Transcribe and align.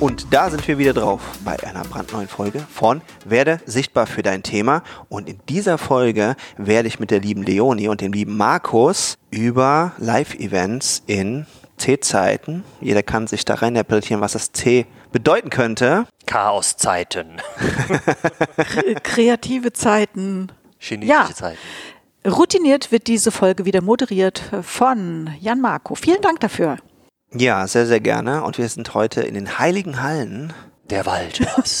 Und 0.00 0.32
da 0.32 0.48
sind 0.48 0.66
wir 0.66 0.78
wieder 0.78 0.94
drauf 0.94 1.20
bei 1.44 1.62
einer 1.62 1.82
brandneuen 1.84 2.26
Folge 2.26 2.64
von 2.72 3.02
Werde 3.26 3.60
sichtbar 3.66 4.06
für 4.06 4.22
dein 4.22 4.42
Thema. 4.42 4.82
Und 5.10 5.28
in 5.28 5.38
dieser 5.50 5.76
Folge 5.76 6.36
werde 6.56 6.88
ich 6.88 6.98
mit 7.00 7.10
der 7.10 7.20
lieben 7.20 7.42
Leonie 7.42 7.88
und 7.88 8.00
dem 8.00 8.12
lieben 8.12 8.34
Markus 8.38 9.18
über 9.30 9.92
Live-Events 9.98 11.02
in 11.06 11.46
C-Zeiten. 11.76 12.64
Jeder 12.80 13.02
kann 13.02 13.26
sich 13.26 13.44
da 13.44 13.54
rein 13.56 13.74
interpretieren, 13.76 14.22
was 14.22 14.32
das 14.32 14.52
C 14.52 14.86
bedeuten 15.12 15.50
könnte. 15.50 16.06
Chaoszeiten. 16.24 17.42
Kreative 19.02 19.74
Zeiten. 19.74 20.50
Chinesische 20.78 21.12
Ja. 21.28 21.34
Zeiten. 21.34 21.58
Routiniert 22.26 22.90
wird 22.90 23.06
diese 23.06 23.30
Folge 23.30 23.66
wieder 23.66 23.82
moderiert 23.82 24.42
von 24.62 25.30
Jan 25.40 25.60
Marco. 25.60 25.94
Vielen 25.94 26.22
Dank 26.22 26.40
dafür. 26.40 26.78
Ja, 27.32 27.66
sehr, 27.66 27.86
sehr 27.86 28.00
gerne. 28.00 28.42
Und 28.42 28.58
wir 28.58 28.68
sind 28.68 28.92
heute 28.94 29.22
in 29.22 29.34
den 29.34 29.58
heiligen 29.58 30.02
Hallen 30.02 30.52
Der 30.88 31.06
Wald. 31.06 31.38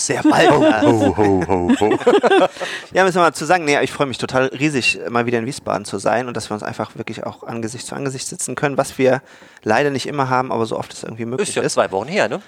der 0.08 0.24
Waldner. 0.24 0.82
ho, 0.82 1.16
ho, 1.16 1.44
ho, 1.48 1.72
ho. 1.80 1.98
Ja, 2.92 3.02
müssen 3.04 3.16
wir 3.16 3.22
mal 3.22 3.32
zu 3.34 3.44
sagen, 3.44 3.64
nee, 3.64 3.80
ich 3.82 3.90
freue 3.92 4.06
mich 4.06 4.18
total 4.18 4.46
riesig, 4.46 5.00
mal 5.08 5.26
wieder 5.26 5.38
in 5.40 5.46
Wiesbaden 5.46 5.84
zu 5.84 5.98
sein 5.98 6.28
und 6.28 6.36
dass 6.36 6.50
wir 6.50 6.54
uns 6.54 6.62
einfach 6.62 6.94
wirklich 6.96 7.24
auch 7.24 7.42
Angesicht 7.42 7.86
zu 7.86 7.94
Angesicht 7.96 8.28
sitzen 8.28 8.54
können, 8.54 8.76
was 8.78 8.98
wir 8.98 9.22
leider 9.64 9.90
nicht 9.90 10.06
immer 10.06 10.28
haben, 10.28 10.52
aber 10.52 10.66
so 10.66 10.78
oft 10.78 10.92
es 10.92 11.02
irgendwie 11.02 11.24
möglich 11.24 11.48
Ist 11.48 11.54
ja 11.56 11.62
ist. 11.62 11.72
zwei 11.74 11.90
Wochen 11.90 12.08
her, 12.08 12.28
ne? 12.28 12.40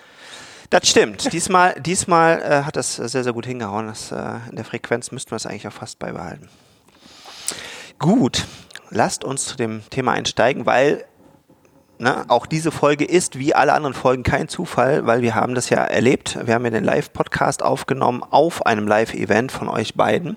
Das 0.71 0.89
stimmt. 0.89 1.33
Diesmal, 1.33 1.75
diesmal 1.81 2.41
äh, 2.41 2.63
hat 2.63 2.77
das 2.77 2.97
sehr, 2.97 3.25
sehr 3.25 3.33
gut 3.35 3.45
hingehauen. 3.45 3.89
Das, 3.89 4.11
äh, 4.13 4.17
in 4.49 4.57
der 4.57 4.65
Frequenz 4.65 5.11
müssten 5.11 5.33
wir 5.33 5.37
es 5.37 5.45
eigentlich 5.45 5.67
auch 5.69 5.73
fast 5.73 5.99
beibehalten. 5.99 6.49
Gut, 7.99 8.47
lasst 8.91 9.23
uns 9.25 9.45
zu 9.45 9.57
dem 9.57 9.83
Thema 9.91 10.13
einsteigen, 10.13 10.65
weil 10.65 11.05
ne, 12.03 12.25
auch 12.29 12.47
diese 12.47 12.71
Folge 12.71 13.05
ist 13.05 13.39
wie 13.39 13.55
alle 13.55 13.73
anderen 13.73 13.95
Folgen 13.95 14.25
kein 14.25 14.49
Zufall, 14.49 15.07
weil 15.07 15.23
wir 15.23 15.35
haben 15.35 15.55
das 15.55 15.71
ja 15.71 15.79
erlebt. 15.79 16.39
Wir 16.45 16.55
haben 16.55 16.65
ja 16.65 16.71
den 16.71 16.85
Live-Podcast 16.85 17.63
aufgenommen 17.63 18.23
auf 18.23 18.67
einem 18.67 18.87
Live-Event 18.87 19.53
von 19.53 19.69
euch 19.69 19.95
beiden. 19.95 20.37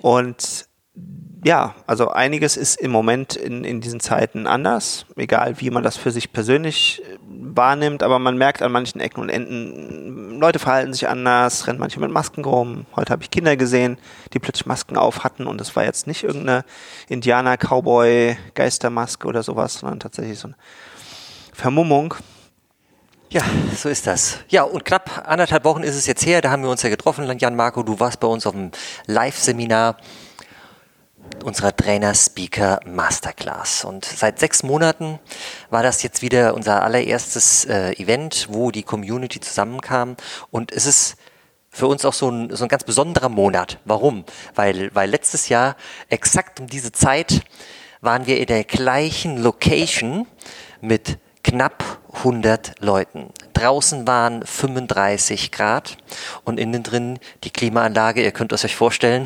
Und 0.00 0.66
ja, 1.44 1.74
also 1.86 2.08
einiges 2.08 2.56
ist 2.56 2.80
im 2.80 2.90
Moment 2.90 3.36
in, 3.36 3.64
in 3.64 3.82
diesen 3.82 4.00
Zeiten 4.00 4.46
anders, 4.46 5.04
egal 5.14 5.60
wie 5.60 5.68
man 5.68 5.82
das 5.82 5.94
für 5.94 6.10
sich 6.10 6.32
persönlich 6.32 7.02
äh, 7.02 7.18
wahrnimmt, 7.28 8.02
aber 8.02 8.18
man 8.18 8.38
merkt 8.38 8.62
an 8.62 8.72
manchen 8.72 8.98
Ecken 8.98 9.20
und 9.20 9.28
Enden, 9.28 10.40
Leute 10.40 10.58
verhalten 10.58 10.94
sich 10.94 11.06
anders, 11.06 11.66
rennen 11.66 11.78
manche 11.78 12.00
mit 12.00 12.10
Masken 12.10 12.46
rum. 12.46 12.86
Heute 12.96 13.12
habe 13.12 13.22
ich 13.22 13.30
Kinder 13.30 13.58
gesehen, 13.58 13.98
die 14.32 14.38
plötzlich 14.38 14.64
Masken 14.64 14.96
auf 14.96 15.22
hatten 15.22 15.46
und 15.46 15.60
es 15.60 15.76
war 15.76 15.84
jetzt 15.84 16.06
nicht 16.06 16.24
irgendeine 16.24 16.64
Indianer, 17.10 17.58
Cowboy, 17.58 18.38
Geistermaske 18.54 19.28
oder 19.28 19.42
sowas, 19.42 19.74
sondern 19.74 20.00
tatsächlich 20.00 20.38
so 20.38 20.48
eine 20.48 20.56
Vermummung. 21.52 22.14
Ja, 23.28 23.42
so 23.76 23.90
ist 23.90 24.06
das. 24.06 24.38
Ja, 24.48 24.62
und 24.62 24.86
knapp 24.86 25.24
anderthalb 25.26 25.64
Wochen 25.64 25.82
ist 25.82 25.96
es 25.96 26.06
jetzt 26.06 26.24
her, 26.24 26.40
da 26.40 26.50
haben 26.50 26.62
wir 26.62 26.70
uns 26.70 26.82
ja 26.82 26.88
getroffen, 26.88 27.30
Jan 27.38 27.54
Marco, 27.54 27.82
du 27.82 28.00
warst 28.00 28.20
bei 28.20 28.28
uns 28.28 28.46
auf 28.46 28.54
dem 28.54 28.70
Live-Seminar 29.06 29.98
unserer 31.42 31.74
Trainer-Speaker 31.74 32.80
Masterclass. 32.86 33.84
Und 33.84 34.04
seit 34.04 34.38
sechs 34.38 34.62
Monaten 34.62 35.18
war 35.70 35.82
das 35.82 36.02
jetzt 36.02 36.22
wieder 36.22 36.54
unser 36.54 36.82
allererstes 36.82 37.64
äh, 37.64 37.92
Event, 37.94 38.46
wo 38.50 38.70
die 38.70 38.82
Community 38.82 39.40
zusammenkam. 39.40 40.16
Und 40.50 40.70
es 40.70 40.86
ist 40.86 41.16
für 41.70 41.88
uns 41.88 42.04
auch 42.04 42.12
so 42.12 42.30
ein, 42.30 42.54
so 42.54 42.64
ein 42.64 42.68
ganz 42.68 42.84
besonderer 42.84 43.28
Monat. 43.28 43.80
Warum? 43.84 44.24
Weil, 44.54 44.94
weil 44.94 45.10
letztes 45.10 45.48
Jahr 45.48 45.76
exakt 46.08 46.60
um 46.60 46.68
diese 46.68 46.92
Zeit 46.92 47.42
waren 48.00 48.26
wir 48.26 48.38
in 48.38 48.46
der 48.46 48.64
gleichen 48.64 49.42
Location 49.42 50.26
mit 50.80 51.18
knapp 51.42 51.82
100 52.12 52.80
Leuten. 52.80 53.30
Draußen 53.64 54.06
waren 54.06 54.44
35 54.44 55.50
Grad 55.50 55.96
und 56.44 56.60
innen 56.60 56.82
drin 56.82 57.18
die 57.44 57.50
Klimaanlage, 57.50 58.22
ihr 58.22 58.30
könnt 58.30 58.52
es 58.52 58.62
euch 58.62 58.76
vorstellen, 58.76 59.24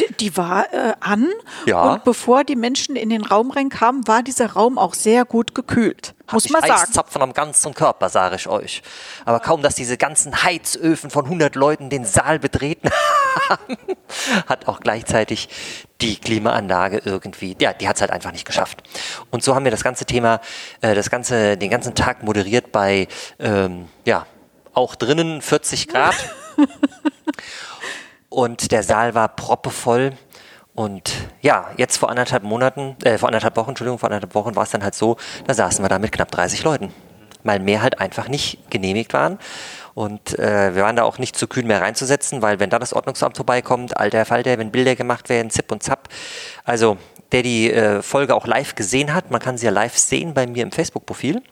Die, 0.00 0.12
die 0.14 0.36
war 0.36 0.72
äh, 0.74 0.94
an 0.98 1.28
Ja. 1.66 1.92
und 1.92 2.02
bevor 2.02 2.42
die 2.42 2.56
Menschen 2.56 2.96
in 2.96 3.10
den 3.10 3.24
Raum 3.24 3.52
reinkamen, 3.52 4.08
war 4.08 4.24
dieser 4.24 4.54
Raum 4.54 4.76
auch 4.76 4.94
sehr 4.94 5.24
gut 5.24 5.54
gekühlt. 5.54 6.15
Muss 6.32 6.44
ich 6.44 6.50
man 6.50 6.62
sagen. 6.62 6.74
Eiszapfen 6.74 7.22
am 7.22 7.32
ganzen 7.32 7.74
Körper, 7.74 8.08
sage 8.08 8.36
ich 8.36 8.48
euch. 8.48 8.82
Aber 9.24 9.40
kaum, 9.40 9.62
dass 9.62 9.74
diese 9.74 9.96
ganzen 9.96 10.42
Heizöfen 10.42 11.10
von 11.10 11.24
100 11.24 11.54
Leuten 11.54 11.88
den 11.88 12.04
Saal 12.04 12.38
betreten 12.38 12.90
haben, 13.48 13.76
hat 14.46 14.66
auch 14.66 14.80
gleichzeitig 14.80 15.48
die 16.00 16.16
Klimaanlage 16.16 17.02
irgendwie, 17.04 17.56
ja, 17.60 17.72
die 17.72 17.88
hat 17.88 17.96
es 17.96 18.00
halt 18.00 18.10
einfach 18.10 18.32
nicht 18.32 18.44
geschafft. 18.44 18.82
Und 19.30 19.42
so 19.44 19.54
haben 19.54 19.64
wir 19.64 19.70
das 19.70 19.84
ganze 19.84 20.04
Thema, 20.04 20.40
äh, 20.80 20.94
das 20.94 21.10
ganze, 21.10 21.56
den 21.56 21.70
ganzen 21.70 21.94
Tag 21.94 22.22
moderiert 22.22 22.72
bei, 22.72 23.08
ähm, 23.38 23.88
ja, 24.04 24.26
auch 24.74 24.94
drinnen 24.94 25.40
40 25.40 25.88
Grad. 25.88 26.14
Und 28.28 28.72
der 28.72 28.82
Saal 28.82 29.14
war 29.14 29.28
proppevoll. 29.28 30.12
Und 30.76 31.10
ja, 31.40 31.70
jetzt 31.78 31.96
vor 31.96 32.10
anderthalb 32.10 32.42
Monaten, 32.42 32.96
äh, 33.02 33.16
vor 33.16 33.30
anderthalb 33.30 33.56
Wochen, 33.56 33.70
Entschuldigung, 33.70 33.98
vor 33.98 34.10
anderthalb 34.10 34.34
Wochen 34.34 34.54
war 34.54 34.62
es 34.64 34.70
dann 34.70 34.84
halt 34.84 34.94
so, 34.94 35.16
da 35.46 35.54
saßen 35.54 35.82
wir 35.82 35.88
da 35.88 35.98
mit 35.98 36.12
knapp 36.12 36.30
30 36.30 36.62
Leuten. 36.64 36.92
Weil 37.44 37.60
mehr 37.60 37.80
halt 37.80 37.98
einfach 37.98 38.28
nicht 38.28 38.70
genehmigt 38.70 39.14
waren. 39.14 39.38
Und 39.94 40.38
äh, 40.38 40.74
wir 40.74 40.82
waren 40.82 40.94
da 40.94 41.04
auch 41.04 41.16
nicht 41.18 41.34
zu 41.34 41.48
kühn 41.48 41.66
mehr 41.66 41.80
reinzusetzen, 41.80 42.42
weil 42.42 42.60
wenn 42.60 42.68
da 42.68 42.78
das 42.78 42.92
Ordnungsamt 42.92 43.36
vorbeikommt, 43.38 43.96
alter 43.96 44.26
Falter, 44.26 44.58
wenn 44.58 44.70
Bilder 44.70 44.96
gemacht 44.96 45.30
werden, 45.30 45.48
zip 45.48 45.72
und 45.72 45.82
zap. 45.82 46.10
Also, 46.64 46.98
der 47.32 47.42
die 47.42 47.72
äh, 47.72 48.02
Folge 48.02 48.34
auch 48.34 48.46
live 48.46 48.74
gesehen 48.74 49.14
hat, 49.14 49.30
man 49.30 49.40
kann 49.40 49.56
sie 49.56 49.64
ja 49.64 49.72
live 49.72 49.96
sehen 49.96 50.34
bei 50.34 50.46
mir 50.46 50.62
im 50.62 50.72
Facebook-Profil 50.72 51.42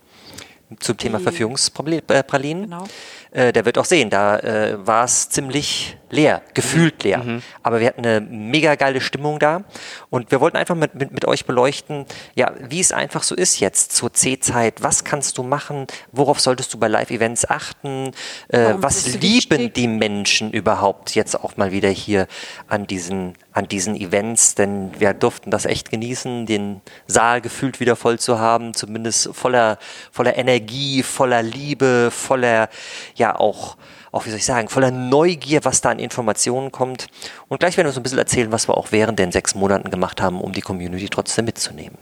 zum 0.81 0.97
Thema 0.99 1.21
Verfügungspralinen. 1.21 2.65
Genau. 2.65 2.85
Äh, 3.31 3.53
der 3.53 3.65
wird 3.65 3.79
auch 3.79 3.85
sehen, 3.85 4.11
da 4.11 4.39
äh, 4.39 4.87
war 4.87 5.05
es 5.05 5.31
ziemlich 5.31 5.97
leer, 6.15 6.43
gefühlt 6.55 7.03
leer. 7.03 7.23
Aber 7.63 7.81
wir 7.81 7.89
hatten 7.89 8.07
eine 8.07 8.21
mega 8.21 8.75
geile 8.77 9.01
Stimmung 9.01 9.39
da 9.39 9.65
und 10.11 10.31
wir 10.31 10.41
wollten 10.41 10.57
einfach 10.57 10.75
mit, 10.75 10.95
mit, 10.95 11.13
mit 11.13 11.25
euch 11.25 11.45
beleuchten, 11.45 12.07
ja, 12.35 12.53
wie 12.61 12.81
es 12.81 12.93
einfach 12.93 13.23
so 13.23 13.35
ist 13.35 13.61
jetzt 13.61 13.93
zur 13.93 14.13
C-Zeit. 14.13 14.83
Was 14.83 15.05
kannst 15.05 15.39
du 15.39 15.43
machen? 15.43 15.87
Worauf 16.13 16.41
solltest 16.41 16.73
du 16.73 16.79
bei 16.79 16.89
Live-Events 16.89 17.49
achten? 17.51 18.13
Äh, 18.49 18.75
was 18.77 19.15
lieben 19.15 19.51
wichtig? 19.51 19.75
die 19.75 19.89
Menschen 19.89 20.51
überhaupt 20.51 21.15
jetzt 21.15 21.35
auch 21.43 21.57
mal 21.57 21.73
wieder 21.73 21.91
hier 21.91 22.27
an 22.69 22.87
diesen, 22.87 23.35
an 23.53 23.69
diesen 23.69 23.97
Events? 23.97 24.55
Denn 24.55 24.93
wir 24.99 25.13
durften 25.13 25.51
das 25.51 25.67
echt 25.67 25.91
genießen, 25.91 26.47
den 26.47 26.81
Saal 27.07 27.41
gefühlt 27.41 27.81
wieder 27.81 27.97
voll 27.97 28.19
zu 28.19 28.39
haben, 28.39 28.75
zumindest 28.75 29.35
voller, 29.35 29.79
voller 30.13 30.37
Energie, 30.37 31.03
voller 31.03 31.43
Liebe, 31.43 32.11
voller, 32.11 32.69
ja 33.15 33.37
auch, 33.37 33.77
auch 34.15 34.27
wie 34.27 34.31
soll 34.31 34.39
ich 34.39 34.45
sagen, 34.45 34.69
voller 34.69 34.93
Neugier, 34.93 35.65
was 35.65 35.81
da 35.81 35.91
an 35.91 35.99
Informationen 35.99 36.71
kommt. 36.71 37.09
Und 37.49 37.59
gleich 37.59 37.77
werden 37.77 37.89
wir 37.89 37.93
so 37.93 37.99
ein 37.99 38.05
bisschen 38.05 38.19
erzählen, 38.19 38.53
was 38.53 38.69
wir 38.69 38.77
auch 38.77 38.93
während 38.93 39.19
den 39.19 39.33
sechs 39.33 39.57
Monaten 39.57 39.91
gemacht 39.91 40.23
haben, 40.23 40.41
um 40.41 40.53
die 40.53 40.61
Community 40.61 41.09
trotzdem 41.09 41.47
mitzunehmen. 41.47 41.99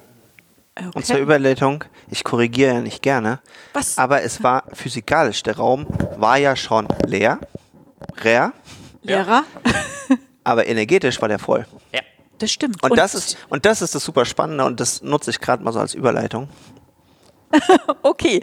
Und 0.94 1.06
zur 1.06 1.16
Überleitung, 1.16 1.84
ich 2.10 2.22
korrigiere 2.22 2.74
ja 2.74 2.80
nicht 2.80 3.02
gerne, 3.02 3.40
Was? 3.72 3.98
aber 3.98 4.22
es 4.22 4.42
war 4.42 4.64
physikalisch, 4.72 5.42
der 5.42 5.56
Raum 5.56 5.86
war 6.16 6.38
ja 6.38 6.56
schon 6.56 6.86
leer, 7.06 7.38
leer, 8.22 8.52
Lehrer, 9.02 9.44
aber 10.44 10.66
energetisch 10.66 11.20
war 11.20 11.28
der 11.28 11.38
voll. 11.38 11.66
Ja. 11.92 12.00
das 12.38 12.50
stimmt. 12.50 12.82
Und, 12.82 12.96
das 12.96 13.14
ist 13.14 13.36
und 13.48 13.66
das 13.66 13.82
ist 13.82 13.94
das 13.94 14.04
super 14.04 14.24
Spannende 14.24 14.64
und 14.64 14.80
das 14.80 15.02
nutze 15.02 15.30
ich 15.30 15.40
gerade 15.40 15.62
mal 15.62 15.72
so 15.72 15.80
als 15.80 15.94
Überleitung. 15.94 16.48
Okay, 18.02 18.42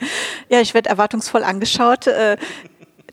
ja, 0.49 0.61
ich 0.61 0.75
werde 0.75 0.89
erwartungsvoll 0.89 1.44
angeschaut. 1.44 2.05
Äh, 2.05 2.38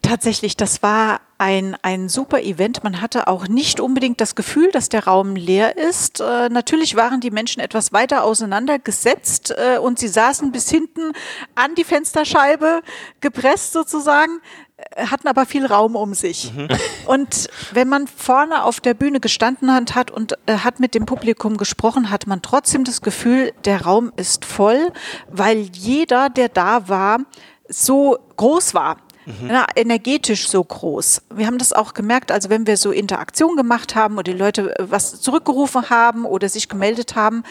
tatsächlich, 0.03 0.57
das 0.57 0.83
war 0.83 1.21
ein, 1.39 1.77
ein 1.83 2.09
super 2.09 2.43
Event. 2.43 2.83
Man 2.83 3.01
hatte 3.01 3.27
auch 3.27 3.47
nicht 3.47 3.81
unbedingt 3.81 4.21
das 4.21 4.35
Gefühl, 4.35 4.71
dass 4.71 4.89
der 4.89 5.05
Raum 5.05 5.37
leer 5.37 5.77
ist. 5.77 6.21
Äh, 6.21 6.49
natürlich 6.49 6.97
waren 6.97 7.21
die 7.21 7.31
Menschen 7.31 7.61
etwas 7.61 7.93
weiter 7.93 8.25
auseinandergesetzt 8.25 9.55
äh, 9.57 9.79
und 9.79 9.99
sie 9.99 10.09
saßen 10.09 10.51
bis 10.53 10.71
hinten 10.71 11.13
an 11.55 11.75
die 11.75 11.85
Fensterscheibe 11.85 12.81
gepresst 13.21 13.73
sozusagen, 13.75 14.41
äh, 14.77 15.07
hatten 15.07 15.29
aber 15.29 15.45
viel 15.45 15.67
Raum 15.67 15.95
um 15.95 16.15
sich. 16.15 16.53
Und 17.07 17.49
wenn 17.73 17.89
man 17.89 18.09
vorne 18.09 18.65
auf 18.65 18.81
der 18.81 18.95
Bühne 18.95 19.21
gestanden 19.21 19.73
hat, 19.73 19.95
hat 19.95 20.11
und 20.11 20.33
äh, 20.47 20.59
hat 20.59 20.81
mit 20.81 20.95
dem 20.95 21.07
Publikum 21.07 21.57
gesprochen, 21.57 22.11
hat 22.11 22.27
man 22.27 22.43
trotzdem 22.43 22.83
das 22.83 23.01
Gefühl, 23.01 23.53
der 23.65 23.83
Raum 23.83 24.13
ist 24.17 24.45
voll, 24.45 24.93
weil 25.31 25.69
jeder, 25.73 26.31
der 26.31 26.49
da 26.49 26.89
war, 26.89 27.21
so 27.69 28.19
groß 28.37 28.75
war. 28.75 28.99
Mhm. 29.27 29.49
na, 29.49 29.67
energetisch 29.75 30.49
so 30.49 30.63
groß. 30.63 31.23
Wir 31.35 31.47
haben 31.47 31.59
das 31.59 31.73
auch 31.73 31.95
gemerkt, 31.95 32.33
also 32.33 32.49
wenn 32.49 32.67
wir 32.67 32.77
so 32.77 32.91
Interaktion 32.91 33.57
gemacht 33.57 33.95
haben 33.95 34.15
oder 34.15 34.33
die 34.33 34.39
Leute 34.39 34.79
äh, 34.79 34.91
was 34.91 35.21
zurückgerufen 35.21 35.91
haben 35.91 36.25
oder 36.25 36.49
sich 36.49 36.69
gemeldet 36.69 37.15
haben, 37.15 37.43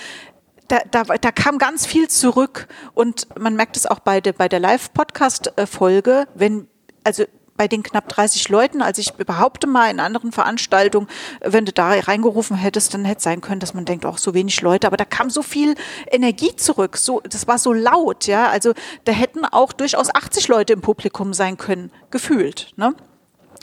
da, 0.67 0.79
da, 0.89 1.03
da 1.03 1.31
kam 1.31 1.57
ganz 1.57 1.85
viel 1.85 2.07
zurück 2.07 2.67
und 2.93 3.27
man 3.39 3.55
merkt 3.55 3.77
es 3.77 3.85
auch 3.85 3.99
bei 3.99 4.19
der, 4.19 4.33
bei 4.33 4.49
der 4.49 4.59
Live-Podcast-Folge, 4.59 6.27
wenn, 6.33 6.67
also 7.03 7.25
bei 7.57 7.67
den 7.67 7.83
knapp 7.83 8.09
30 8.09 8.49
Leuten, 8.49 8.81
als 8.81 8.97
ich 8.97 9.13
behaupte 9.13 9.67
mal 9.67 9.89
in 9.89 9.99
anderen 9.99 10.31
Veranstaltungen, 10.31 11.07
wenn 11.41 11.65
du 11.65 11.71
da 11.71 11.91
reingerufen 11.91 12.57
hättest, 12.57 12.93
dann 12.93 13.05
hätte 13.05 13.19
es 13.19 13.23
sein 13.23 13.41
können, 13.41 13.59
dass 13.59 13.73
man 13.73 13.85
denkt, 13.85 14.05
auch 14.05 14.17
so 14.17 14.33
wenig 14.33 14.61
Leute, 14.61 14.87
aber 14.87 14.97
da 14.97 15.05
kam 15.05 15.29
so 15.29 15.41
viel 15.41 15.75
Energie 16.11 16.55
zurück, 16.55 16.97
so, 16.97 17.21
das 17.21 17.47
war 17.47 17.57
so 17.57 17.73
laut, 17.73 18.27
ja, 18.27 18.49
also 18.49 18.73
da 19.05 19.11
hätten 19.11 19.45
auch 19.45 19.73
durchaus 19.73 20.13
80 20.13 20.47
Leute 20.47 20.73
im 20.73 20.81
Publikum 20.81 21.33
sein 21.33 21.57
können, 21.57 21.91
gefühlt, 22.11 22.73
ne? 22.75 22.93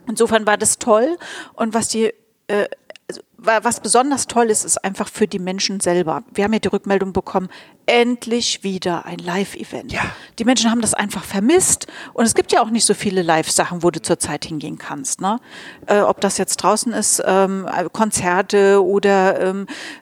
Insofern 0.08 0.46
war 0.46 0.56
das 0.56 0.78
toll. 0.78 1.16
Und 1.54 1.74
was 1.74 1.88
die 1.88 2.12
äh, 2.48 2.66
was 3.44 3.80
besonders 3.80 4.26
toll 4.26 4.50
ist, 4.50 4.64
ist 4.64 4.84
einfach 4.84 5.08
für 5.08 5.26
die 5.26 5.38
Menschen 5.38 5.80
selber. 5.80 6.22
Wir 6.32 6.44
haben 6.44 6.52
ja 6.52 6.58
die 6.58 6.68
Rückmeldung 6.68 7.12
bekommen, 7.12 7.48
endlich 7.86 8.62
wieder 8.62 9.06
ein 9.06 9.18
Live-Event. 9.18 9.92
Ja. 9.92 10.02
Die 10.38 10.44
Menschen 10.44 10.70
haben 10.70 10.80
das 10.80 10.94
einfach 10.94 11.24
vermisst 11.24 11.86
und 12.12 12.24
es 12.24 12.34
gibt 12.34 12.52
ja 12.52 12.62
auch 12.62 12.70
nicht 12.70 12.84
so 12.84 12.94
viele 12.94 13.22
Live-Sachen, 13.22 13.82
wo 13.82 13.90
du 13.90 14.00
zurzeit 14.00 14.44
hingehen 14.44 14.78
kannst. 14.78 15.20
Ne? 15.20 15.40
Äh, 15.86 16.00
ob 16.00 16.20
das 16.20 16.38
jetzt 16.38 16.56
draußen 16.58 16.92
ist, 16.92 17.22
ähm, 17.24 17.66
Konzerte 17.92 18.82
oder 18.84 19.40
ähm, 19.40 19.66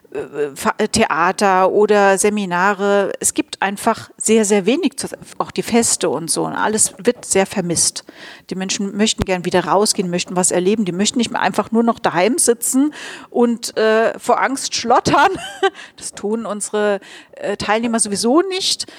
Theater 0.91 1.71
oder 1.71 2.17
Seminare. 2.17 3.13
Es 3.21 3.33
gibt 3.33 3.61
einfach 3.61 4.09
sehr, 4.17 4.43
sehr 4.43 4.65
wenig, 4.65 4.95
auch 5.37 5.51
die 5.51 5.63
Feste 5.63 6.09
und 6.09 6.29
so. 6.29 6.45
Und 6.45 6.53
alles 6.53 6.93
wird 6.97 7.23
sehr 7.23 7.45
vermisst. 7.45 8.03
Die 8.49 8.55
Menschen 8.55 8.97
möchten 8.97 9.23
gern 9.23 9.45
wieder 9.45 9.65
rausgehen, 9.65 10.09
möchten 10.09 10.35
was 10.35 10.51
erleben. 10.51 10.83
Die 10.83 10.91
möchten 10.91 11.17
nicht 11.17 11.31
mehr 11.31 11.41
einfach 11.41 11.71
nur 11.71 11.83
noch 11.83 11.97
daheim 11.97 12.37
sitzen 12.37 12.93
und 13.29 13.77
äh, 13.77 14.17
vor 14.19 14.41
Angst 14.41 14.75
schlottern. 14.75 15.31
Das 15.95 16.13
tun 16.13 16.45
unsere 16.45 16.99
äh, 17.33 17.55
Teilnehmer 17.55 17.99
sowieso 17.99 18.41
nicht. 18.41 18.91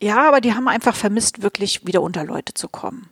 Ja, 0.00 0.26
aber 0.28 0.40
die 0.40 0.54
haben 0.54 0.66
einfach 0.68 0.96
vermisst, 0.96 1.42
wirklich 1.42 1.86
wieder 1.86 2.02
unter 2.02 2.24
Leute 2.24 2.54
zu 2.54 2.68
kommen. 2.68 3.08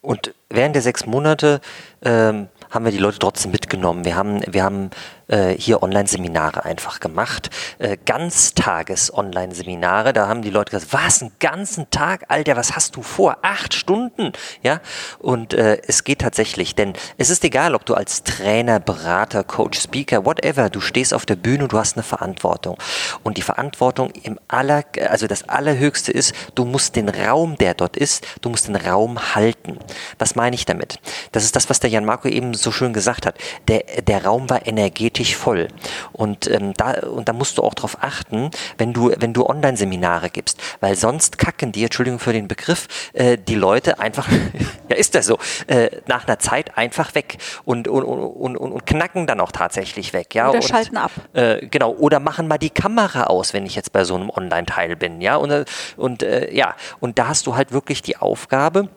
Und 0.00 0.34
während 0.48 0.74
der 0.74 0.82
sechs 0.82 1.06
Monate 1.06 1.60
ähm, 2.02 2.48
haben 2.70 2.84
wir 2.84 2.92
die 2.92 2.98
Leute 2.98 3.18
trotzdem 3.18 3.50
mitgenommen. 3.50 4.04
Wir 4.04 4.16
haben, 4.16 4.42
wir 4.46 4.62
haben 4.62 4.90
äh, 5.28 5.54
hier 5.58 5.82
Online-Seminare 5.82 6.64
einfach 6.64 7.00
gemacht. 7.00 7.50
Äh, 7.78 7.96
Ganztages-Online-Seminare. 8.04 10.12
Da 10.12 10.28
haben 10.28 10.42
die 10.42 10.50
Leute 10.50 10.72
gesagt, 10.72 10.92
was, 10.92 11.22
einen 11.22 11.32
ganzen 11.38 11.88
Tag? 11.90 12.24
Alter, 12.28 12.56
was 12.56 12.74
hast 12.74 12.96
du 12.96 13.02
vor? 13.02 13.38
Acht 13.42 13.74
Stunden? 13.74 14.32
Ja, 14.62 14.80
und 15.18 15.54
äh, 15.54 15.80
es 15.86 16.04
geht 16.04 16.20
tatsächlich, 16.20 16.74
denn 16.74 16.94
es 17.18 17.30
ist 17.30 17.44
egal, 17.44 17.74
ob 17.74 17.84
du 17.84 17.94
als 17.94 18.24
Trainer, 18.24 18.80
Berater, 18.80 19.44
Coach, 19.44 19.78
Speaker, 19.78 20.24
whatever, 20.24 20.70
du 20.70 20.80
stehst 20.80 21.14
auf 21.14 21.26
der 21.26 21.36
Bühne 21.36 21.64
und 21.64 21.72
du 21.72 21.78
hast 21.78 21.96
eine 21.96 22.02
Verantwortung. 22.02 22.78
Und 23.22 23.36
die 23.36 23.42
Verantwortung 23.42 24.10
im 24.22 24.38
aller, 24.48 24.84
also 25.08 25.26
das 25.26 25.48
Allerhöchste 25.48 26.12
ist, 26.12 26.34
du 26.54 26.64
musst 26.64 26.96
den 26.96 27.08
Raum, 27.08 27.56
der 27.56 27.74
dort 27.74 27.96
ist, 27.96 28.26
du 28.40 28.48
musst 28.48 28.68
den 28.68 28.76
Raum 28.76 29.34
halten. 29.34 29.78
Was 30.18 30.34
meine 30.34 30.56
ich 30.56 30.64
damit? 30.64 30.98
Das 31.32 31.44
ist 31.44 31.54
das, 31.54 31.70
was 31.70 31.80
der 31.80 31.90
Jan 31.90 32.04
Marco 32.04 32.28
eben 32.28 32.54
so 32.54 32.72
schön 32.72 32.92
gesagt 32.92 33.26
hat. 33.26 33.36
Der, 33.68 33.84
der 34.02 34.24
Raum 34.24 34.48
war 34.48 34.66
energetisch 34.66 35.17
voll. 35.24 35.68
Und, 36.12 36.50
ähm, 36.50 36.74
da, 36.74 36.92
und 37.08 37.28
da 37.28 37.32
musst 37.32 37.58
du 37.58 37.62
auch 37.62 37.74
darauf 37.74 37.98
achten, 38.02 38.50
wenn 38.76 38.92
du, 38.92 39.12
wenn 39.18 39.32
du 39.32 39.46
Online-Seminare 39.46 40.30
gibst, 40.30 40.60
weil 40.80 40.96
sonst 40.96 41.38
kacken 41.38 41.72
die, 41.72 41.84
Entschuldigung 41.84 42.18
für 42.18 42.32
den 42.32 42.48
Begriff, 42.48 42.88
äh, 43.12 43.36
die 43.38 43.54
Leute 43.54 43.98
einfach, 43.98 44.28
ja 44.88 44.96
ist 44.96 45.14
das 45.14 45.26
so, 45.26 45.38
äh, 45.66 45.90
nach 46.06 46.26
einer 46.26 46.38
Zeit 46.38 46.76
einfach 46.76 47.14
weg 47.14 47.38
und, 47.64 47.88
und, 47.88 48.04
und, 48.04 48.56
und, 48.56 48.72
und 48.72 48.86
knacken 48.86 49.26
dann 49.26 49.40
auch 49.40 49.52
tatsächlich 49.52 50.12
weg. 50.12 50.34
Ja? 50.34 50.48
Oder 50.48 50.58
und, 50.58 50.64
schalten 50.64 50.96
ab. 50.96 51.10
Äh, 51.32 51.66
genau, 51.66 51.92
oder 51.92 52.20
machen 52.20 52.48
mal 52.48 52.58
die 52.58 52.70
Kamera 52.70 53.24
aus, 53.24 53.54
wenn 53.54 53.66
ich 53.66 53.74
jetzt 53.74 53.92
bei 53.92 54.04
so 54.04 54.14
einem 54.14 54.30
Online-Teil 54.30 54.96
bin. 54.96 55.20
Ja, 55.20 55.36
und, 55.36 55.64
und 55.96 56.22
äh, 56.22 56.52
ja, 56.54 56.74
und 57.00 57.18
da 57.18 57.28
hast 57.28 57.46
du 57.46 57.56
halt 57.56 57.72
wirklich 57.72 58.02
die 58.02 58.16
Aufgabe, 58.16 58.88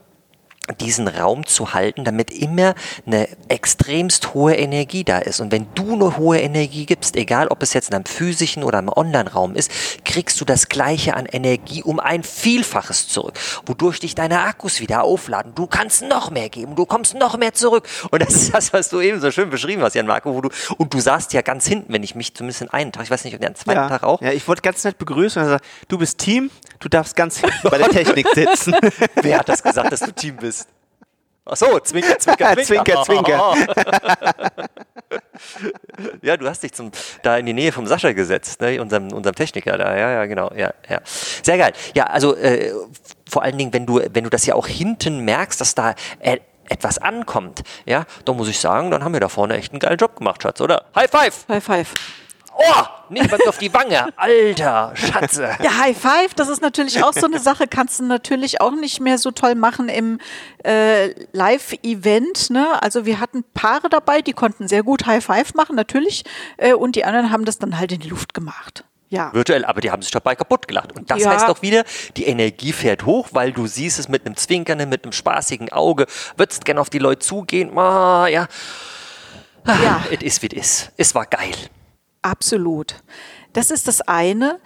diesen 0.80 1.08
Raum 1.08 1.46
zu 1.46 1.74
halten, 1.74 2.04
damit 2.04 2.32
immer 2.32 2.76
eine 3.06 3.28
extremst 3.48 4.34
hohe 4.34 4.56
Energie 4.56 5.04
da 5.04 5.18
ist. 5.18 5.40
Und 5.40 5.52
wenn 5.52 5.68
du 5.76 5.94
eine 5.94 6.18
hohe 6.18 6.40
Energie 6.40 6.86
gibst, 6.86 7.16
egal 7.16 7.48
ob 7.48 7.64
es 7.64 7.74
jetzt 7.74 7.90
in 7.90 7.96
einem 7.96 8.06
physischen 8.06 8.64
oder 8.64 8.80
im 8.80 8.90
Online-Raum 8.90 9.56
ist, 9.56 9.72
kriegst 10.06 10.40
du 10.40 10.46
das 10.46 10.70
Gleiche 10.70 11.16
an 11.16 11.26
Energie 11.26 11.84
um 11.84 12.00
ein 12.00 12.24
Vielfaches 12.24 13.08
zurück, 13.08 13.34
wodurch 13.66 14.00
dich 14.00 14.16
deine 14.16 14.42
Akkus 14.42 14.80
wieder 14.80 15.04
aufladen. 15.04 15.54
Du 15.56 15.68
kannst 15.68 16.04
noch 16.04 16.32
mehr 16.32 16.50
geben, 16.50 16.76
du 16.76 16.86
kommst 16.86 17.16
noch 17.16 17.38
mehr 17.38 17.54
zurück. 17.54 17.88
Und 18.12 18.22
das 18.22 18.36
ist 18.36 18.54
das, 18.54 18.72
was 18.72 18.90
du 18.90 19.02
eben 19.02 19.20
so 19.20 19.32
schön 19.32 19.50
beschrieben 19.50 19.82
hast, 19.82 19.96
Jan 19.96 20.06
Marco, 20.06 20.34
wo 20.34 20.42
du, 20.42 20.50
und 20.78 20.94
du 20.94 21.00
saßt 21.00 21.34
ja 21.34 21.42
ganz 21.42 21.68
hinten, 21.68 21.92
wenn 21.92 22.04
ich 22.04 22.16
mich 22.16 22.34
zumindest 22.34 22.62
in 22.62 22.70
einen 22.70 22.92
Tag, 22.92 23.04
ich 23.04 23.12
weiß 23.12 23.24
nicht, 23.24 23.34
und 23.34 23.44
den 23.44 23.56
zweiten 23.56 23.80
ja, 23.80 23.90
Tag 23.90 24.04
auch. 24.04 24.22
Ja, 24.22 24.32
ich 24.32 24.48
wollte 24.48 24.62
ganz 24.62 24.84
nett 24.84 24.98
begrüßen 24.98 25.42
und 25.42 25.48
gesagt, 25.48 25.66
du 25.88 25.98
bist 25.98 26.20
Team, 26.20 26.52
du 26.80 26.88
darfst 26.88 27.16
ganz 27.16 27.38
hinten 27.42 27.70
bei 27.70 27.78
der 27.78 27.90
Technik 27.90 28.28
sitzen. 28.34 28.76
Wer 29.16 29.40
hat 29.40 29.50
das 29.50 29.64
gesagt, 29.64 29.92
dass 29.92 30.02
du 30.02 30.14
Team 30.14 30.38
bist? 30.38 30.51
Ach 31.46 31.56
so, 31.56 31.80
Zwinker, 31.84 32.20
Zwinker, 32.20 32.56
Zwinker. 32.64 33.04
Zwinker, 33.06 33.56
ja, 36.22 36.38
du 36.38 36.48
hast 36.48 36.64
dich 36.64 36.74
zum, 36.74 36.92
da 37.24 37.38
in 37.38 37.46
die 37.46 37.54
Nähe 37.54 37.72
vom 37.72 37.88
Sascha 37.88 38.12
gesetzt, 38.14 38.62
ne? 38.62 38.80
unserem, 38.82 39.12
unserem 39.12 39.36
Techniker 39.36 39.78
da. 39.78 39.98
Ja, 39.98 40.12
ja, 40.12 40.26
genau. 40.26 40.52
Ja, 40.56 40.74
ja. 40.88 41.02
Sehr 41.04 41.58
geil. 41.58 41.74
Ja, 41.96 42.06
also 42.06 42.36
äh, 42.36 42.72
vor 43.30 43.44
allen 43.44 43.58
Dingen, 43.58 43.74
wenn 43.74 43.86
du, 43.86 44.02
wenn 44.14 44.24
du 44.24 44.30
das 44.30 44.46
ja 44.46 44.56
auch 44.56 44.68
hinten 44.68 45.20
merkst, 45.22 45.60
dass 45.60 45.76
da 45.76 45.96
äh, 46.20 46.38
etwas 46.70 47.00
ankommt, 47.00 47.64
ja, 47.86 48.06
dann 48.26 48.38
muss 48.38 48.48
ich 48.48 48.60
sagen, 48.60 48.92
dann 48.92 49.04
haben 49.04 49.14
wir 49.14 49.20
da 49.20 49.30
vorne 49.30 49.58
echt 49.58 49.72
einen 49.72 49.80
geilen 49.80 49.98
Job 49.98 50.16
gemacht, 50.16 50.44
Schatz, 50.44 50.62
oder? 50.62 50.86
High 50.96 51.10
five! 51.10 51.46
High 51.50 51.64
five. 51.64 51.94
Oh, 52.58 52.84
nicht 53.10 53.32
mal 53.32 53.40
auf 53.48 53.58
die 53.58 53.74
Wange. 53.74 54.08
Alter, 54.16 54.94
Schatze. 54.96 55.50
Ja, 55.64 55.78
High 55.80 55.98
Five, 55.98 56.34
das 56.36 56.50
ist 56.50 56.62
natürlich 56.62 57.04
auch 57.04 57.14
so 57.14 57.26
eine 57.26 57.40
Sache, 57.40 57.68
kannst 57.68 58.00
du 58.00 58.04
natürlich 58.04 58.62
auch 58.62 58.72
nicht 58.72 59.00
mehr 59.00 59.18
so 59.18 59.32
toll 59.32 59.56
machen 59.56 59.90
im 59.90 60.20
äh, 60.64 61.14
Live-Event. 61.32 62.50
Ne? 62.50 62.82
Also 62.82 63.06
wir 63.06 63.20
hatten 63.20 63.44
Paare 63.54 63.90
dabei, 63.90 64.22
die 64.22 64.34
konnten 64.34 64.68
sehr 64.68 64.84
gut 64.84 65.06
High 65.06 65.24
Five 65.24 65.54
machen, 65.54 65.76
natürlich. 65.76 66.24
Äh, 66.58 66.74
und 66.74 66.96
die 66.96 67.06
anderen 67.06 67.32
haben 67.32 67.46
das 67.46 67.58
dann 67.58 67.80
halt 67.80 67.92
in 67.92 68.00
die 68.00 68.10
Luft 68.10 68.34
gemacht. 68.34 68.84
Ja. 69.10 69.34
Virtuell, 69.34 69.66
aber 69.66 69.82
die 69.82 69.92
haben 69.92 70.02
sich 70.02 70.12
dabei 70.12 70.36
kaputt 70.36 70.70
gelacht. 70.70 70.94
Und 70.94 71.12
das 71.12 71.20
ja. 71.20 71.32
heißt 71.32 71.50
doch 71.50 71.62
wieder, 71.62 71.84
die 72.16 72.26
Energie 72.28 72.72
fährt 72.72 73.06
hoch, 73.06 73.28
weil 73.32 73.52
du 73.52 73.68
siehst 73.68 74.00
es 74.00 74.08
mit 74.08 74.26
einem 74.26 74.38
zwinkernden, 74.38 74.88
mit 74.88 75.04
einem 75.04 75.12
spaßigen 75.12 75.72
Auge, 75.72 76.06
würdest 76.38 76.64
gerne 76.64 76.80
auf 76.80 76.90
die 76.90 77.00
Leute 77.00 77.20
zugehen. 77.20 77.78
Ah, 77.78 78.28
ja. 78.28 78.48
Ja. 79.68 80.04
Es 80.10 80.22
ist, 80.22 80.42
wie 80.42 80.48
es 80.48 80.54
ist. 80.54 80.92
Es 80.96 81.14
war 81.14 81.26
geil. 81.26 81.54
Absolut. 82.22 82.96
Das 83.54 83.72
ist 83.72 83.88
das 83.88 84.02
eine. 84.02 84.60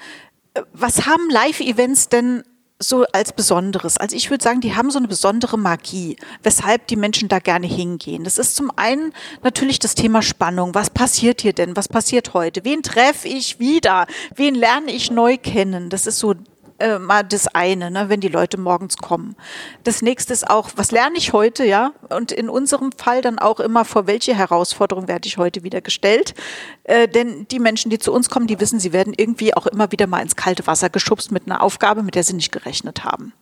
Was 0.74 1.06
haben 1.06 1.30
Live-Events 1.30 2.10
denn 2.10 2.44
so 2.80 3.06
als 3.14 3.34
Besonderes? 3.34 3.98
Also 3.98 4.16
ich 4.16 4.30
würde 4.30 4.44
sagen, 4.44 4.62
die 4.62 4.76
haben 4.76 4.92
so 4.92 5.00
eine 5.00 5.08
besondere 5.08 5.58
Magie, 5.58 6.18
weshalb 6.44 6.88
die 6.88 6.96
Menschen 6.96 7.30
da 7.30 7.40
gerne 7.40 7.68
hingehen. 7.68 8.24
Das 8.24 8.38
ist 8.38 8.56
zum 8.56 8.72
einen 8.78 9.14
natürlich 9.44 9.80
das 9.80 9.96
Thema 9.96 10.22
Spannung. 10.22 10.76
Was 10.76 10.90
passiert 10.90 11.42
hier 11.42 11.54
denn? 11.54 11.76
Was 11.76 11.88
passiert 11.88 12.34
heute? 12.34 12.64
Wen 12.64 12.84
treffe 12.84 13.28
ich 13.28 13.60
wieder? 13.60 14.08
Wen 14.36 14.56
lerne 14.56 14.92
ich 14.92 15.12
neu 15.12 15.38
kennen? 15.38 15.90
Das 15.90 16.08
ist 16.08 16.20
so 16.20 16.36
äh, 16.80 17.00
mal 17.00 17.24
das 17.24 17.48
eine, 17.48 17.92
ne, 17.92 18.10
wenn 18.10 18.20
die 18.20 18.28
Leute 18.28 18.60
morgens 18.60 18.98
kommen. 18.98 19.36
Das 19.84 20.02
nächste 20.02 20.34
ist 20.34 20.50
auch, 20.50 20.72
was 20.76 20.92
lerne 20.92 21.18
ich 21.18 21.34
heute, 21.34 21.66
ja? 21.66 21.94
Und 22.10 22.32
in 22.32 22.50
unserem 22.50 22.92
Fall 22.92 23.22
dann 23.22 23.40
auch 23.40 23.60
immer, 23.60 23.86
vor 23.86 24.08
welche 24.08 24.36
Herausforderung 24.36 25.08
werde 25.08 25.28
ich 25.28 25.38
heute 25.38 25.64
wieder 25.64 25.82
gestellt? 25.82 26.34
Äh, 26.84 27.08
denn 27.08 27.48
die 27.50 27.60
Menschen, 27.60 27.90
die 27.90 28.00
zu 28.00 28.12
uns 28.12 28.30
kommen, 28.30 28.48
die 28.48 28.60
wissen, 28.60 28.80
sie 28.80 28.94
werden 28.94 29.14
irgendwie 29.16 29.54
auch 29.54 29.68
immer 29.68 29.92
wieder 29.92 30.08
mal 30.08 30.22
ins 30.22 30.36
kalte 30.36 30.68
Wasser 30.68 30.90
geschubst 30.90 31.32
mit 31.32 31.46
einer 31.46 31.64
Aufgabe, 31.64 32.04
mit 32.04 32.16
der 32.16 32.24
sie 32.24 32.34
nicht 32.34 32.52
gerechnet 32.52 33.04
haben 33.04 33.34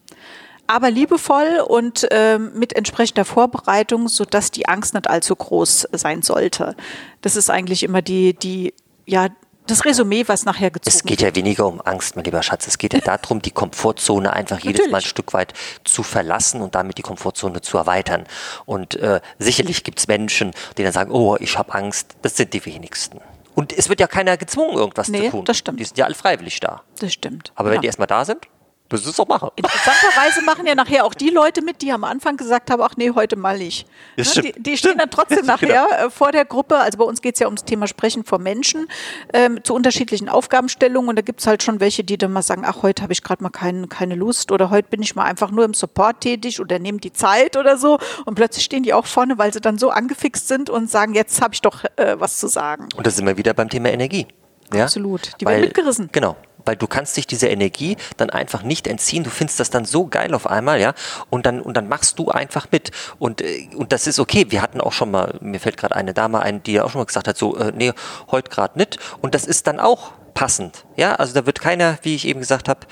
aber 0.68 0.90
liebevoll 0.90 1.62
und 1.68 2.10
äh, 2.12 2.40
mit 2.40 2.74
entsprechender 2.74 3.26
Vorbereitung, 3.26 4.08
sodass 4.08 4.52
die 4.52 4.68
Angst 4.68 4.94
nicht 4.94 5.10
allzu 5.10 5.36
groß 5.36 5.90
sein 5.92 6.22
sollte. 6.22 6.76
Das 7.22 7.36
ist 7.36 7.50
eigentlich 7.50 7.84
immer 7.84 8.02
die, 8.02 8.34
die, 8.34 8.74
ja, 9.06 9.28
das 9.68 9.86
Resümee, 9.86 10.24
was 10.28 10.46
nachher 10.46 10.72
gezogen 10.72 10.94
wird. 10.94 10.96
Es 10.96 11.04
geht 11.04 11.22
ja 11.22 11.36
weniger 11.36 11.68
um 11.68 11.82
Angst, 11.82 12.16
mein 12.16 12.26
lieber 12.26 12.44
Schatz. 12.44 12.68
Es 12.68 12.78
geht 12.78 12.94
ja 12.94 13.00
darum, 13.00 13.42
die 13.42 13.52
Komfortzone 13.52 14.34
einfach 14.34 14.60
jedes 14.60 14.80
Natürlich. 14.80 14.92
Mal 14.92 14.98
ein 15.00 15.04
Stück 15.04 15.34
weit 15.34 15.54
zu 15.84 16.04
verlassen 16.04 16.62
und 16.62 16.76
damit 16.76 16.98
die 16.98 17.02
Komfortzone 17.02 17.62
zu 17.62 17.78
erweitern. 17.78 18.26
Und 18.66 18.96
äh, 18.96 19.22
sicherlich 19.40 19.84
gibt 19.84 20.00
es 20.00 20.08
Menschen, 20.08 20.52
die 20.78 20.84
dann 20.84 20.94
sagen, 20.94 21.12
oh, 21.12 21.38
ich 21.40 21.58
habe 21.58 21.74
Angst. 21.74 22.16
Das 22.22 22.36
sind 22.36 22.54
die 22.54 22.66
wenigsten. 22.66 23.20
Und 23.56 23.72
es 23.72 23.88
wird 23.90 24.00
ja 24.00 24.08
keiner 24.08 24.36
gezwungen, 24.38 24.78
irgendwas 24.78 25.10
nee, 25.10 25.26
zu 25.26 25.30
tun. 25.30 25.46
Das 25.46 25.58
stimmt. 25.58 25.80
Die 25.80 25.86
sind 25.86 25.98
ja 25.98 26.06
alle 26.06 26.16
freiwillig 26.16 26.60
da. 26.60 26.82
Das 27.00 27.14
stimmt. 27.14 27.52
Aber 27.56 27.70
ja. 27.70 27.76
wenn 27.76 27.82
die 27.82 27.88
erstmal 27.88 28.08
da 28.08 28.26
sind, 28.26 28.48
Müssen 28.94 29.10
es 29.10 29.16
doch 29.16 29.28
machen. 29.28 29.50
Interessanterweise 29.56 30.44
machen 30.44 30.68
ja 30.68 30.76
nachher 30.76 31.04
auch 31.04 31.16
die 31.16 31.30
Leute 31.32 31.64
mit, 31.64 31.82
die 31.82 31.92
am 31.92 32.04
Anfang 32.04 32.38
gesagt 32.38 32.70
haben, 32.70 32.80
ach 32.84 32.96
nee, 32.96 33.10
heute 33.16 33.36
mal 33.36 33.58
nicht. 33.58 33.88
Ja, 34.18 34.24
Ne, 34.36 34.42
die, 34.44 34.62
die 34.62 34.78
stehen 34.78 34.98
dann 35.00 35.10
trotzdem 35.10 35.40
Genau. 35.42 35.54
nachher 35.54 36.06
äh, 36.06 36.10
vor 36.12 36.32
der 36.32 36.46
Gruppe. 36.46 36.78
Also 36.78 37.00
bei 37.00 37.04
uns 37.04 37.22
geht 37.24 37.34
es 37.36 37.40
ja 37.40 37.48
ums 37.48 37.64
Thema 37.66 37.88
Sprechen 37.88 38.24
vor 38.24 38.38
Menschen 38.38 38.88
ähm, 39.34 39.64
zu 39.64 39.74
unterschiedlichen 39.74 40.30
Aufgabenstellungen. 40.30 41.10
Und 41.10 41.16
da 41.16 41.24
gibt 41.24 41.40
es 41.40 41.48
halt 41.48 41.64
schon 41.64 41.80
welche, 41.80 42.04
die 42.04 42.18
dann 42.20 42.32
mal 42.32 42.44
sagen, 42.44 42.64
ach, 42.66 42.84
heute 42.84 43.02
habe 43.02 43.14
ich 43.14 43.24
gerade 43.24 43.42
mal 43.42 43.50
kein, 43.50 43.90
keine 43.90 44.14
Lust 44.14 44.52
oder 44.52 44.70
heute 44.70 44.90
bin 44.90 45.02
ich 45.02 45.16
mal 45.16 45.24
einfach 45.26 45.50
nur 45.50 45.66
im 45.66 45.74
Support 45.74 46.22
tätig 46.22 46.60
oder 46.62 46.78
nehme 46.78 47.00
die 47.00 47.14
Zeit 47.14 47.58
oder 47.58 47.78
so. 47.78 47.98
Und 48.26 48.36
plötzlich 48.36 48.64
stehen 48.64 48.84
die 48.84 48.94
auch 48.94 49.08
vorne, 49.08 49.40
weil 49.40 49.52
sie 49.52 49.60
dann 49.62 49.80
so 49.80 49.90
angefixt 49.90 50.48
sind 50.48 50.70
und 50.70 50.90
sagen, 50.92 51.16
jetzt 51.16 51.42
habe 51.42 51.56
ich 51.56 51.62
doch 51.62 51.84
äh, 51.96 52.20
was 52.20 52.38
zu 52.38 52.48
sagen. 52.48 52.90
Und 52.96 53.08
da 53.08 53.10
sind 53.12 53.26
wir 53.26 53.38
wieder 53.38 53.56
beim 53.56 53.70
Thema 53.70 53.90
Energie. 53.92 54.28
Ja? 54.72 54.84
Absolut. 54.84 55.32
Die 55.42 55.46
werden 55.46 55.62
mitgerissen. 55.62 56.10
Genau. 56.12 56.36
Weil 56.66 56.76
du 56.76 56.88
kannst 56.88 57.18
dich 57.18 57.28
dieser 57.28 57.50
Energie 57.50 57.98
dann 58.18 58.30
einfach 58.30 58.64
nicht 58.64 58.88
entziehen. 58.88 59.24
Du 59.24 59.30
findest 59.30 59.60
das 59.60 59.70
dann 59.70 59.86
so 59.86 60.08
geil 60.08 60.34
auf 60.34 60.48
einmal, 60.48 60.80
ja. 60.80 60.94
Und 61.30 61.46
dann, 61.46 61.62
und 61.62 61.76
dann 61.76 61.88
machst 61.88 62.20
du 62.20 62.30
einfach 62.30 62.68
mit. 62.72 62.92
Und, 63.20 63.42
äh, 63.42 63.70
und 63.76 63.92
das 63.92 64.08
ist 64.08 64.20
okay. 64.20 64.46
Wir 64.50 64.62
hatten 64.62 64.82
auch 64.82 64.94
schon 64.94 65.12
mal, 65.12 65.38
mir 65.42 65.60
fällt 65.60 65.78
gerade 65.78 65.96
eine 65.96 66.14
Dame 66.14 66.42
ein, 66.42 66.64
die 66.64 66.80
auch 66.82 66.92
schon 66.92 67.00
mal 67.00 67.06
gesagt 67.06 67.28
hat, 67.28 67.38
so, 67.38 67.58
äh, 67.58 67.72
nee, 67.76 67.94
heute 68.32 68.50
gerade 68.50 68.78
nicht. 68.78 68.98
Und 69.22 69.36
das 69.36 69.46
ist 69.46 69.68
dann 69.68 69.80
auch 69.80 70.12
passend. 70.34 70.86
Ja, 70.96 71.16
also 71.16 71.34
da 71.34 71.46
wird 71.46 71.62
keiner, 71.62 71.98
wie 72.02 72.16
ich 72.16 72.28
eben 72.28 72.40
gesagt 72.40 72.70
habe, 72.70 72.88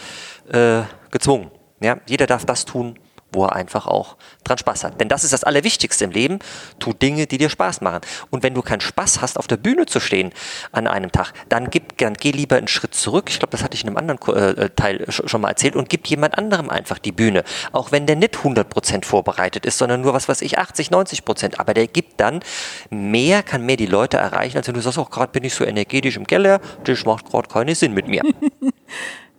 äh, 0.52 0.84
gezwungen. 1.12 1.52
Ja, 1.82 1.98
jeder 2.08 2.28
darf 2.28 2.46
das 2.46 2.66
tun, 2.66 3.00
wo 3.34 3.46
er 3.46 3.56
einfach 3.56 3.88
auch 3.88 4.18
dran 4.44 4.58
Spaß 4.58 4.84
hat. 4.84 5.00
Denn 5.00 5.08
das 5.10 5.24
ist 5.24 5.34
das 5.34 5.44
Allerwichtigste 5.44 6.04
im 6.06 6.12
Leben. 6.12 6.40
Tu 6.80 6.94
Dinge, 6.94 7.28
die 7.28 7.38
dir 7.38 7.50
Spaß 7.50 7.82
machen. 7.82 8.02
Und 8.30 8.44
wenn 8.44 8.54
du 8.54 8.62
keinen 8.62 8.82
Spaß 8.82 9.22
hast, 9.22 9.38
auf 9.40 9.48
der 9.48 9.58
Bühne 9.58 9.86
zu 9.86 10.00
stehen 10.00 10.32
an 10.72 10.88
einem 10.88 11.12
Tag, 11.12 11.34
dann, 11.50 11.70
gib, 11.70 11.98
dann 11.98 12.14
geh 12.16 12.32
lieber 12.32 12.58
einen 12.58 12.68
Schritt 12.68 12.94
zurück. 12.96 13.26
Ich 13.30 13.40
glaube, 13.40 13.52
das 13.52 13.64
hatte 13.64 13.76
ich 13.76 13.84
in 13.84 13.90
einem 13.90 13.98
anderen 13.98 14.20
Ko- 14.20 14.34
äh, 14.34 14.70
Teil 14.76 15.04
sch- 15.10 15.28
schon 15.28 15.42
mal 15.42 15.50
erzählt 15.50 15.76
und 15.76 15.90
gib 15.90 16.08
jemand 16.08 16.38
anderem 16.38 16.70
einfach 16.70 16.98
die 17.00 17.12
Bühne. 17.12 17.44
Auch 17.72 17.92
wenn 17.92 18.06
der 18.06 18.16
nicht 18.16 18.36
100% 18.38 19.06
vorbereitet 19.06 19.66
ist, 19.66 19.78
sondern 19.78 20.02
nur 20.02 20.14
was 20.14 20.28
weiß 20.30 20.42
ich, 20.42 20.58
80, 20.60 20.90
90%. 20.90 21.60
Aber 21.60 21.74
der 21.74 21.88
gibt 21.88 22.20
dann 22.20 22.42
mehr, 22.90 23.44
kann 23.44 23.66
mehr 23.66 23.78
die 23.78 23.86
Leute 23.86 24.18
erreichen, 24.18 24.58
als 24.58 24.68
wenn 24.68 24.76
du 24.76 24.82
sagst, 24.82 24.98
auch 25.00 25.10
gerade 25.10 25.32
bin 25.32 25.44
ich 25.44 25.54
so 25.54 25.64
energetisch 25.64 26.18
im 26.18 26.28
Keller, 26.28 26.60
das 26.84 27.06
macht 27.06 27.26
gerade 27.30 27.48
keinen 27.48 27.76
Sinn 27.76 27.94
mit 27.94 28.08
mir. 28.08 28.22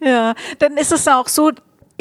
Ja, 0.04 0.34
dann 0.58 0.76
ist 0.76 0.90
es 0.90 1.06
auch 1.06 1.28
so, 1.28 1.52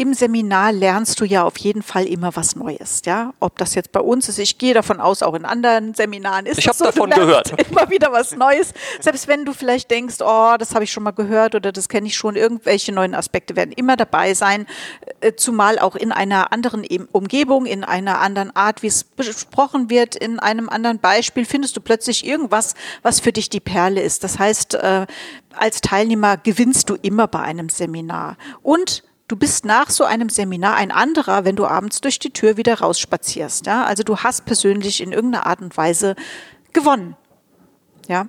im 0.01 0.15
Seminar 0.15 0.71
lernst 0.71 1.19
du 1.19 1.25
ja 1.25 1.43
auf 1.43 1.59
jeden 1.59 1.83
Fall 1.83 2.05
immer 2.05 2.35
was 2.35 2.55
Neues, 2.55 3.03
ja. 3.05 3.35
Ob 3.39 3.59
das 3.59 3.75
jetzt 3.75 3.91
bei 3.91 3.99
uns 3.99 4.27
ist, 4.29 4.39
ich 4.39 4.57
gehe 4.57 4.73
davon 4.73 4.99
aus, 4.99 5.21
auch 5.21 5.35
in 5.35 5.45
anderen 5.45 5.93
Seminaren 5.93 6.47
ist 6.47 6.57
Ich 6.57 6.65
das 6.65 6.79
so, 6.79 6.85
du 6.85 6.91
davon 6.91 7.09
lernst 7.09 7.51
gehört. 7.51 7.69
Immer 7.69 7.89
wieder 7.91 8.11
was 8.11 8.35
Neues. 8.35 8.73
Selbst 8.99 9.27
wenn 9.27 9.45
du 9.45 9.53
vielleicht 9.53 9.91
denkst, 9.91 10.15
oh, 10.21 10.55
das 10.57 10.73
habe 10.73 10.85
ich 10.85 10.91
schon 10.91 11.03
mal 11.03 11.11
gehört 11.11 11.53
oder 11.53 11.71
das 11.71 11.87
kenne 11.87 12.07
ich 12.07 12.17
schon, 12.17 12.35
irgendwelche 12.35 12.91
neuen 12.91 13.13
Aspekte 13.13 13.55
werden 13.55 13.71
immer 13.73 13.95
dabei 13.95 14.33
sein, 14.33 14.65
äh, 15.19 15.33
zumal 15.35 15.77
auch 15.77 15.95
in 15.95 16.11
einer 16.11 16.51
anderen 16.51 16.83
Umgebung, 17.11 17.67
in 17.67 17.83
einer 17.83 18.21
anderen 18.21 18.55
Art, 18.55 18.81
wie 18.81 18.87
es 18.87 19.03
besprochen 19.03 19.91
wird, 19.91 20.15
in 20.15 20.39
einem 20.39 20.67
anderen 20.67 20.97
Beispiel, 20.97 21.45
findest 21.45 21.77
du 21.77 21.81
plötzlich 21.81 22.25
irgendwas, 22.25 22.73
was 23.03 23.19
für 23.19 23.31
dich 23.31 23.49
die 23.49 23.59
Perle 23.59 24.01
ist. 24.01 24.23
Das 24.23 24.39
heißt, 24.39 24.73
äh, 24.73 25.05
als 25.53 25.81
Teilnehmer 25.81 26.37
gewinnst 26.37 26.89
du 26.89 26.95
immer 26.95 27.27
bei 27.27 27.41
einem 27.41 27.69
Seminar. 27.69 28.37
Und 28.63 29.03
du 29.31 29.37
bist 29.37 29.63
nach 29.63 29.89
so 29.89 30.03
einem 30.03 30.27
Seminar 30.27 30.75
ein 30.75 30.91
anderer, 30.91 31.45
wenn 31.45 31.55
du 31.55 31.65
abends 31.65 32.01
durch 32.01 32.19
die 32.19 32.31
Tür 32.31 32.57
wieder 32.57 32.79
rausspazierst. 32.79 33.65
Ja? 33.65 33.85
Also 33.85 34.03
du 34.03 34.17
hast 34.17 34.45
persönlich 34.45 35.01
in 35.01 35.13
irgendeiner 35.13 35.45
Art 35.45 35.61
und 35.61 35.77
Weise 35.77 36.15
gewonnen. 36.73 37.15
Ja. 38.09 38.27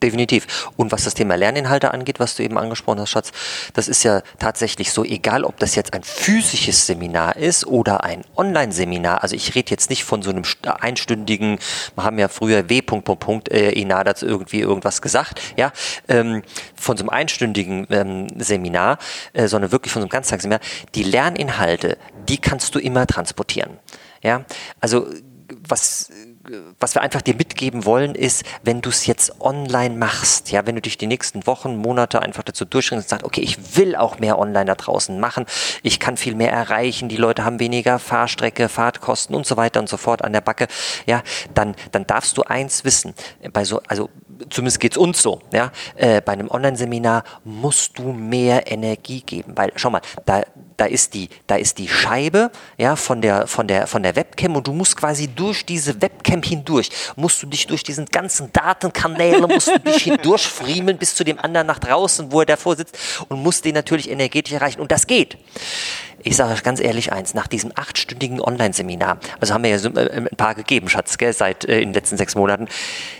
Definitiv. 0.00 0.70
Und 0.76 0.92
was 0.92 1.02
das 1.02 1.14
Thema 1.14 1.34
Lerninhalte 1.34 1.92
angeht, 1.92 2.20
was 2.20 2.36
du 2.36 2.44
eben 2.44 2.56
angesprochen 2.56 3.00
hast, 3.00 3.10
Schatz, 3.10 3.32
das 3.72 3.88
ist 3.88 4.04
ja 4.04 4.22
tatsächlich 4.38 4.92
so, 4.92 5.04
egal 5.04 5.42
ob 5.42 5.58
das 5.58 5.74
jetzt 5.74 5.92
ein 5.92 6.04
physisches 6.04 6.86
Seminar 6.86 7.34
ist 7.36 7.66
oder 7.66 8.04
ein 8.04 8.22
Online-Seminar. 8.36 9.24
Also 9.24 9.34
ich 9.34 9.56
rede 9.56 9.72
jetzt 9.72 9.90
nicht 9.90 10.04
von 10.04 10.22
so 10.22 10.30
einem 10.30 10.44
st- 10.44 10.68
einstündigen, 10.68 11.58
wir 11.96 12.04
haben 12.04 12.16
ja 12.20 12.28
früher 12.28 12.68
W. 12.68 12.80
Punkt, 12.80 13.06
Punkt, 13.06 13.24
Punkt, 13.24 13.48
äh, 13.48 13.84
dazu 14.04 14.24
irgendwie 14.24 14.60
irgendwas 14.60 15.02
gesagt, 15.02 15.40
ja, 15.56 15.72
ähm, 16.06 16.44
von 16.76 16.96
so 16.96 17.02
einem 17.02 17.10
einstündigen 17.10 17.88
ähm, 17.90 18.28
Seminar, 18.38 18.98
äh, 19.32 19.48
sondern 19.48 19.72
wirklich 19.72 19.92
von 19.92 20.00
so 20.00 20.04
einem 20.04 20.10
Ganztagsseminar. 20.10 20.60
Die 20.94 21.02
Lerninhalte, 21.02 21.98
die 22.28 22.38
kannst 22.38 22.76
du 22.76 22.78
immer 22.78 23.04
transportieren. 23.08 23.78
Ja, 24.22 24.44
also 24.80 25.08
was 25.66 26.10
was 26.80 26.94
wir 26.94 27.02
einfach 27.02 27.22
dir 27.22 27.34
mitgeben 27.34 27.84
wollen, 27.84 28.14
ist, 28.14 28.44
wenn 28.62 28.80
du 28.80 28.90
es 28.90 29.06
jetzt 29.06 29.40
online 29.40 29.94
machst, 29.94 30.50
ja, 30.50 30.66
wenn 30.66 30.74
du 30.74 30.80
dich 30.80 30.98
die 30.98 31.06
nächsten 31.06 31.46
Wochen, 31.46 31.76
Monate 31.76 32.22
einfach 32.22 32.42
dazu 32.42 32.64
durchringst 32.64 33.06
und 33.06 33.08
sagst, 33.08 33.24
okay, 33.24 33.40
ich 33.40 33.76
will 33.76 33.96
auch 33.96 34.18
mehr 34.18 34.38
online 34.38 34.66
da 34.66 34.74
draußen 34.74 35.18
machen, 35.18 35.46
ich 35.82 36.00
kann 36.00 36.16
viel 36.16 36.34
mehr 36.34 36.52
erreichen, 36.52 37.08
die 37.08 37.16
Leute 37.16 37.44
haben 37.44 37.60
weniger 37.60 37.98
Fahrstrecke, 37.98 38.68
Fahrtkosten 38.68 39.34
und 39.34 39.46
so 39.46 39.56
weiter 39.56 39.80
und 39.80 39.88
so 39.88 39.96
fort 39.96 40.22
an 40.24 40.32
der 40.32 40.40
Backe, 40.40 40.68
ja, 41.06 41.22
dann, 41.54 41.74
dann 41.92 42.06
darfst 42.06 42.36
du 42.36 42.42
eins 42.42 42.84
wissen, 42.84 43.14
bei 43.52 43.64
so, 43.64 43.80
also 43.88 44.08
zumindest 44.50 44.80
geht's 44.80 44.96
uns 44.96 45.22
so, 45.22 45.40
ja, 45.52 45.72
äh, 45.96 46.20
bei 46.20 46.32
einem 46.32 46.50
Online-Seminar 46.50 47.24
musst 47.44 47.98
du 47.98 48.12
mehr 48.12 48.70
Energie 48.70 49.22
geben, 49.22 49.52
weil, 49.56 49.72
schau 49.76 49.90
mal, 49.90 50.00
da, 50.26 50.42
da 50.76 50.84
ist 50.84 51.14
die, 51.14 51.28
da 51.46 51.56
ist 51.56 51.78
die 51.78 51.88
Scheibe, 51.88 52.50
ja, 52.76 52.96
von 52.96 53.20
der, 53.20 53.46
von 53.46 53.66
der, 53.66 53.86
von 53.86 54.02
der 54.02 54.16
Webcam 54.16 54.56
und 54.56 54.66
du 54.66 54.72
musst 54.72 54.96
quasi 54.96 55.28
durch 55.28 55.66
diese 55.66 56.00
Webcam 56.00 56.42
hindurch, 56.42 56.90
musst 57.16 57.42
du 57.42 57.46
dich 57.46 57.66
durch 57.66 57.82
diesen 57.82 58.06
ganzen 58.06 58.52
Datenkanäle, 58.52 59.46
musst 59.46 59.68
du 59.68 59.78
dich 59.78 60.04
hindurchfriemeln 60.04 60.98
bis 60.98 61.14
zu 61.14 61.24
dem 61.24 61.38
anderen 61.38 61.66
nach 61.66 61.78
draußen, 61.78 62.30
wo 62.32 62.40
er 62.40 62.46
davor 62.46 62.76
sitzt 62.76 62.96
und 63.28 63.42
musst 63.42 63.64
den 63.64 63.74
natürlich 63.74 64.10
energetisch 64.10 64.52
erreichen 64.52 64.80
und 64.80 64.92
das 64.92 65.06
geht. 65.06 65.36
Ich 66.24 66.36
sage 66.36 66.52
euch 66.52 66.64
ganz 66.64 66.80
ehrlich 66.80 67.12
eins, 67.12 67.34
nach 67.34 67.46
diesem 67.46 67.72
achtstündigen 67.76 68.40
Online-Seminar, 68.40 69.18
also 69.40 69.54
haben 69.54 69.62
wir 69.62 69.70
ja 69.70 69.78
so, 69.78 69.90
äh, 69.90 70.10
ein 70.10 70.36
paar 70.36 70.54
gegeben, 70.54 70.88
Schatz, 70.88 71.16
gell, 71.16 71.32
seit 71.32 71.64
äh, 71.64 71.80
in 71.80 71.90
den 71.90 71.94
letzten 71.94 72.16
sechs 72.16 72.34
Monaten, 72.34 72.66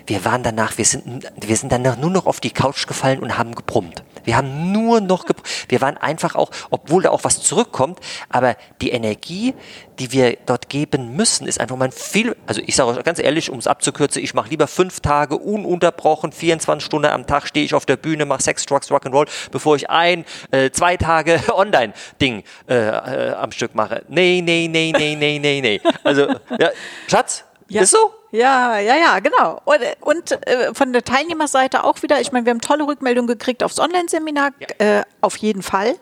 wir 0.06 0.24
waren 0.24 0.42
danach, 0.42 0.78
wir 0.78 0.84
sind, 0.84 1.30
wir 1.40 1.56
sind 1.56 1.70
danach 1.70 1.96
nur 1.96 2.10
noch 2.10 2.26
auf 2.26 2.40
die 2.40 2.50
Couch 2.50 2.86
gefallen 2.86 3.20
und 3.20 3.38
haben 3.38 3.54
gebrummt. 3.54 4.02
Wir 4.24 4.36
haben 4.36 4.72
nur 4.72 5.00
noch. 5.00 5.24
Wir 5.68 5.80
waren 5.80 5.96
einfach 5.96 6.34
auch, 6.34 6.50
obwohl 6.70 7.02
da 7.02 7.10
auch 7.10 7.24
was 7.24 7.40
zurückkommt, 7.40 7.98
aber 8.28 8.56
die 8.82 8.90
Energie, 8.90 9.54
die 9.98 10.12
wir 10.12 10.36
dort 10.46 10.68
geben 10.68 11.16
müssen, 11.16 11.46
ist 11.46 11.60
einfach 11.60 11.76
mal 11.76 11.90
viel, 11.90 12.36
also 12.46 12.60
ich 12.64 12.76
sage 12.76 12.90
euch 12.90 13.04
ganz 13.04 13.18
ehrlich, 13.18 13.50
um 13.50 13.58
es 13.58 13.66
abzukürzen, 13.66 14.22
ich 14.22 14.34
mache 14.34 14.48
lieber 14.50 14.66
fünf 14.66 15.00
Tage 15.00 15.36
ununterbrochen, 15.36 16.32
24 16.32 16.84
Stunden 16.84 17.06
am 17.10 17.26
Tag 17.26 17.46
stehe 17.48 17.64
ich 17.64 17.74
auf 17.74 17.86
der 17.86 17.96
Bühne, 17.96 18.24
mache 18.24 18.42
Sex, 18.42 18.64
Drugs, 18.66 18.90
Rock'n'Roll, 18.90 19.28
bevor 19.50 19.76
ich 19.76 19.90
ein, 19.90 20.24
äh, 20.50 20.70
zwei 20.70 20.96
Tage 20.96 21.40
Online-Ding 21.54 22.44
äh, 22.68 22.74
äh, 22.74 23.32
am 23.34 23.52
Stück 23.52 23.74
mache. 23.74 24.02
Nee, 24.08 24.42
nee, 24.44 24.68
nee, 24.70 24.92
nee, 24.96 25.16
nee, 25.16 25.38
nee, 25.38 25.60
nee. 25.60 25.80
Also, 26.04 26.28
ja, 26.58 26.70
Schatz, 27.08 27.44
Ja. 27.68 27.82
ist 27.82 27.90
so? 27.90 28.14
Ja, 28.30 28.78
ja, 28.78 28.94
ja, 28.97 29.20
genau. 29.20 29.61
Und, 29.64 29.78
und 30.00 30.47
äh, 30.47 30.75
von 30.75 30.92
der 30.92 31.02
Teilnehmerseite 31.02 31.82
auch 31.85 32.02
wieder, 32.02 32.20
ich 32.20 32.30
meine, 32.30 32.44
wir 32.44 32.50
haben 32.50 32.61
tolle 32.61 32.87
Rückmeldungen 32.87 33.26
gekriegt 33.26 33.62
aufs 33.62 33.78
Online-Seminar, 33.80 34.50
äh, 34.78 35.02
auf 35.23 35.37
jeden 35.38 35.62
Fall. 35.62 35.94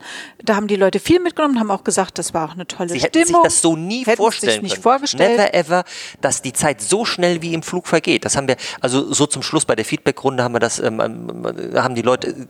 Da 0.43 0.57
haben 0.57 0.67
die 0.67 0.75
Leute 0.75 0.99
viel 0.99 1.21
mitgenommen, 1.21 1.61
haben 1.61 1.71
auch 1.71 1.85
gesagt, 1.85 2.19
das 2.19 2.35
war 2.35 2.49
auch 2.49 2.55
eine 2.55 2.67
tolle 2.67 2.89
Sie 2.89 2.99
hätten 2.99 3.23
Stimmung. 3.23 3.43
sich 3.43 3.53
das 3.53 3.63
so 3.63 3.77
nie 3.77 4.05
Hätten 4.05 4.17
vorstellen 4.17 4.53
sich 4.55 4.63
nicht 4.63 4.73
können. 4.75 4.83
vorgestellt. 4.83 5.39
Never 5.39 5.55
ever, 5.55 5.85
dass 6.21 6.43
die 6.43 6.53
Zeit 6.53 6.81
so 6.81 7.05
schnell 7.05 7.43
wie 7.43 7.55
im 7.55 7.63
Flug 7.63 7.87
vergeht. 7.87 8.25
Das 8.25 8.37
haben 8.37 8.49
wir, 8.49 8.57
also 8.81 9.13
so 9.13 9.27
zum 9.27 9.43
Schluss 9.43 9.65
bei 9.65 9.77
der 9.77 9.85
Feedback-Runde 9.85 10.43
haben 10.43 10.55
wir 10.55 10.59
das, 10.59 10.81
ähm, 10.81 11.01
ähm, 11.01 11.73
haben 11.77 11.95
die 11.95 12.03
Leute 12.03 12.49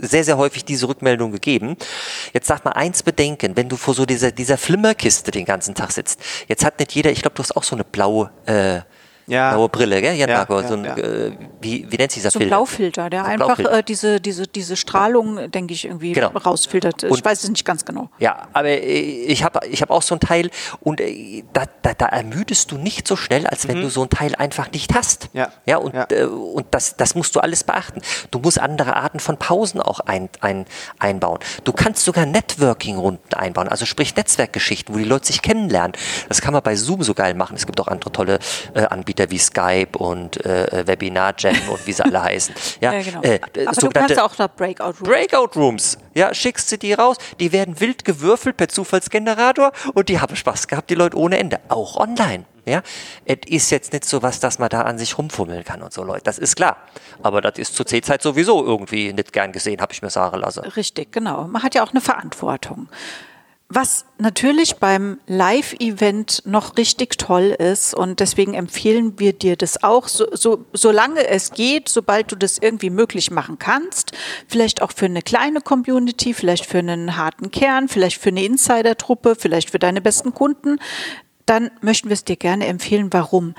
sehr, 0.00 0.24
sehr 0.24 0.38
häufig 0.38 0.64
diese 0.64 0.88
Rückmeldung 0.88 1.32
gegeben. 1.32 1.76
Jetzt 2.32 2.46
sag 2.46 2.64
mal 2.64 2.72
eins 2.72 3.02
bedenken, 3.02 3.56
wenn 3.56 3.68
du 3.68 3.76
vor 3.76 3.92
so 3.92 4.06
dieser, 4.06 4.32
dieser 4.32 4.56
Flimmerkiste 4.56 5.30
den 5.30 5.44
ganzen 5.44 5.74
Tag 5.74 5.92
sitzt. 5.92 6.18
Jetzt 6.48 6.64
hat 6.64 6.78
nicht 6.78 6.92
jeder, 6.92 7.10
ich 7.10 7.20
glaube, 7.20 7.34
du 7.34 7.42
hast 7.42 7.54
auch 7.56 7.62
so 7.64 7.76
eine 7.76 7.84
blaue, 7.84 8.30
äh, 8.46 8.80
Ja. 9.26 9.52
blaue 9.54 9.68
Brille, 9.68 10.00
gell, 10.00 10.14
Jan 10.16 10.28
Ja, 10.28 10.38
Marco? 10.38 10.60
ja, 10.60 10.68
so 10.68 10.74
ein, 10.74 10.84
ja. 10.84 10.96
äh, 10.96 11.32
wie, 11.60 11.86
wie 11.90 11.96
nennt 11.96 12.10
sich 12.12 12.20
dieser 12.22 12.30
so 12.30 12.38
ein 12.38 12.42
Filter? 12.42 12.56
Blaufilter, 12.56 13.10
der 13.10 13.20
So 13.20 13.26
ein 13.26 13.32
einfach 13.40 13.46
Blaufilter. 13.56 13.78
äh, 13.78 13.82
diese, 13.82 14.20
diese, 14.20 14.46
diese 14.46 14.76
Strahlung, 14.76 15.50
denke 15.50 15.74
ich, 15.74 15.84
irgendwie 15.84 16.12
Genau. 16.12 16.28
rausfiltert. 16.30 17.02
ich 17.04 17.10
Und- 17.10 17.24
weiß 17.24 17.44
es 17.44 17.50
nicht 17.50 17.64
ganz 17.64 17.84
genau. 17.84 18.08
Ja, 18.18 18.48
aber 18.52 18.68
äh, 18.68 18.78
ich 18.88 19.44
habe 19.44 19.60
ich 19.68 19.80
hab 19.82 19.90
auch 19.90 20.02
so 20.02 20.14
ein 20.16 20.20
Teil 20.20 20.50
und 20.80 21.00
äh, 21.00 21.44
da, 21.52 21.64
da, 21.82 21.94
da 21.94 22.06
ermüdest 22.06 22.70
du 22.72 22.78
nicht 22.78 23.06
so 23.06 23.16
schnell, 23.16 23.46
als 23.46 23.68
wenn 23.68 23.80
du 23.80 23.88
so 23.90 24.02
ein 24.02 24.10
Teil 24.10 24.34
einfach 24.34 24.70
nicht 24.72 24.94
hast. 24.94 25.32
Mhm. 25.32 25.38
Ja. 25.40 25.52
ja 25.66 25.76
und, 25.78 25.94
Ja. 25.94 26.06
Äh, 26.10 26.24
und 26.24 26.66
das, 26.72 26.96
das 26.96 27.14
musst 27.14 27.34
du 27.36 27.40
alles 27.40 27.64
beachten. 27.64 28.00
Du 28.30 28.38
musst 28.40 28.58
andere 28.60 28.96
Arten 28.96 29.20
von 29.20 29.36
Pausen 29.38 29.80
auch 29.80 30.00
ein, 30.00 30.28
ein, 30.40 30.66
einbauen. 30.98 31.38
Du 31.64 31.72
kannst 31.72 32.04
sogar 32.04 32.26
Networking-Runden 32.26 33.34
einbauen, 33.34 33.68
also 33.68 33.86
sprich 33.86 34.14
Netzwerkgeschichten, 34.16 34.94
wo 34.94 34.98
die 34.98 35.04
Leute 35.04 35.26
sich 35.26 35.42
kennenlernen. 35.42 35.92
Das 36.28 36.40
kann 36.40 36.52
man 36.52 36.62
bei 36.62 36.76
Zoom 36.76 37.02
so 37.02 37.14
geil 37.14 37.34
machen. 37.34 37.56
Es 37.56 37.66
gibt 37.66 37.80
auch 37.80 37.88
andere 37.88 38.10
tolle 38.12 38.38
äh, 38.74 38.84
Anbieter 39.12 39.30
wie 39.30 39.38
Skype 39.38 39.98
und 39.98 40.44
äh, 40.46 40.86
Webinar 40.86 41.34
Jam 41.36 41.54
und 41.70 41.86
wie 41.86 41.92
sie 41.92 42.02
alle 42.04 42.22
heißen. 42.22 42.54
Ja, 42.80 42.92
Ja, 42.94 43.02
genau. 43.02 43.22
äh, 43.22 43.40
Aber 43.66 43.76
du 43.80 43.88
kannst 43.90 44.18
auch 44.18 44.34
da 44.34 44.46
Breakout 44.46 44.84
Room. 45.00 45.08
Breakout 45.10 45.50
Rooms. 45.56 45.98
Ja, 46.14 46.32
schickst 46.32 46.72
du 46.72 46.78
die 46.78 46.92
raus, 46.94 47.16
die 47.38 47.52
werden 47.52 47.78
wild 47.80 48.04
gewürfelt 48.04 48.56
per 48.56 48.68
Zufallsgenerator 48.68 49.72
und 49.94 50.08
die 50.08 50.20
haben 50.20 50.34
Spaß 50.36 50.66
gehabt, 50.68 50.88
die 50.90 50.94
Leute 50.94 51.16
ohne 51.18 51.38
Ende. 51.38 51.60
Auch 51.68 51.96
online. 51.96 52.44
Ja, 52.64 52.82
es 53.24 53.38
ist 53.46 53.70
jetzt 53.70 53.92
nicht 53.92 54.04
so 54.04 54.22
was, 54.22 54.38
dass 54.38 54.60
man 54.60 54.68
da 54.68 54.82
an 54.82 54.96
sich 54.96 55.18
rumfummeln 55.18 55.64
kann 55.64 55.82
und 55.82 55.92
so, 55.92 56.04
Leute. 56.04 56.22
Das 56.24 56.38
ist 56.38 56.54
klar. 56.54 56.76
Aber 57.22 57.40
das 57.40 57.58
ist 57.58 57.74
zur 57.74 57.86
C-Zeit 57.86 58.22
sowieso 58.22 58.64
irgendwie 58.64 59.12
nicht 59.12 59.32
gern 59.32 59.50
gesehen, 59.50 59.80
habe 59.80 59.92
ich 59.92 60.00
mir 60.00 60.10
sagen 60.10 60.38
lassen. 60.38 60.60
Richtig, 60.60 61.10
genau. 61.12 61.48
Man 61.48 61.62
hat 61.64 61.74
ja 61.74 61.82
auch 61.82 61.90
eine 61.90 62.00
Verantwortung. 62.00 62.88
Was 63.74 64.04
natürlich 64.18 64.76
beim 64.76 65.18
Live-Event 65.26 66.42
noch 66.44 66.76
richtig 66.76 67.16
toll 67.16 67.56
ist 67.58 67.94
und 67.94 68.20
deswegen 68.20 68.52
empfehlen 68.52 69.18
wir 69.18 69.32
dir 69.32 69.56
das 69.56 69.82
auch, 69.82 70.08
so, 70.08 70.26
so, 70.32 70.66
solange 70.74 71.26
es 71.26 71.52
geht, 71.52 71.88
sobald 71.88 72.30
du 72.30 72.36
das 72.36 72.58
irgendwie 72.58 72.90
möglich 72.90 73.30
machen 73.30 73.58
kannst, 73.58 74.12
vielleicht 74.46 74.82
auch 74.82 74.92
für 74.92 75.06
eine 75.06 75.22
kleine 75.22 75.62
Community, 75.62 76.34
vielleicht 76.34 76.66
für 76.66 76.80
einen 76.80 77.16
harten 77.16 77.50
Kern, 77.50 77.88
vielleicht 77.88 78.20
für 78.20 78.28
eine 78.28 78.44
Insider-Truppe, 78.44 79.36
vielleicht 79.38 79.70
für 79.70 79.78
deine 79.78 80.02
besten 80.02 80.34
Kunden, 80.34 80.78
dann 81.46 81.70
möchten 81.80 82.10
wir 82.10 82.14
es 82.14 82.24
dir 82.24 82.36
gerne 82.36 82.66
empfehlen. 82.66 83.10
Warum? 83.10 83.54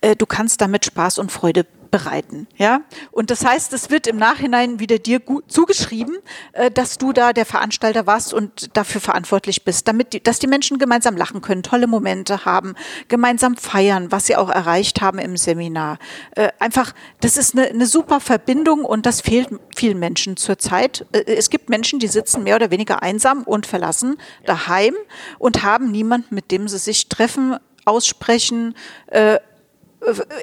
Äh, 0.00 0.16
du 0.16 0.26
kannst 0.26 0.60
damit 0.60 0.84
Spaß 0.84 1.18
und 1.18 1.30
Freude 1.30 1.66
bereiten. 1.90 2.46
Ja? 2.56 2.82
Und 3.10 3.30
das 3.30 3.44
heißt, 3.44 3.72
es 3.72 3.90
wird 3.90 4.06
im 4.06 4.16
Nachhinein 4.16 4.80
wieder 4.80 4.98
dir 4.98 5.20
gut 5.20 5.50
zugeschrieben, 5.50 6.16
äh, 6.52 6.70
dass 6.70 6.98
du 6.98 7.12
da 7.12 7.32
der 7.32 7.46
Veranstalter 7.46 8.06
warst 8.06 8.34
und 8.34 8.76
dafür 8.76 9.00
verantwortlich 9.00 9.64
bist, 9.64 9.88
damit 9.88 10.12
die, 10.12 10.22
dass 10.22 10.38
die 10.38 10.46
Menschen 10.46 10.78
gemeinsam 10.78 11.16
lachen 11.16 11.40
können, 11.40 11.62
tolle 11.62 11.86
Momente 11.86 12.44
haben, 12.44 12.74
gemeinsam 13.08 13.56
feiern, 13.56 14.12
was 14.12 14.26
sie 14.26 14.36
auch 14.36 14.50
erreicht 14.50 15.00
haben 15.00 15.18
im 15.18 15.36
Seminar. 15.36 15.98
Äh, 16.32 16.48
einfach, 16.58 16.94
das 17.20 17.36
ist 17.36 17.56
eine, 17.56 17.66
eine 17.68 17.86
super 17.86 18.20
Verbindung 18.20 18.84
und 18.84 19.06
das 19.06 19.20
fehlt 19.20 19.48
vielen 19.74 19.98
Menschen 19.98 20.36
zurzeit. 20.36 21.06
Äh, 21.12 21.34
es 21.34 21.50
gibt 21.50 21.68
Menschen, 21.68 21.98
die 21.98 22.08
sitzen 22.08 22.42
mehr 22.42 22.56
oder 22.56 22.70
weniger 22.70 23.02
einsam 23.02 23.42
und 23.42 23.66
verlassen 23.66 24.16
daheim 24.44 24.94
und 25.38 25.62
haben 25.62 25.90
niemanden, 25.90 26.34
mit 26.34 26.50
dem 26.50 26.68
sie 26.68 26.78
sich 26.78 27.08
treffen, 27.08 27.56
aussprechen, 27.84 28.74
äh, 29.06 29.38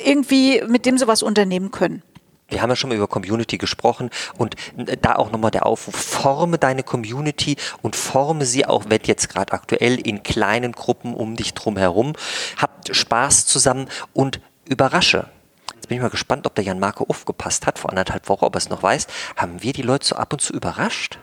irgendwie, 0.05 0.61
mit 0.67 0.85
dem 0.85 0.97
sie 0.97 1.07
was 1.07 1.23
unternehmen 1.23 1.71
können. 1.71 2.03
Wir 2.49 2.61
haben 2.61 2.69
ja 2.69 2.75
schon 2.75 2.89
mal 2.89 2.95
über 2.97 3.07
Community 3.07 3.57
gesprochen 3.57 4.09
und 4.37 4.55
da 5.01 5.15
auch 5.15 5.31
nochmal 5.31 5.49
der 5.49 5.65
Aufruf, 5.65 5.95
forme 5.95 6.59
deine 6.59 6.83
Community 6.83 7.55
und 7.81 7.95
forme 7.95 8.45
sie 8.45 8.65
auch, 8.65 8.85
wenn 8.89 9.01
jetzt 9.05 9.29
gerade 9.29 9.53
aktuell, 9.53 9.99
in 9.99 10.21
kleinen 10.21 10.73
Gruppen 10.73 11.15
um 11.15 11.35
dich 11.35 11.53
drum 11.53 11.77
herum. 11.77 12.13
Habt 12.57 12.95
Spaß 12.95 13.47
zusammen 13.47 13.87
und 14.13 14.39
überrasche. 14.69 15.29
Jetzt 15.73 15.87
bin 15.87 15.97
ich 15.97 16.03
mal 16.03 16.09
gespannt, 16.09 16.45
ob 16.45 16.53
der 16.55 16.63
Jan 16.63 16.79
Marco 16.79 17.05
aufgepasst 17.05 17.65
hat 17.65 17.79
vor 17.79 17.89
anderthalb 17.89 18.29
Wochen, 18.29 18.45
ob 18.45 18.55
er 18.55 18.59
es 18.59 18.69
noch 18.69 18.83
weiß. 18.83 19.07
Haben 19.35 19.63
wir 19.63 19.73
die 19.73 19.81
Leute 19.81 20.05
so 20.05 20.15
ab 20.15 20.31
und 20.33 20.39
zu 20.39 20.53
überrascht? 20.53 21.19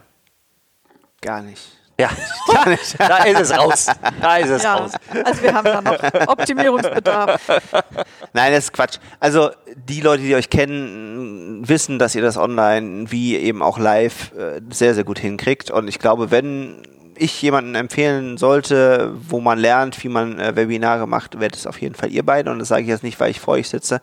Gar 1.21 1.43
nicht. 1.43 1.80
Ja, 2.01 2.11
da 2.99 3.25
ist 3.25 3.41
es 3.41 3.57
raus. 3.57 3.87
Da 4.21 4.37
ist 4.39 4.51
es 4.51 4.63
Ja, 4.63 4.77
raus. 4.77 4.93
also 5.25 5.43
wir 5.43 5.55
haben 5.55 5.65
da 5.65 5.81
noch 5.83 6.29
Optimierungsbedarf. 6.29 7.41
Nein, 8.33 8.53
das 8.53 8.65
ist 8.65 8.73
Quatsch. 8.73 8.99
Also 9.19 9.51
die 9.77 10.01
Leute, 10.01 10.23
die 10.23 10.35
euch 10.35 10.51
kennen, 10.51 11.69
wissen, 11.69 11.99
dass 11.99 12.15
ihr 12.15 12.23
das 12.23 12.37
online 12.37 13.11
wie 13.11 13.37
eben 13.37 13.63
auch 13.63 13.79
live 13.79 14.33
äh, 14.33 14.61
sehr, 14.71 14.95
sehr 14.95 15.05
gut 15.05 15.19
hinkriegt. 15.19 15.71
Und 15.71 15.89
ich 15.89 15.99
glaube, 15.99 16.31
wenn 16.31 16.83
ich 17.17 17.43
jemanden 17.43 17.75
empfehlen 17.75 18.39
sollte, 18.39 19.13
wo 19.29 19.41
man 19.41 19.59
lernt, 19.59 20.03
wie 20.03 20.09
man 20.09 20.39
äh, 20.39 20.57
Webinare 20.57 21.07
macht, 21.07 21.39
werdet 21.39 21.59
es 21.59 21.67
auf 21.67 21.81
jeden 21.81 21.95
Fall 21.95 22.11
ihr 22.11 22.25
beide. 22.25 22.51
Und 22.51 22.61
das 22.61 22.69
sage 22.69 22.83
ich 22.83 22.89
jetzt 22.89 23.03
nicht, 23.03 23.21
weil 23.21 23.31
ich 23.31 23.41
vor 23.41 23.55
euch 23.55 23.69
sitze, 23.69 24.01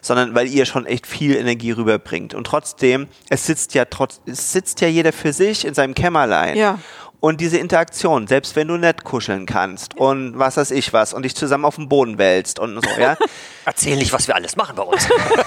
sondern 0.00 0.36
weil 0.36 0.46
ihr 0.46 0.64
schon 0.66 0.86
echt 0.86 1.06
viel 1.06 1.34
Energie 1.34 1.72
rüberbringt. 1.72 2.32
Und 2.32 2.46
trotzdem, 2.46 3.08
es 3.28 3.44
sitzt 3.44 3.74
ja 3.74 3.86
trotz, 3.86 4.20
es 4.24 4.52
sitzt 4.52 4.80
ja 4.80 4.88
jeder 4.88 5.12
für 5.12 5.32
sich 5.32 5.66
in 5.66 5.74
seinem 5.74 5.94
Kämmerlein. 5.94 6.56
Ja. 6.56 6.78
Und 7.20 7.40
diese 7.40 7.58
Interaktion, 7.58 8.26
selbst 8.26 8.56
wenn 8.56 8.68
du 8.68 8.76
nett 8.78 9.04
kuscheln 9.04 9.44
kannst 9.44 9.94
und 9.96 10.38
was 10.38 10.56
weiß 10.56 10.70
ich 10.70 10.92
was 10.94 11.12
und 11.12 11.22
dich 11.24 11.36
zusammen 11.36 11.66
auf 11.66 11.76
den 11.76 11.88
Boden 11.88 12.16
wälzt 12.16 12.58
und 12.58 12.82
so, 12.82 13.00
ja. 13.00 13.16
Erzähl 13.66 13.96
nicht, 13.96 14.12
was 14.12 14.26
wir 14.26 14.34
alles 14.34 14.56
machen 14.56 14.74
bei 14.76 14.82
uns. 14.82 15.06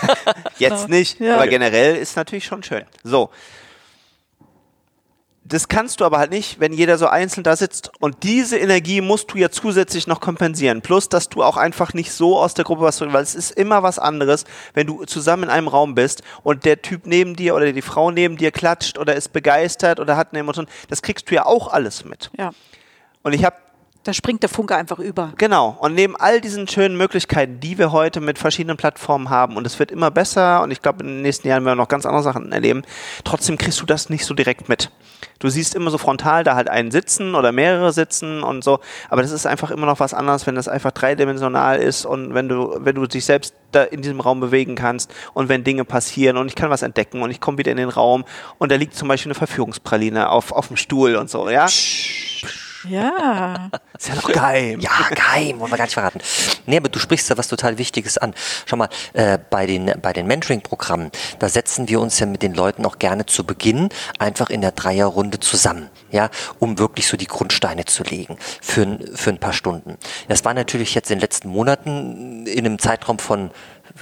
Jetzt 0.60 0.88
nicht, 0.88 1.20
Ja. 1.20 1.36
aber 1.36 1.48
generell 1.48 1.96
ist 1.96 2.16
natürlich 2.16 2.46
schon 2.46 2.62
schön. 2.64 2.84
So. 3.04 3.32
Das 5.46 5.68
kannst 5.68 6.00
du 6.00 6.06
aber 6.06 6.20
halt 6.20 6.32
nicht, 6.32 6.62
wenn 6.62 6.72
jeder 6.72 6.98
so 6.98 7.08
einzeln 7.08 7.44
da 7.44 7.58
sitzt. 7.58 7.92
Und 8.00 8.24
diese 8.24 8.58
Energie 8.58 9.02
musst 9.02 9.34
du 9.34 9.38
ja 9.38 9.50
zusätzlich 9.50 10.08
noch 10.08 10.22
kompensieren. 10.22 10.82
Plus, 10.82 11.10
dass 11.10 11.28
du 11.28 11.44
auch 11.44 11.58
einfach 11.58 11.94
nicht 11.94 12.14
so 12.14 12.40
aus 12.40 12.54
der 12.54 12.64
Gruppe 12.64 12.84
was, 12.84 13.02
weil 13.02 13.24
es 13.24 13.36
ist 13.36 13.52
immer 13.52 13.84
was 13.84 14.00
anderes, 14.00 14.46
wenn 14.74 14.88
du 14.88 15.04
zusammen 15.04 15.44
in 15.44 15.50
einem 15.50 15.68
Raum 15.68 15.96
bist 15.96 16.24
und 16.44 16.64
der 16.64 16.82
Typ 16.82 17.06
neben 17.06 17.36
dir 17.36 17.56
oder 17.56 17.74
die 17.74 17.82
Frau 17.82 18.10
neben 18.10 18.38
dir 18.38 18.52
klatscht 18.52 18.98
oder 18.98 19.16
ist 19.16 19.34
begeistert 19.34 20.00
oder 20.00 20.16
hat 20.16 20.30
eine 20.32 20.40
Emotion. 20.40 20.68
Das 20.88 21.02
kriegst 21.02 21.30
du 21.30 21.36
ja 21.36 21.46
auch 21.46 21.68
alles 21.68 22.06
mit. 22.06 22.32
Ja, 22.38 22.52
Und 23.24 23.34
ich 23.34 23.44
habe 23.44 23.58
da 24.04 24.12
springt 24.12 24.44
der 24.44 24.50
Funke 24.50 24.76
einfach 24.76 25.00
über. 25.00 25.32
Genau. 25.38 25.78
Und 25.80 25.96
neben 25.96 26.16
all 26.18 26.42
diesen 26.42 26.68
schönen 26.68 26.98
Möglichkeiten, 26.98 27.62
die 27.62 27.78
wir 27.78 27.94
heute 27.94 28.20
mit 28.20 28.38
verschiedenen 28.38 28.76
Plattformen 28.76 29.30
haben, 29.30 29.56
und 29.56 29.66
es 29.66 29.80
wird 29.80 29.92
immer 29.92 30.12
besser, 30.12 30.62
und 30.62 30.72
ich 30.72 30.82
glaube, 30.82 31.04
in 31.04 31.08
den 31.08 31.22
nächsten 31.22 31.48
Jahren 31.48 31.64
werden 31.64 31.78
wir 31.78 31.82
noch 31.82 31.88
ganz 31.88 32.06
andere 32.06 32.24
Sachen 32.24 32.52
erleben, 32.52 32.84
trotzdem 33.24 33.58
kriegst 33.58 33.80
du 33.82 33.86
das 33.86 34.10
nicht 34.10 34.26
so 34.26 34.34
direkt 34.34 34.68
mit. 34.68 34.92
Du 35.40 35.48
siehst 35.48 35.74
immer 35.74 35.90
so 35.90 35.98
frontal 35.98 36.44
da 36.44 36.56
halt 36.56 36.70
einen 36.70 36.92
sitzen 36.92 37.34
oder 37.34 37.54
mehrere 37.54 37.94
sitzen 37.94 38.44
und 38.44 38.64
so, 38.64 38.80
aber 39.10 39.22
das 39.22 39.32
ist 39.32 39.46
einfach 39.46 39.72
immer 39.72 39.86
noch 39.86 40.02
was 40.02 40.14
anderes, 40.14 40.46
wenn 40.48 40.56
das 40.56 40.68
einfach 40.68 40.92
dreidimensional 40.92 41.80
ist 41.80 42.06
und 42.06 42.34
wenn 42.34 42.50
du, 42.50 42.76
wenn 42.80 42.96
du 42.96 43.08
dich 43.08 43.26
selbst 43.26 43.56
da 43.72 43.84
in 43.84 44.02
diesem 44.02 44.20
Raum 44.20 44.42
bewegen 44.42 44.76
kannst 44.76 45.14
und 45.34 45.50
wenn 45.50 45.64
Dinge 45.64 45.86
passieren 45.86 46.38
und 46.38 46.48
ich 46.48 46.56
kann 46.56 46.70
was 46.70 46.82
entdecken 46.82 47.22
und 47.22 47.32
ich 47.32 47.40
komme 47.40 47.58
wieder 47.58 47.72
in 47.72 47.78
den 47.78 47.90
Raum 47.90 48.26
und 48.58 48.72
da 48.72 48.76
liegt 48.76 48.96
zum 48.96 49.08
Beispiel 49.08 49.32
eine 49.32 49.38
Verführungspraline 49.38 50.30
auf, 50.30 50.52
auf 50.52 50.68
dem 50.68 50.78
Stuhl 50.78 51.16
und 51.16 51.30
so, 51.30 51.50
ja? 51.50 51.68
Ja. 52.90 53.70
Ist 53.98 54.10
ja 54.10 54.16
noch 54.16 54.32
geheim. 54.32 54.80
Ja, 54.80 55.10
geheim, 55.10 55.60
wollen 55.60 55.72
wir 55.72 55.78
gar 55.78 55.86
nicht 55.86 55.94
verraten. 55.94 56.20
Nee, 56.66 56.78
aber 56.78 56.90
du 56.90 57.00
sprichst 57.00 57.30
da 57.30 57.38
was 57.38 57.48
total 57.48 57.78
Wichtiges 57.78 58.18
an. 58.18 58.34
Schau 58.66 58.78
mal, 58.78 58.90
äh, 59.14 59.38
bei 59.50 59.66
den, 59.66 59.94
bei 60.02 60.14
den 60.14 60.28
Mentoring-Programmen, 60.28 61.12
da 61.40 61.50
setzen 61.50 61.88
wir 61.88 62.02
uns 62.02 62.20
ja 62.20 62.26
mit 62.26 62.42
den 62.42 62.54
Leuten 62.54 62.86
auch 62.86 63.00
gerne 63.00 63.26
zu 63.26 63.46
Beginn 63.46 63.90
einfach 64.20 64.50
in 64.50 64.62
der 64.62 64.72
Dreierrunde 64.72 65.40
zusammen, 65.40 65.90
ja, 66.12 66.30
um 66.60 66.80
wirklich 66.80 67.08
so 67.08 67.18
die 67.18 67.28
Grundsteine 67.28 67.86
zu 67.86 68.04
legen 68.04 68.38
für, 68.62 69.00
für 69.14 69.30
ein 69.30 69.40
paar 69.40 69.54
Stunden. 69.54 69.98
Das 70.28 70.44
war 70.46 70.54
natürlich 70.54 70.96
jetzt 70.96 71.12
in 71.12 71.18
den 71.18 71.22
letzten 71.22 71.50
Monaten 71.50 72.46
in 72.48 72.66
einem 72.66 72.80
Zeitraum 72.80 73.20
von 73.20 73.52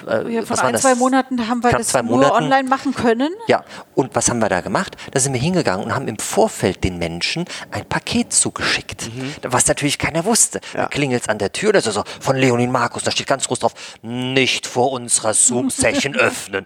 äh, 0.07 0.33
Ja, 0.33 0.49
waren 0.49 0.59
ein, 0.59 0.77
zwei 0.77 0.95
Monaten 0.95 1.47
haben 1.47 1.63
wir 1.63 1.71
das 1.71 1.93
nur 1.93 2.03
Monaten. 2.03 2.43
online 2.45 2.69
machen 2.69 2.93
können. 2.93 3.29
Ja, 3.47 3.63
und 3.95 4.15
was 4.15 4.29
haben 4.29 4.39
wir 4.39 4.49
da 4.49 4.61
gemacht? 4.61 4.95
Da 5.11 5.19
sind 5.19 5.33
wir 5.33 5.39
hingegangen 5.41 5.85
und 5.85 5.95
haben 5.95 6.07
im 6.07 6.17
Vorfeld 6.17 6.83
den 6.83 6.97
Menschen 6.97 7.45
ein 7.71 7.85
Paket 7.85 8.33
zugeschickt, 8.33 9.09
was 9.43 9.67
natürlich 9.67 9.97
keiner 9.97 10.25
wusste. 10.25 10.59
Ja. 10.73 10.83
Da 10.83 10.87
klingelt 10.87 11.23
es 11.23 11.29
an 11.29 11.37
der 11.37 11.51
Tür, 11.51 11.73
das 11.73 11.87
ist 11.87 11.95
so 11.95 12.03
von 12.19 12.35
Leonin 12.35 12.71
Markus, 12.71 13.03
da 13.03 13.11
steht 13.11 13.27
ganz 13.27 13.47
groß 13.47 13.59
drauf, 13.59 13.73
nicht 14.01 14.67
vor 14.67 14.91
unserer 14.91 15.33
Zoom-Session 15.33 16.15
öffnen. 16.17 16.65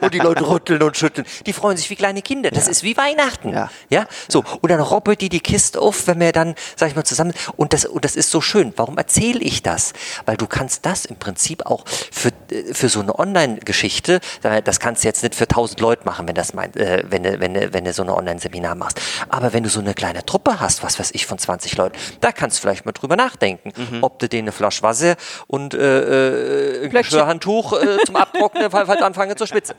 Und 0.00 0.14
die 0.14 0.18
Leute 0.18 0.48
rütteln 0.48 0.82
und 0.82 0.96
schütteln. 0.96 1.26
Die 1.46 1.52
freuen 1.52 1.76
sich 1.76 1.90
wie 1.90 1.96
kleine 1.96 2.22
Kinder. 2.22 2.50
Das 2.50 2.68
ist 2.68 2.82
wie 2.82 2.96
Weihnachten. 2.96 3.50
Ja. 3.52 3.70
ja, 3.90 4.06
so. 4.28 4.44
Und 4.60 4.70
dann 4.70 4.80
robbelt 4.80 5.20
die 5.20 5.28
die 5.28 5.40
Kiste 5.40 5.80
auf, 5.80 6.06
wenn 6.06 6.20
wir 6.20 6.32
dann, 6.32 6.54
sag 6.76 6.88
ich 6.88 6.96
mal, 6.96 7.04
zusammen, 7.04 7.32
und 7.56 7.72
das, 7.72 7.84
und 7.84 8.04
das 8.04 8.16
ist 8.16 8.30
so 8.30 8.40
schön. 8.40 8.72
Warum 8.76 8.96
erzähle 8.98 9.40
ich 9.40 9.62
das? 9.62 9.92
Weil 10.26 10.36
du 10.36 10.46
kannst 10.46 10.86
das 10.86 11.04
im 11.04 11.16
Prinzip 11.16 11.66
auch 11.66 11.84
für, 11.86 12.30
für 12.72 12.88
so 12.88 13.00
eine 13.00 13.18
Online-Geschichte, 13.18 14.20
das 14.64 14.80
kannst 14.80 15.04
du 15.04 15.08
jetzt 15.08 15.22
nicht 15.22 15.34
für 15.34 15.46
tausend 15.48 15.80
Leute 15.80 16.04
machen, 16.04 16.26
wenn 16.28 16.34
das 16.34 16.54
mein, 16.54 16.74
äh, 16.76 17.02
wenn, 17.08 17.22
du- 17.22 17.40
wenn, 17.40 17.54
du- 17.54 17.72
wenn 17.72 17.84
du 17.84 17.92
so 17.92 18.02
eine 18.02 18.16
Online-Seminar 18.16 18.74
machst. 18.74 19.00
Aber 19.28 19.52
wenn 19.52 19.62
du 19.62 19.68
so 19.68 19.80
eine 19.80 19.94
kleine 19.94 20.24
Truppe 20.24 20.60
hast, 20.60 20.82
was 20.82 20.98
weiß 20.98 21.10
ich, 21.14 21.26
von 21.26 21.38
20 21.38 21.76
Leuten, 21.76 21.96
da 22.20 22.32
kannst 22.32 22.58
du 22.58 22.62
vielleicht 22.62 22.84
mal 22.84 22.92
drüber 22.92 23.16
nachdenken, 23.16 23.72
ob 24.02 24.18
du 24.18 24.28
denen 24.28 24.48
eine 24.48 24.52
Flasche 24.52 24.82
Wasser 24.82 25.16
und 25.46 25.74
äh, 25.74 26.82
äh, 26.82 26.84
ein. 26.84 26.90
Geschirrhandtuch 26.92 27.72
äh, 27.80 27.98
zum 28.04 28.16
Abtrocknen, 28.16 28.72
halt 28.72 29.02
anfangen 29.02 29.36
zu 29.36 29.46
schwitzen. 29.46 29.74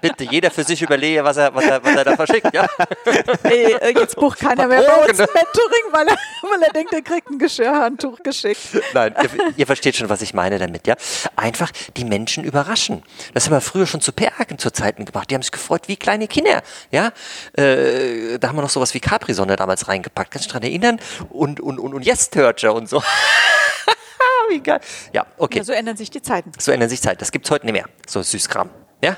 Bitte, 0.00 0.24
jeder 0.24 0.50
für 0.50 0.64
sich 0.64 0.82
überlege, 0.82 1.24
was 1.24 1.36
er, 1.36 1.54
was 1.54 1.64
er, 1.64 1.82
was 1.84 1.94
er 1.94 2.04
da 2.04 2.16
verschickt, 2.16 2.52
ja? 2.54 2.66
Ey, 3.44 3.72
äh, 3.74 3.94
jetzt 3.98 4.16
bucht 4.20 4.38
keiner 4.40 4.66
mehr 4.66 4.82
bei 4.82 5.08
uns. 5.08 5.18
Mentoring, 5.18 5.86
weil 5.92 6.08
er, 6.08 6.16
weil 6.42 6.62
er 6.62 6.72
denkt, 6.72 6.92
er 6.92 7.02
kriegt 7.02 7.30
ein 7.30 7.38
Geschirrhandtuch 7.38 8.18
geschickt. 8.22 8.60
Nein, 8.94 9.14
ihr, 9.22 9.30
ihr 9.56 9.66
versteht 9.66 9.96
schon, 9.96 10.08
was 10.08 10.22
ich 10.22 10.34
meine 10.34 10.58
damit, 10.58 10.86
ja? 10.86 10.94
Einfach 11.36 11.70
die 11.96 12.04
Menschen 12.04 12.15
überraschen. 12.24 13.02
Das 13.34 13.44
haben 13.46 13.52
wir 13.52 13.60
früher 13.60 13.86
schon 13.86 14.00
zu 14.00 14.12
PR-Agen 14.12 14.58
zu 14.58 14.70
Zeiten 14.72 15.04
gemacht. 15.04 15.30
Die 15.30 15.34
haben 15.34 15.42
sich 15.42 15.52
gefreut 15.52 15.88
wie 15.88 15.96
kleine 15.96 16.26
Kinder, 16.28 16.62
ja? 16.90 17.12
Äh, 17.52 18.38
da 18.38 18.48
haben 18.48 18.56
wir 18.56 18.62
noch 18.62 18.70
sowas 18.70 18.94
wie 18.94 19.00
Capri-Sonne 19.00 19.56
damals 19.56 19.88
reingepackt. 19.88 20.30
Kannst 20.30 20.46
du 20.46 20.48
dich 20.48 20.52
dran 20.52 20.62
erinnern? 20.62 21.00
Und, 21.30 21.60
und, 21.60 21.78
und, 21.78 21.94
und 21.94 22.04
Yes-Törcher 22.04 22.74
und 22.74 22.88
so. 22.88 23.02
wie 24.48 24.60
geil. 24.60 24.80
Ja, 25.12 25.26
okay. 25.38 25.58
Ja, 25.58 25.64
so 25.64 25.72
ändern 25.72 25.96
sich 25.96 26.10
die 26.10 26.22
Zeiten. 26.22 26.52
So 26.58 26.72
ändern 26.72 26.88
sich 26.88 27.02
Zeit. 27.02 27.20
Das 27.20 27.32
gibt's 27.32 27.50
heute 27.50 27.66
nicht 27.66 27.72
mehr. 27.72 27.86
So 28.06 28.22
Süßkram. 28.22 28.70
Ja? 29.02 29.16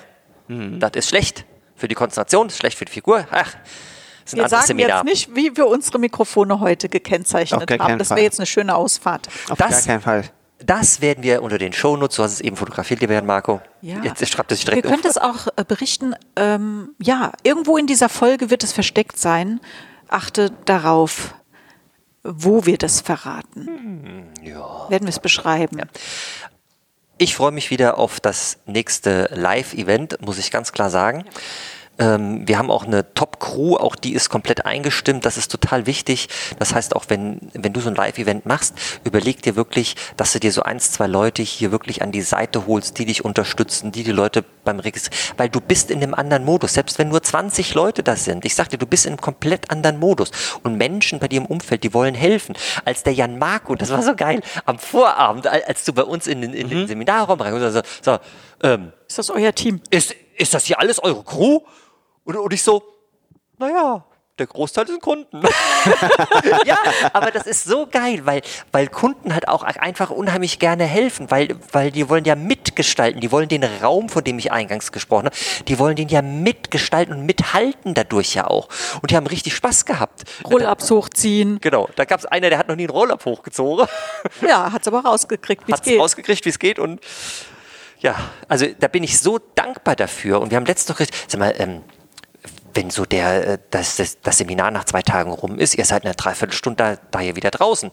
Das 0.48 0.92
ist 0.94 1.08
schlecht 1.10 1.44
für 1.76 1.88
die 1.88 1.94
Konzentration, 1.94 2.46
ist 2.48 2.56
schlecht 2.58 2.78
für 2.78 2.86
die 2.86 2.92
Figur. 2.92 3.26
Ach, 3.30 3.54
ist 4.24 4.34
ein 4.34 4.38
Wir 4.40 4.48
sagen 4.48 4.66
Seminar. 4.66 4.98
jetzt 4.98 5.04
nicht, 5.04 5.36
wie 5.36 5.56
wir 5.56 5.66
unsere 5.66 5.98
Mikrofone 5.98 6.60
heute 6.60 6.88
gekennzeichnet 6.88 7.70
haben. 7.78 7.98
Das 7.98 8.10
wäre 8.10 8.22
jetzt 8.22 8.40
eine 8.40 8.46
schöne 8.46 8.74
Ausfahrt. 8.74 9.28
Auf 9.48 9.58
Das- 9.58 9.70
gar 9.70 9.82
keinen 9.82 10.00
Fall. 10.02 10.24
Das 10.64 11.00
werden 11.00 11.22
wir 11.22 11.42
unter 11.42 11.58
den 11.58 11.72
Shownotes, 11.72 12.16
du 12.16 12.22
hast 12.24 12.32
es 12.32 12.40
eben 12.40 12.56
fotografiert, 12.56 13.00
lieber 13.00 13.14
Herrn 13.14 13.26
Marco. 13.26 13.60
Ja. 13.80 14.02
Jetzt 14.02 14.26
schreibt 14.28 14.50
es 14.52 14.58
sich 14.58 14.66
Wir 14.66 14.74
direkt 14.74 14.88
können 14.88 15.02
das 15.02 15.16
auch 15.16 15.46
äh, 15.56 15.64
berichten. 15.66 16.14
Ähm, 16.36 16.94
ja, 17.00 17.32
irgendwo 17.44 17.76
in 17.76 17.86
dieser 17.86 18.08
Folge 18.08 18.50
wird 18.50 18.64
es 18.64 18.72
versteckt 18.72 19.18
sein. 19.18 19.60
Achte 20.08 20.50
darauf. 20.64 21.34
wo 22.24 22.66
wir 22.66 22.76
das 22.78 23.00
verraten. 23.00 24.26
Ja. 24.42 24.90
Werden 24.90 25.04
wir 25.04 25.10
es 25.10 25.20
beschreiben. 25.20 25.82
Ich 27.16 27.34
freue 27.34 27.52
mich 27.52 27.70
wieder 27.70 27.98
auf 27.98 28.20
das 28.20 28.58
nächste 28.66 29.30
Live-Event, 29.34 30.20
muss 30.20 30.38
ich 30.38 30.50
ganz 30.50 30.72
klar 30.72 30.90
sagen. 30.90 31.24
Ähm, 31.98 32.46
wir 32.46 32.58
haben 32.58 32.70
auch 32.70 32.84
eine 32.84 33.12
Top-Crew, 33.14 33.76
auch 33.76 33.96
die 33.96 34.14
ist 34.14 34.28
komplett 34.28 34.64
eingestimmt. 34.64 35.24
Das 35.24 35.36
ist 35.36 35.50
total 35.50 35.86
wichtig. 35.86 36.28
Das 36.58 36.74
heißt, 36.74 36.94
auch 36.94 37.06
wenn, 37.08 37.50
wenn 37.54 37.72
du 37.72 37.80
so 37.80 37.88
ein 37.88 37.94
Live-Event 37.94 38.46
machst, 38.46 38.74
überleg 39.04 39.42
dir 39.42 39.56
wirklich, 39.56 39.96
dass 40.16 40.32
du 40.32 40.40
dir 40.40 40.52
so 40.52 40.62
eins, 40.62 40.92
zwei 40.92 41.06
Leute 41.06 41.42
hier 41.42 41.72
wirklich 41.72 42.02
an 42.02 42.12
die 42.12 42.22
Seite 42.22 42.66
holst, 42.66 42.98
die 42.98 43.06
dich 43.06 43.24
unterstützen, 43.24 43.92
die 43.92 44.04
die 44.04 44.12
Leute 44.12 44.44
beim 44.64 44.80
Registrieren, 44.80 45.34
weil 45.36 45.48
du 45.48 45.60
bist 45.60 45.90
in 45.90 46.02
einem 46.02 46.14
anderen 46.14 46.44
Modus. 46.44 46.74
Selbst 46.74 46.98
wenn 46.98 47.08
nur 47.08 47.22
20 47.22 47.74
Leute 47.74 48.02
das 48.02 48.24
sind, 48.24 48.44
ich 48.44 48.54
sag 48.54 48.68
dir, 48.68 48.78
du 48.78 48.86
bist 48.86 49.06
in 49.06 49.12
einem 49.12 49.20
komplett 49.20 49.70
anderen 49.70 49.98
Modus. 49.98 50.30
Und 50.62 50.76
Menschen 50.76 51.18
bei 51.18 51.28
dir 51.28 51.40
im 51.40 51.46
Umfeld, 51.46 51.82
die 51.82 51.94
wollen 51.94 52.14
helfen. 52.14 52.54
Als 52.84 53.02
der 53.02 53.12
Jan 53.12 53.38
Marco, 53.38 53.74
das 53.74 53.90
war 53.90 54.02
so 54.02 54.14
geil, 54.14 54.40
am 54.64 54.78
Vorabend, 54.78 55.46
als 55.46 55.84
du 55.84 55.92
bei 55.92 56.02
uns 56.02 56.26
in 56.26 56.42
den, 56.42 56.52
in 56.54 56.68
den 56.68 56.86
Seminarraum 56.86 57.40
reinkommst, 57.40 57.64
also, 57.64 57.82
so, 58.02 58.18
ähm, 58.62 58.92
Ist 59.08 59.18
das 59.18 59.30
euer 59.30 59.54
Team? 59.54 59.80
ist, 59.90 60.14
ist 60.36 60.54
das 60.54 60.66
hier 60.66 60.78
alles 60.78 61.02
eure 61.02 61.24
Crew? 61.24 61.60
Und, 62.28 62.36
und 62.36 62.52
ich 62.52 62.62
so, 62.62 62.82
naja, 63.58 64.04
der 64.38 64.46
Großteil 64.46 64.86
sind 64.86 65.00
Kunden. 65.00 65.40
ja, 66.66 66.76
aber 67.14 67.30
das 67.30 67.46
ist 67.46 67.64
so 67.64 67.86
geil, 67.90 68.20
weil, 68.26 68.42
weil 68.70 68.88
Kunden 68.88 69.32
halt 69.32 69.48
auch 69.48 69.62
einfach 69.62 70.10
unheimlich 70.10 70.58
gerne 70.58 70.84
helfen, 70.84 71.30
weil, 71.30 71.56
weil 71.72 71.90
die 71.90 72.10
wollen 72.10 72.26
ja 72.26 72.34
mitgestalten, 72.34 73.22
die 73.22 73.32
wollen 73.32 73.48
den 73.48 73.64
Raum, 73.64 74.10
von 74.10 74.22
dem 74.24 74.38
ich 74.38 74.52
eingangs 74.52 74.92
gesprochen 74.92 75.24
habe, 75.24 75.36
die 75.68 75.78
wollen 75.78 75.96
den 75.96 76.08
ja 76.08 76.20
mitgestalten 76.20 77.14
und 77.14 77.24
mithalten 77.24 77.94
dadurch 77.94 78.34
ja 78.34 78.46
auch. 78.46 78.68
Und 79.00 79.10
die 79.10 79.16
haben 79.16 79.26
richtig 79.26 79.54
Spaß 79.54 79.86
gehabt. 79.86 80.24
Roll-ups 80.46 80.90
hochziehen. 80.90 81.58
Genau, 81.62 81.88
da 81.96 82.04
gab 82.04 82.20
es 82.20 82.26
einer, 82.26 82.50
der 82.50 82.58
hat 82.58 82.68
noch 82.68 82.76
nie 82.76 82.82
einen 82.82 82.90
Roll-Up 82.90 83.24
hochgezogen. 83.24 83.86
Ja, 84.46 84.70
hat 84.70 84.82
es 84.82 84.88
aber 84.88 85.00
rausgekriegt, 85.00 85.66
wie 85.66 85.72
es 85.72 85.78
hat 85.78 85.84
geht. 85.84 85.98
rausgekriegt, 85.98 86.44
wie 86.44 86.50
es 86.50 86.58
geht 86.58 86.78
und 86.78 87.00
ja, 88.00 88.14
also 88.48 88.66
da 88.78 88.86
bin 88.88 89.02
ich 89.02 89.18
so 89.18 89.38
dankbar 89.54 89.96
dafür 89.96 90.40
und 90.40 90.50
wir 90.50 90.56
haben 90.56 90.66
letztens 90.66 90.90
noch 90.90 90.98
gesagt, 90.98 91.30
sag 91.30 91.40
mal, 91.40 91.54
ähm, 91.58 91.82
wenn 92.74 92.90
so 92.90 93.04
der, 93.04 93.46
äh, 93.48 93.58
das, 93.70 93.96
das, 93.96 94.20
das 94.20 94.38
Seminar 94.38 94.70
nach 94.70 94.84
zwei 94.84 95.02
Tagen 95.02 95.30
rum 95.32 95.58
ist, 95.58 95.76
ihr 95.76 95.84
seid 95.84 96.04
eine 96.04 96.14
Dreiviertelstunde 96.14 96.76
da, 96.76 96.96
da 97.10 97.20
hier 97.20 97.36
wieder 97.36 97.50
draußen. 97.50 97.90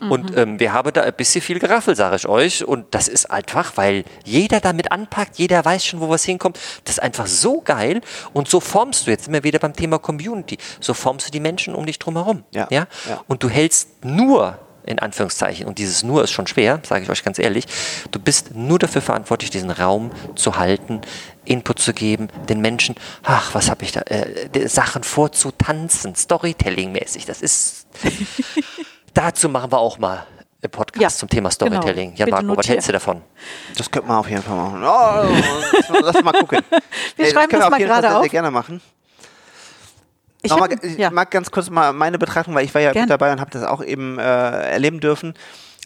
Und 0.00 0.36
ähm, 0.36 0.60
wir 0.60 0.72
haben 0.72 0.92
da 0.92 1.02
ein 1.02 1.14
bisschen 1.14 1.40
viel 1.40 1.58
Geraffel, 1.58 1.96
sage 1.96 2.16
ich 2.16 2.28
euch. 2.28 2.64
Und 2.64 2.94
das 2.94 3.08
ist 3.08 3.30
einfach, 3.30 3.76
weil 3.76 4.04
jeder 4.24 4.60
damit 4.60 4.92
anpackt, 4.92 5.38
jeder 5.38 5.64
weiß 5.64 5.84
schon, 5.84 6.00
wo 6.00 6.08
was 6.08 6.24
hinkommt. 6.24 6.58
Das 6.84 6.96
ist 6.96 7.02
einfach 7.02 7.26
so 7.26 7.60
geil. 7.60 8.00
Und 8.32 8.48
so 8.48 8.60
formst 8.60 9.06
du, 9.06 9.10
jetzt 9.10 9.24
sind 9.24 9.32
wir 9.32 9.44
wieder 9.44 9.58
beim 9.58 9.72
Thema 9.74 9.98
Community, 9.98 10.58
so 10.80 10.94
formst 10.94 11.28
du 11.28 11.30
die 11.30 11.40
Menschen 11.40 11.74
um 11.74 11.86
dich 11.86 11.98
drum 11.98 12.16
herum. 12.16 12.44
Ja, 12.52 12.66
Ja? 12.70 12.86
ja. 13.08 13.20
Und 13.28 13.42
du 13.42 13.48
hältst 13.48 14.04
nur 14.04 14.58
in 14.88 14.98
Anführungszeichen, 14.98 15.66
und 15.66 15.78
dieses 15.78 16.02
nur 16.02 16.24
ist 16.24 16.30
schon 16.32 16.46
schwer, 16.46 16.80
sage 16.86 17.04
ich 17.04 17.10
euch 17.10 17.22
ganz 17.24 17.38
ehrlich, 17.38 17.66
du 18.10 18.18
bist 18.18 18.54
nur 18.54 18.78
dafür 18.78 19.02
verantwortlich, 19.02 19.50
diesen 19.50 19.70
Raum 19.70 20.10
zu 20.34 20.56
halten, 20.56 21.00
Input 21.44 21.78
zu 21.78 21.92
geben, 21.94 22.28
den 22.48 22.60
Menschen, 22.60 22.94
ach, 23.22 23.54
was 23.54 23.70
habe 23.70 23.84
ich 23.84 23.92
da, 23.92 24.00
äh, 24.02 24.68
Sachen 24.68 25.02
vorzutanzen, 25.02 26.14
Storytelling-mäßig, 26.14 27.24
das 27.26 27.40
ist, 27.42 27.86
dazu 29.14 29.48
machen 29.48 29.72
wir 29.72 29.78
auch 29.78 29.98
mal 29.98 30.26
einen 30.62 30.70
Podcast 30.70 31.00
Ja, 31.00 31.08
zum 31.08 31.28
Thema 31.28 31.50
genau. 31.50 31.70
Storytelling. 31.80 32.14
Jan 32.16 32.30
Bitte 32.30 32.42
Marco, 32.42 32.58
was 32.58 32.68
hältst 32.68 32.88
du 32.88 32.92
davon? 32.92 33.22
Das 33.76 33.90
könnte 33.90 34.08
man 34.08 34.16
auf 34.18 34.28
jeden 34.28 34.42
Fall 34.42 34.56
machen. 34.56 34.82
Oh, 34.82 36.00
lass 36.02 36.22
mal 36.22 36.32
gucken. 36.32 36.58
Wir 37.16 37.26
Nee, 37.26 37.30
schreiben 37.30 37.48
können 37.48 37.60
das 37.60 37.64
auf 37.66 37.70
mal 37.70 37.78
jeden 37.78 37.90
Fall 37.92 38.00
gerade 38.02 38.08
sehr, 38.08 38.10
sehr 38.10 38.20
auf. 38.20 38.28
gerne 38.30 38.50
machen. 38.50 38.80
Ich, 40.56 40.60
hab, 40.60 40.84
ich 40.84 40.98
ja. 40.98 41.10
mag 41.10 41.30
ganz 41.30 41.50
kurz 41.50 41.70
mal 41.70 41.92
meine 41.92 42.18
Betrachtung, 42.18 42.54
weil 42.54 42.64
ich 42.64 42.74
war 42.74 42.80
ja 42.80 42.92
Gern. 42.92 43.04
mit 43.04 43.10
dabei 43.10 43.32
und 43.32 43.40
habe 43.40 43.50
das 43.50 43.62
auch 43.62 43.82
eben 43.82 44.18
äh, 44.18 44.22
erleben 44.22 45.00
dürfen. 45.00 45.34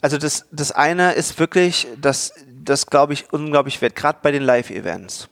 Also 0.00 0.18
das, 0.18 0.46
das 0.50 0.72
eine 0.72 1.12
ist 1.12 1.38
wirklich, 1.38 1.86
dass 2.00 2.34
das 2.64 2.86
glaube 2.86 3.12
ich 3.12 3.32
unglaublich 3.32 3.80
wert, 3.80 3.94
gerade 3.94 4.18
bei 4.22 4.30
den 4.30 4.42
Live-Events. 4.42 5.28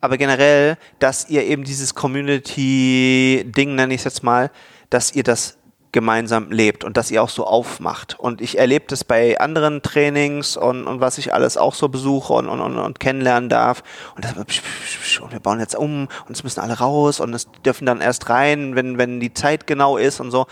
Aber 0.00 0.18
generell, 0.18 0.76
dass 0.98 1.28
ihr 1.28 1.44
eben 1.44 1.64
dieses 1.64 1.94
Community-Ding, 1.94 3.74
nenne 3.74 3.94
ich 3.94 4.00
es 4.00 4.04
jetzt 4.04 4.22
mal, 4.22 4.50
dass 4.90 5.14
ihr 5.14 5.22
das 5.22 5.55
gemeinsam 5.96 6.50
lebt 6.50 6.84
und 6.84 6.98
dass 6.98 7.10
ihr 7.10 7.22
auch 7.22 7.30
so 7.30 7.46
aufmacht. 7.46 8.20
Und 8.20 8.42
ich 8.42 8.58
erlebe 8.58 8.84
das 8.86 9.02
bei 9.02 9.40
anderen 9.40 9.80
Trainings 9.80 10.58
und, 10.58 10.86
und 10.86 11.00
was 11.00 11.16
ich 11.16 11.32
alles 11.32 11.56
auch 11.56 11.72
so 11.72 11.88
besuche 11.88 12.34
und, 12.34 12.50
und, 12.50 12.60
und, 12.60 12.76
und 12.76 13.00
kennenlernen 13.00 13.48
darf. 13.48 13.82
Und, 14.14 14.26
das, 14.26 14.34
und 14.36 15.32
wir 15.32 15.40
bauen 15.40 15.58
jetzt 15.58 15.74
um 15.74 16.08
und 16.28 16.36
es 16.36 16.44
müssen 16.44 16.60
alle 16.60 16.74
raus 16.74 17.18
und 17.18 17.32
es 17.32 17.48
dürfen 17.64 17.86
dann 17.86 18.02
erst 18.02 18.28
rein, 18.28 18.76
wenn, 18.76 18.98
wenn 18.98 19.20
die 19.20 19.32
Zeit 19.32 19.66
genau 19.66 19.96
ist 19.96 20.20
und 20.20 20.30
so. 20.30 20.44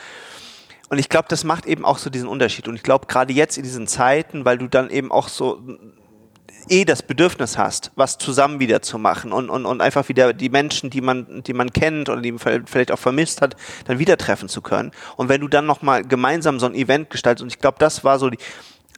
Und 0.89 0.99
ich 0.99 1.11
glaube, 1.11 1.27
das 1.29 1.45
macht 1.45 1.67
eben 1.67 1.85
auch 1.85 1.99
so 1.99 2.09
diesen 2.09 2.27
Unterschied. 2.27 2.67
Und 2.67 2.77
ich 2.77 2.83
glaube, 2.83 3.05
gerade 3.07 3.35
jetzt 3.35 3.59
in 3.59 3.65
diesen 3.65 3.87
Zeiten, 3.87 4.47
weil 4.47 4.57
du 4.57 4.67
dann 4.67 4.89
eben 4.89 5.13
auch 5.13 5.29
so 5.29 5.61
eh 6.71 6.85
das 6.85 7.03
Bedürfnis 7.03 7.59
hast, 7.59 7.93
was 7.97 8.19
zusammen 8.19 8.61
wieder 8.61 8.83
zu 8.83 8.99
machen 8.99 9.33
und, 9.33 9.51
und, 9.51 9.67
und 9.67 9.81
einfach 9.81 10.09
wieder 10.09 10.33
die 10.33 10.49
Menschen, 10.49 10.91
die 10.91 11.01
man, 11.01 11.43
die 11.43 11.53
man 11.53 11.73
kennt 11.73 12.09
oder 12.09 12.21
die 12.21 12.33
man 12.33 12.67
vielleicht 12.67 12.93
auch 12.93 12.99
vermisst 12.99 13.41
hat, 13.41 13.57
dann 13.87 13.99
wieder 13.99 14.17
treffen 14.17 14.49
zu 14.49 14.61
können. 14.63 14.91
Und 15.17 15.29
wenn 15.29 15.41
du 15.41 15.49
dann 15.49 15.67
nochmal 15.67 16.05
gemeinsam 16.05 16.61
so 16.61 16.67
ein 16.67 16.75
Event 16.75 17.11
gestaltest, 17.11 17.43
und 17.43 17.49
ich 17.49 17.59
glaube, 17.59 17.79
das 17.79 18.05
war 18.05 18.19
so 18.19 18.31
die, 18.31 18.39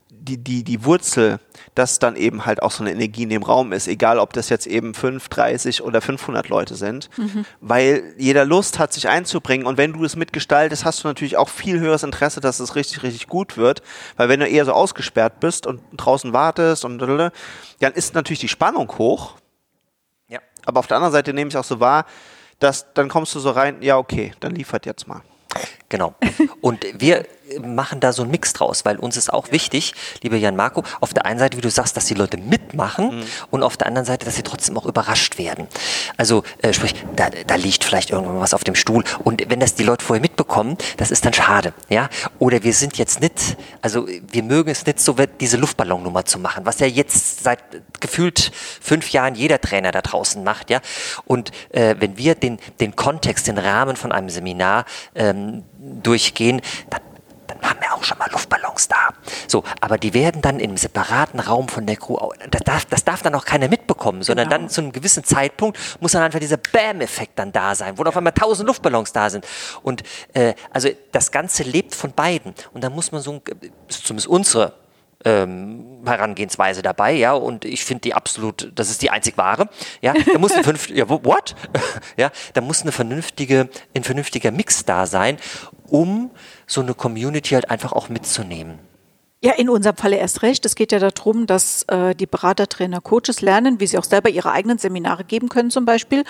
die, 0.08 0.38
die, 0.38 0.62
die 0.64 0.84
Wurzel, 0.84 1.38
dass 1.74 1.98
dann 1.98 2.16
eben 2.16 2.46
halt 2.46 2.62
auch 2.62 2.70
so 2.70 2.82
eine 2.82 2.92
Energie 2.92 3.24
in 3.24 3.28
dem 3.28 3.42
Raum 3.42 3.72
ist, 3.72 3.86
egal 3.88 4.18
ob 4.18 4.32
das 4.32 4.48
jetzt 4.48 4.66
eben 4.66 4.94
5, 4.94 5.28
30 5.28 5.82
oder 5.82 6.00
500 6.00 6.48
Leute 6.48 6.74
sind, 6.76 7.10
weil 7.60 8.14
jeder 8.16 8.44
Lust 8.44 8.78
hat, 8.78 8.92
sich 8.92 9.08
einzubringen 9.08 9.66
und 9.66 9.78
wenn 9.78 9.92
du 9.92 10.04
es 10.04 10.16
mitgestaltest, 10.16 10.84
hast 10.84 11.02
du 11.04 11.08
natürlich 11.08 11.36
auch 11.36 11.48
viel 11.48 11.80
höheres 11.80 12.02
Interesse, 12.02 12.40
dass 12.40 12.60
es 12.60 12.76
richtig, 12.76 13.02
richtig 13.02 13.26
gut 13.26 13.56
wird, 13.56 13.82
weil 14.16 14.28
wenn 14.28 14.40
du 14.40 14.46
eher 14.48 14.64
so 14.64 14.72
ausgesperrt 14.72 15.40
bist 15.40 15.66
und 15.66 15.80
draußen 15.96 16.32
wartest 16.32 16.84
und 16.84 16.98
dann 16.98 17.92
ist 17.94 18.14
natürlich 18.14 18.40
die 18.40 18.48
Spannung 18.48 18.90
hoch, 18.98 19.34
Ja. 20.28 20.38
aber 20.64 20.80
auf 20.80 20.86
der 20.86 20.96
anderen 20.98 21.12
Seite 21.12 21.32
nehme 21.34 21.48
ich 21.50 21.56
auch 21.56 21.64
so 21.64 21.80
wahr, 21.80 22.06
dass 22.58 22.92
dann 22.94 23.08
kommst 23.08 23.34
du 23.34 23.40
so 23.40 23.50
rein, 23.50 23.82
ja 23.82 23.98
okay, 23.98 24.32
dann 24.40 24.54
liefert 24.54 24.86
jetzt 24.86 25.06
mal. 25.08 25.22
Genau. 25.88 26.14
Und 26.60 26.84
wir 26.98 27.26
machen 27.60 28.00
da 28.00 28.12
so 28.12 28.22
einen 28.22 28.30
Mix 28.30 28.52
draus, 28.52 28.84
weil 28.84 28.96
uns 28.96 29.16
ist 29.16 29.32
auch 29.32 29.52
wichtig, 29.52 29.94
lieber 30.22 30.36
Jan 30.36 30.56
Marco, 30.56 30.82
auf 31.00 31.14
der 31.14 31.26
einen 31.26 31.38
Seite, 31.38 31.56
wie 31.56 31.60
du 31.60 31.70
sagst, 31.70 31.96
dass 31.96 32.06
die 32.06 32.14
Leute 32.14 32.36
mitmachen 32.36 33.24
und 33.50 33.62
auf 33.62 33.76
der 33.76 33.86
anderen 33.86 34.04
Seite, 34.04 34.26
dass 34.26 34.36
sie 34.36 34.42
trotzdem 34.42 34.76
auch 34.76 34.86
überrascht 34.86 35.38
werden. 35.38 35.68
Also 36.16 36.42
äh, 36.62 36.72
sprich, 36.72 36.94
da, 37.14 37.30
da 37.46 37.54
liegt 37.54 37.84
vielleicht 37.84 38.10
irgendwann 38.10 38.40
was 38.40 38.54
auf 38.54 38.64
dem 38.64 38.74
Stuhl 38.74 39.04
und 39.24 39.48
wenn 39.48 39.60
das 39.60 39.74
die 39.74 39.84
Leute 39.84 40.04
vorher 40.04 40.20
mitbekommen, 40.20 40.76
das 40.96 41.10
ist 41.10 41.24
dann 41.24 41.32
schade, 41.32 41.72
ja. 41.88 42.08
Oder 42.38 42.62
wir 42.62 42.72
sind 42.72 42.98
jetzt 42.98 43.20
nicht, 43.20 43.56
also 43.82 44.06
wir 44.08 44.42
mögen 44.42 44.70
es 44.70 44.84
nicht 44.86 45.00
so, 45.00 45.16
diese 45.40 45.56
Luftballonnummer 45.56 46.24
zu 46.24 46.38
machen, 46.38 46.66
was 46.66 46.80
ja 46.80 46.86
jetzt 46.86 47.44
seit 47.44 47.60
gefühlt 48.00 48.50
fünf 48.80 49.10
Jahren 49.10 49.34
jeder 49.34 49.60
Trainer 49.60 49.92
da 49.92 50.02
draußen 50.02 50.42
macht, 50.42 50.70
ja. 50.70 50.80
Und 51.24 51.52
äh, 51.70 51.94
wenn 51.98 52.18
wir 52.18 52.34
den, 52.34 52.58
den 52.80 52.96
Kontext, 52.96 53.46
den 53.46 53.58
Rahmen 53.58 53.96
von 53.96 54.10
einem 54.12 54.30
Seminar 54.30 54.84
ähm, 55.14 55.64
durchgehen, 55.78 56.60
dann 56.90 57.00
haben 57.68 57.80
wir 57.80 57.92
auch 57.94 58.04
schon 58.04 58.18
mal 58.18 58.28
Luftballons 58.30 58.88
da. 58.88 58.96
So, 59.48 59.64
aber 59.80 59.98
die 59.98 60.14
werden 60.14 60.42
dann 60.42 60.58
in 60.60 60.70
einem 60.70 60.76
separaten 60.76 61.40
Raum 61.40 61.68
von 61.68 61.86
der 61.86 61.96
Crew, 61.96 62.16
das 62.50 62.62
darf, 62.64 62.84
das 62.86 63.04
darf 63.04 63.22
dann 63.22 63.34
auch 63.34 63.44
keiner 63.44 63.68
mitbekommen, 63.68 64.22
sondern 64.22 64.48
Genau. 64.48 64.60
dann 64.62 64.68
zu 64.70 64.80
einem 64.80 64.92
gewissen 64.92 65.24
Zeitpunkt 65.24 65.78
muss 66.00 66.12
dann 66.12 66.22
einfach 66.22 66.40
dieser 66.40 66.56
Bam-Effekt 66.58 67.38
dann 67.38 67.52
da 67.52 67.74
sein, 67.74 67.98
wo 67.98 68.02
dann 68.04 68.08
auf 68.12 68.16
einmal 68.16 68.32
tausend 68.32 68.66
Luftballons 68.68 69.12
da 69.12 69.30
sind. 69.30 69.46
Und 69.82 70.02
äh, 70.34 70.54
also 70.70 70.88
das 71.12 71.30
Ganze 71.30 71.62
lebt 71.62 71.94
von 71.94 72.12
beiden. 72.12 72.54
Und 72.72 72.84
da 72.84 72.90
muss 72.90 73.12
man 73.12 73.20
so, 73.20 73.32
ein- 73.32 73.42
ist 73.88 74.06
zumindest 74.06 74.28
unsere 74.28 74.74
ähm, 75.26 76.02
Herangehensweise 76.06 76.82
dabei, 76.82 77.12
ja, 77.12 77.32
und 77.32 77.64
ich 77.64 77.84
finde 77.84 78.02
die 78.02 78.14
absolut, 78.14 78.70
das 78.76 78.90
ist 78.90 79.02
die 79.02 79.10
einzig 79.10 79.36
wahre, 79.36 79.68
ja, 80.00 80.14
da 80.32 80.38
muss 80.38 80.52
ein 80.52 80.62
vernünftiger, 80.64 80.98
ja, 80.98 81.08
what? 81.08 81.56
ja, 82.16 82.30
da 82.54 82.60
muss 82.60 82.82
eine 82.82 82.92
vernünftige, 82.92 83.68
ein 83.94 84.04
vernünftiger 84.04 84.52
Mix 84.52 84.84
da 84.84 85.04
sein, 85.04 85.38
um 85.88 86.30
so 86.66 86.80
eine 86.80 86.94
Community 86.94 87.54
halt 87.54 87.70
einfach 87.70 87.92
auch 87.92 88.08
mitzunehmen. 88.08 88.78
Ja, 89.44 89.52
in 89.52 89.68
unserem 89.68 89.96
Falle 89.96 90.16
erst 90.16 90.40
recht. 90.42 90.64
Es 90.64 90.74
geht 90.76 90.92
ja 90.92 90.98
darum, 90.98 91.46
dass 91.46 91.82
äh, 91.88 92.14
die 92.14 92.24
Berater, 92.24 92.70
Trainer, 92.70 93.02
Coaches 93.02 93.42
lernen, 93.42 93.80
wie 93.80 93.86
sie 93.86 93.98
auch 93.98 94.04
selber 94.04 94.30
ihre 94.30 94.50
eigenen 94.50 94.78
Seminare 94.78 95.24
geben 95.24 95.50
können 95.50 95.70
zum 95.70 95.84
Beispiel. 95.84 96.24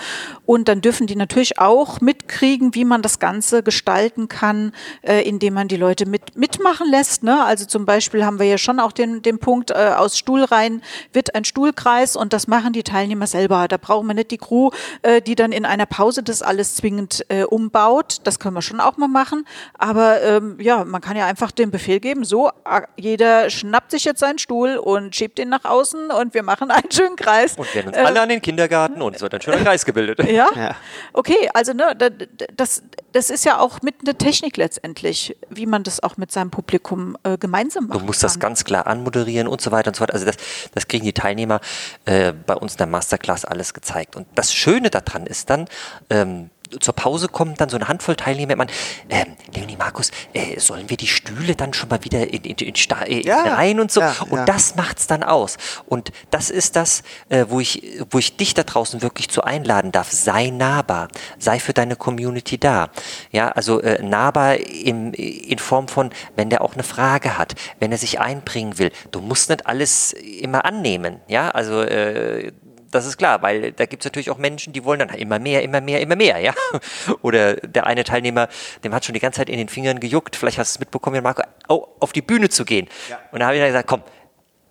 Und 0.45 0.67
dann 0.67 0.81
dürfen 0.81 1.07
die 1.07 1.15
natürlich 1.15 1.57
auch 1.57 2.01
mitkriegen, 2.01 2.75
wie 2.75 2.83
man 2.83 3.01
das 3.01 3.19
Ganze 3.19 3.63
gestalten 3.63 4.27
kann, 4.27 4.73
äh, 5.03 5.21
indem 5.21 5.53
man 5.53 5.69
die 5.69 5.77
Leute 5.77 6.05
mit, 6.05 6.35
mitmachen 6.35 6.91
lässt. 6.91 7.23
Ne? 7.23 7.45
Also 7.45 7.65
zum 7.65 7.85
Beispiel 7.85 8.25
haben 8.25 8.39
wir 8.39 8.45
ja 8.45 8.57
schon 8.57 8.77
auch 8.81 8.91
den, 8.91 9.21
den 9.21 9.39
Punkt, 9.39 9.71
äh, 9.71 9.93
aus 9.95 10.17
Stuhlreihen 10.17 10.83
wird 11.13 11.33
ein 11.33 11.45
Stuhlkreis 11.45 12.17
und 12.17 12.33
das 12.33 12.47
machen 12.47 12.73
die 12.73 12.83
Teilnehmer 12.83 13.27
selber. 13.27 13.69
Da 13.69 13.77
brauchen 13.77 14.07
wir 14.07 14.15
nicht 14.15 14.31
die 14.31 14.37
Crew, 14.37 14.71
äh, 15.03 15.21
die 15.21 15.35
dann 15.35 15.53
in 15.53 15.63
einer 15.65 15.85
Pause 15.85 16.23
das 16.23 16.41
alles 16.41 16.75
zwingend 16.75 17.25
äh, 17.29 17.45
umbaut. 17.45 18.17
Das 18.25 18.37
können 18.37 18.55
wir 18.55 18.61
schon 18.61 18.81
auch 18.81 18.97
mal 18.97 19.07
machen. 19.07 19.47
Aber 19.77 20.21
ähm, 20.21 20.57
ja, 20.59 20.83
man 20.83 20.99
kann 20.99 21.15
ja 21.15 21.25
einfach 21.25 21.51
den 21.51 21.71
Befehl 21.71 22.01
geben, 22.01 22.25
so 22.25 22.51
jeder 22.97 23.49
schnappt 23.49 23.91
sich 23.91 24.03
jetzt 24.05 24.19
seinen 24.19 24.39
Stuhl 24.39 24.77
und 24.77 25.15
schiebt 25.15 25.39
ihn 25.39 25.49
nach 25.49 25.65
außen 25.65 26.11
und 26.11 26.33
wir 26.33 26.43
machen 26.43 26.71
einen 26.71 26.91
schönen 26.91 27.15
Kreis. 27.15 27.55
Und 27.55 27.73
werden 27.75 27.87
uns 27.89 27.97
alle 27.97 28.19
an 28.21 28.29
den 28.29 28.41
Kindergarten 28.41 29.01
und 29.01 29.15
es 29.15 29.21
wird 29.21 29.33
ein 29.33 29.41
schöner 29.41 29.57
Kreis 29.63 29.85
gebildet. 29.85 30.23
Ja? 30.29 30.47
Ja. 30.55 30.75
Okay, 31.13 31.49
also 31.53 31.73
ne, 31.73 31.93
da- 31.97 32.09
da- 32.09 32.25
das, 32.55 32.81
das 33.11 33.29
ist 33.29 33.45
ja 33.45 33.59
auch 33.59 33.81
mit 33.81 33.95
eine 34.03 34.15
Technik 34.17 34.57
letztendlich, 34.57 35.35
wie 35.49 35.65
man 35.67 35.83
das 35.83 36.01
auch 36.01 36.17
mit 36.17 36.31
seinem 36.31 36.49
Publikum 36.51 37.15
äh, 37.23 37.37
gemeinsam 37.37 37.87
Du 37.87 37.93
machen 37.93 38.05
musst 38.07 38.23
das 38.23 38.33
kann. 38.33 38.39
ganz 38.41 38.63
klar 38.63 38.87
anmoderieren 38.87 39.47
und 39.47 39.61
so 39.61 39.71
weiter 39.71 39.89
und 39.89 39.95
so 39.95 39.99
fort. 39.99 40.13
Also 40.13 40.25
das, 40.25 40.35
das 40.73 40.87
kriegen 40.87 41.05
die 41.05 41.13
Teilnehmer 41.13 41.59
äh, 42.05 42.33
bei 42.33 42.55
uns 42.55 42.73
in 42.73 42.77
der 42.79 42.87
Masterclass 42.87 43.45
alles 43.45 43.73
gezeigt. 43.73 44.15
Und 44.15 44.25
das 44.35 44.53
Schöne 44.53 44.89
daran 44.89 45.27
ist 45.27 45.49
dann, 45.49 45.67
ähm, 46.09 46.49
zur 46.79 46.93
Pause 46.95 47.27
kommen 47.27 47.55
dann 47.55 47.69
so 47.69 47.77
eine 47.77 47.87
Handvoll 47.87 48.15
Teilnehmer, 48.15 48.55
man, 48.55 48.67
ähm, 49.09 49.35
Leonie 49.53 49.77
Markus, 49.77 50.11
äh, 50.33 50.59
sollen 50.59 50.89
wir 50.89 50.97
die 50.97 51.07
Stühle 51.07 51.55
dann 51.55 51.73
schon 51.73 51.89
mal 51.89 52.03
wieder 52.03 52.27
in, 52.27 52.43
in, 52.43 52.55
in, 52.57 52.75
Sta- 52.75 53.03
äh, 53.05 53.25
Ja, 53.25 53.41
rein 53.55 53.79
und 53.79 53.91
so? 53.91 54.01
ja, 54.01 54.15
und 54.29 54.37
ja. 54.39 54.45
das 54.45 54.75
macht's 54.75 55.07
dann 55.07 55.23
aus. 55.23 55.57
Und 55.85 56.11
das 56.31 56.49
ist 56.49 56.75
das, 56.75 57.03
äh, 57.29 57.45
wo, 57.49 57.59
ich, 57.59 57.99
wo 58.09 58.17
ich 58.19 58.37
dich 58.37 58.53
da 58.53 58.63
draußen 58.63 59.01
wirklich 59.01 59.29
zu 59.29 59.43
einladen 59.43 59.91
darf. 59.91 60.11
Sei 60.11 60.49
nahbar, 60.49 61.07
sei 61.39 61.59
für 61.59 61.73
deine 61.73 61.95
Community 61.95 62.57
da. 62.57 62.89
Ja, 63.31 63.49
also 63.49 63.81
äh, 63.81 64.01
nahbar 64.03 64.57
im, 64.57 65.13
in 65.13 65.59
Form 65.59 65.87
von, 65.87 66.11
wenn 66.35 66.49
der 66.49 66.61
auch 66.61 66.73
eine 66.73 66.83
Frage 66.83 67.37
hat, 67.37 67.55
wenn 67.79 67.91
er 67.91 67.97
sich 67.97 68.19
einbringen 68.19 68.77
will. 68.79 68.91
Du 69.11 69.21
musst 69.21 69.49
nicht 69.49 69.65
alles 69.67 70.13
immer 70.13 70.65
annehmen. 70.65 71.19
Ja, 71.27 71.49
also 71.51 71.81
äh, 71.81 72.51
das 72.97 73.05
ist 73.05 73.17
klar, 73.17 73.41
weil 73.41 73.71
da 73.71 73.85
gibt 73.85 74.03
es 74.03 74.05
natürlich 74.05 74.29
auch 74.29 74.37
Menschen, 74.37 74.73
die 74.73 74.83
wollen 74.83 74.99
dann 74.99 75.09
immer 75.09 75.39
mehr, 75.39 75.63
immer 75.63 75.81
mehr, 75.81 76.01
immer 76.01 76.15
mehr, 76.15 76.39
ja. 76.39 76.53
Oder 77.21 77.55
der 77.55 77.85
eine 77.87 78.03
Teilnehmer, 78.03 78.47
dem 78.83 78.93
hat 78.93 79.05
schon 79.05 79.13
die 79.13 79.19
ganze 79.19 79.37
Zeit 79.37 79.49
in 79.49 79.57
den 79.57 79.69
Fingern 79.69 79.99
gejuckt, 79.99 80.35
vielleicht 80.35 80.57
hast 80.57 80.75
du 80.75 80.77
es 80.77 80.79
mitbekommen, 80.79 81.15
Jan 81.15 81.23
Marco, 81.23 81.43
oh, 81.67 81.87
auf 81.99 82.13
die 82.13 82.21
Bühne 82.21 82.49
zu 82.49 82.65
gehen. 82.65 82.87
Ja. 83.09 83.19
Und 83.31 83.39
da 83.39 83.45
habe 83.47 83.55
ich 83.55 83.61
dann 83.61 83.69
gesagt, 83.69 83.87
komm, 83.87 84.03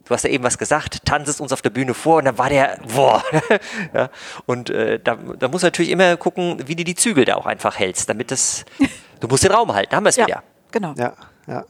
du 0.05 0.15
hast 0.15 0.23
ja 0.25 0.31
eben 0.31 0.45
was 0.45 0.57
gesagt, 0.59 1.05
tanz 1.05 1.29
es 1.29 1.41
uns 1.41 1.53
auf 1.53 1.63
der 1.63 1.71
Bühne 1.71 1.95
vor 1.95 2.19
und 2.19 2.25
dann 2.27 2.39
war 2.39 2.49
der, 2.49 2.79
boah. 2.95 3.23
ja. 3.95 4.11
Und 4.47 4.71
äh, 4.71 4.99
da, 5.01 5.17
da 5.17 5.49
musst 5.49 5.63
du 5.65 5.67
natürlich 5.67 5.91
immer 5.91 6.17
gucken, 6.17 6.63
wie 6.67 6.77
du 6.77 6.85
die 6.85 6.95
Zügel 6.95 7.25
da 7.25 7.37
auch 7.37 7.47
einfach 7.47 7.79
hältst, 7.79 8.09
damit 8.09 8.31
das, 8.31 8.65
du 9.21 9.29
musst 9.29 9.45
den 9.45 9.53
Raum 9.53 9.75
halten, 9.75 9.91
da 9.91 9.97
haben 9.97 10.05
wir 10.05 10.11
es 10.11 10.17
Ja, 10.17 10.27
wieder. 10.27 10.43
genau. 10.71 10.95
Ja, 10.97 11.15
ja. 11.47 11.65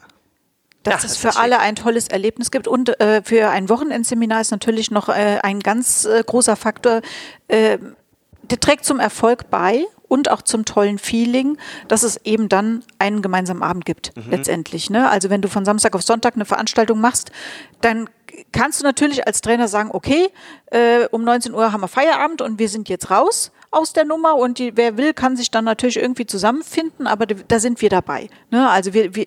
Dass 0.86 1.02
Ja, 1.02 1.08
es 1.08 1.16
für 1.16 1.36
alle 1.36 1.58
ein 1.58 1.76
tolles 1.76 2.08
Erlebnis 2.08 2.50
gibt. 2.50 2.68
Und 2.68 3.00
äh, 3.00 3.22
für 3.22 3.50
ein 3.50 3.68
Wochenendseminar 3.68 4.40
ist 4.40 4.50
natürlich 4.50 4.90
noch 4.90 5.08
äh, 5.08 5.38
ein 5.42 5.60
ganz 5.60 6.04
äh, 6.04 6.22
großer 6.24 6.56
Faktor, 6.56 7.00
äh, 7.48 7.78
der 8.42 8.60
trägt 8.60 8.84
zum 8.84 9.00
Erfolg 9.00 9.50
bei 9.50 9.84
und 10.08 10.30
auch 10.30 10.40
zum 10.40 10.64
tollen 10.64 10.98
Feeling, 10.98 11.58
dass 11.88 12.04
es 12.04 12.16
eben 12.24 12.48
dann 12.48 12.84
einen 13.00 13.22
gemeinsamen 13.22 13.64
Abend 13.64 13.84
gibt, 13.84 14.12
letztendlich. 14.30 14.88
Ne? 14.88 15.10
Also 15.10 15.30
wenn 15.30 15.42
du 15.42 15.48
von 15.48 15.64
Samstag 15.64 15.96
auf 15.96 16.02
Sonntag 16.02 16.36
eine 16.36 16.44
Veranstaltung 16.44 17.00
machst, 17.00 17.32
dann 17.80 18.08
kannst 18.52 18.80
du 18.80 18.84
natürlich 18.84 19.26
als 19.26 19.40
Trainer 19.40 19.66
sagen, 19.66 19.90
okay, 19.92 20.28
äh, 20.66 21.06
um 21.10 21.24
19 21.24 21.54
Uhr 21.54 21.72
haben 21.72 21.80
wir 21.80 21.88
Feierabend 21.88 22.40
und 22.40 22.60
wir 22.60 22.68
sind 22.68 22.88
jetzt 22.88 23.10
raus 23.10 23.50
aus 23.70 23.92
der 23.92 24.04
Nummer 24.04 24.36
und 24.36 24.58
die, 24.58 24.76
wer 24.76 24.96
will, 24.96 25.12
kann 25.12 25.36
sich 25.36 25.50
dann 25.50 25.64
natürlich 25.64 25.96
irgendwie 25.96 26.26
zusammenfinden, 26.26 27.06
aber 27.06 27.26
da 27.26 27.58
sind 27.58 27.82
wir 27.82 27.90
dabei. 27.90 28.28
Ne? 28.50 28.68
Also 28.70 28.94
wir, 28.94 29.14
wir 29.14 29.26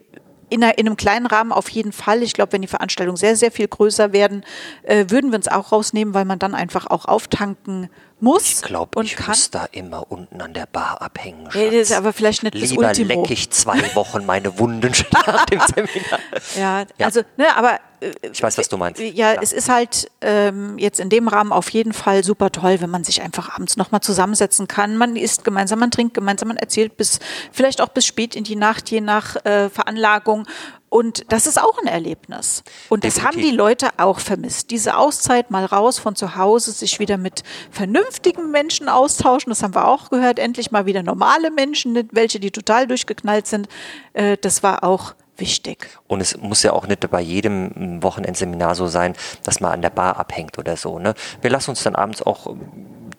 in, 0.49 0.61
in 0.61 0.63
einem 0.63 0.97
kleinen 0.97 1.25
Rahmen 1.25 1.51
auf 1.51 1.69
jeden 1.69 1.91
Fall. 1.91 2.23
Ich 2.23 2.33
glaube, 2.33 2.53
wenn 2.53 2.61
die 2.61 2.67
Veranstaltungen 2.67 3.17
sehr, 3.17 3.35
sehr 3.35 3.51
viel 3.51 3.67
größer 3.67 4.13
werden, 4.13 4.43
äh, 4.83 5.05
würden 5.09 5.31
wir 5.31 5.37
uns 5.37 5.47
auch 5.47 5.71
rausnehmen, 5.71 6.13
weil 6.13 6.25
man 6.25 6.39
dann 6.39 6.55
einfach 6.55 6.87
auch 6.87 7.05
auftanken 7.05 7.89
muss 8.21 8.43
Ich 8.47 8.61
glaube, 8.61 8.97
und 8.99 9.05
ich 9.05 9.15
kann. 9.15 9.29
muss 9.29 9.49
da 9.51 9.65
immer 9.71 10.11
unten 10.11 10.41
an 10.41 10.53
der 10.53 10.65
Bar 10.65 11.01
abhängen. 11.01 11.47
Ja, 11.53 11.65
das 11.65 11.73
ist 11.73 11.87
Schatz. 11.89 11.97
aber 11.97 12.13
vielleicht 12.13 12.43
nicht 12.43 12.55
das 12.55 12.69
Lieber 12.69 12.87
Ultimo. 12.87 13.21
leck 13.21 13.31
ich 13.31 13.49
zwei 13.51 13.79
Wochen 13.95 14.25
meine 14.25 14.57
Wunden 14.59 14.91
nach 15.13 15.45
dem 15.45 15.59
Seminar. 15.75 16.19
Ja, 16.57 16.85
Ja. 16.97 17.05
also, 17.05 17.21
ne, 17.37 17.55
aber 17.55 17.79
äh, 18.01 18.11
Ich 18.31 18.41
weiß, 18.41 18.57
was 18.57 18.67
du 18.69 18.77
meinst. 18.77 18.99
Ja, 19.01 19.33
Ja. 19.33 19.41
es 19.41 19.51
ist 19.53 19.69
halt 19.69 20.09
ähm, 20.21 20.77
jetzt 20.77 20.99
in 20.99 21.09
dem 21.09 21.27
Rahmen 21.27 21.51
auf 21.51 21.69
jeden 21.69 21.93
Fall 21.93 22.23
super 22.23 22.51
toll, 22.51 22.81
wenn 22.81 22.89
man 22.89 23.03
sich 23.03 23.21
einfach 23.21 23.49
abends 23.55 23.77
nochmal 23.77 24.01
zusammensetzen 24.01 24.67
kann. 24.67 24.97
Man 24.97 25.15
isst 25.15 25.43
gemeinsam, 25.43 25.79
man 25.79 25.91
trinkt 25.91 26.13
gemeinsam, 26.13 26.47
man 26.49 26.57
erzählt 26.57 26.97
bis 26.97 27.19
vielleicht 27.51 27.81
auch 27.81 27.89
bis 27.89 28.05
spät 28.05 28.35
in 28.35 28.43
die 28.43 28.55
Nacht, 28.55 28.89
je 28.91 29.01
nach 29.01 29.35
äh, 29.45 29.69
Veranlagung. 29.69 30.45
Und 30.89 31.31
das 31.31 31.45
ist 31.47 31.61
auch 31.61 31.77
ein 31.79 31.87
Erlebnis. 31.87 32.63
Und 32.89 33.03
das 33.03 33.17
haben 33.21 33.35
Definitiv. 33.35 33.51
die 33.51 33.55
Leute 33.57 33.89
auch 33.97 34.19
vermisst. 34.19 34.71
Diese 34.71 34.97
Auszeit 34.97 35.51
mal 35.51 35.65
raus 35.65 35.99
von 35.99 36.15
zu 36.15 36.35
Hause, 36.35 36.71
sich 36.71 36.99
wieder 36.99 37.17
mit 37.17 37.43
vernünftigen 37.69 38.51
Menschen 38.51 38.89
austauschen. 38.89 39.51
Das 39.51 39.61
haben 39.63 39.75
wir 39.75 39.87
auch 39.87 40.09
gehört. 40.09 40.39
Endlich 40.39 40.71
mal 40.71 40.85
wieder 40.85 41.03
normale 41.03 41.51
Menschen, 41.51 41.93
nicht 41.93 42.07
welche, 42.11 42.39
die 42.39 42.51
total 42.51 42.87
durchgeknallt 42.87 43.45
sind. 43.47 43.67
Äh, 44.13 44.37
das 44.41 44.63
war 44.63 44.83
auch 44.83 45.13
wichtig. 45.37 45.87
Und 46.07 46.19
es 46.21 46.35
muss 46.37 46.63
ja 46.63 46.73
auch 46.73 46.85
nicht 46.87 47.09
bei 47.09 47.21
jedem 47.21 48.03
Wochenendseminar 48.03 48.75
so 48.75 48.87
sein, 48.87 49.13
dass 49.43 49.59
man 49.61 49.71
an 49.71 49.81
der 49.81 49.89
Bar 49.91 50.17
abhängt 50.17 50.57
oder 50.57 50.75
so. 50.75 50.99
Ne? 50.99 51.13
Wir 51.41 51.49
lassen 51.49 51.69
uns 51.69 51.83
dann 51.83 51.95
abends 51.95 52.21
auch 52.21 52.47
ähm, 52.47 52.59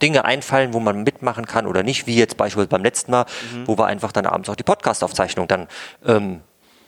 Dinge 0.02 0.24
einfallen, 0.24 0.74
wo 0.74 0.80
man 0.80 1.02
mitmachen 1.02 1.46
kann 1.46 1.66
oder 1.66 1.82
nicht, 1.82 2.06
wie 2.06 2.16
jetzt 2.16 2.36
beispielsweise 2.36 2.68
beim 2.68 2.82
letzten 2.82 3.10
Mal, 3.12 3.24
Mhm. 3.54 3.68
wo 3.68 3.78
wir 3.78 3.86
einfach 3.86 4.12
dann 4.12 4.26
abends 4.26 4.48
auch 4.50 4.56
die 4.56 4.62
Podcast-Aufzeichnung 4.64 5.46
dann 5.48 5.68
ähm, 6.04 6.40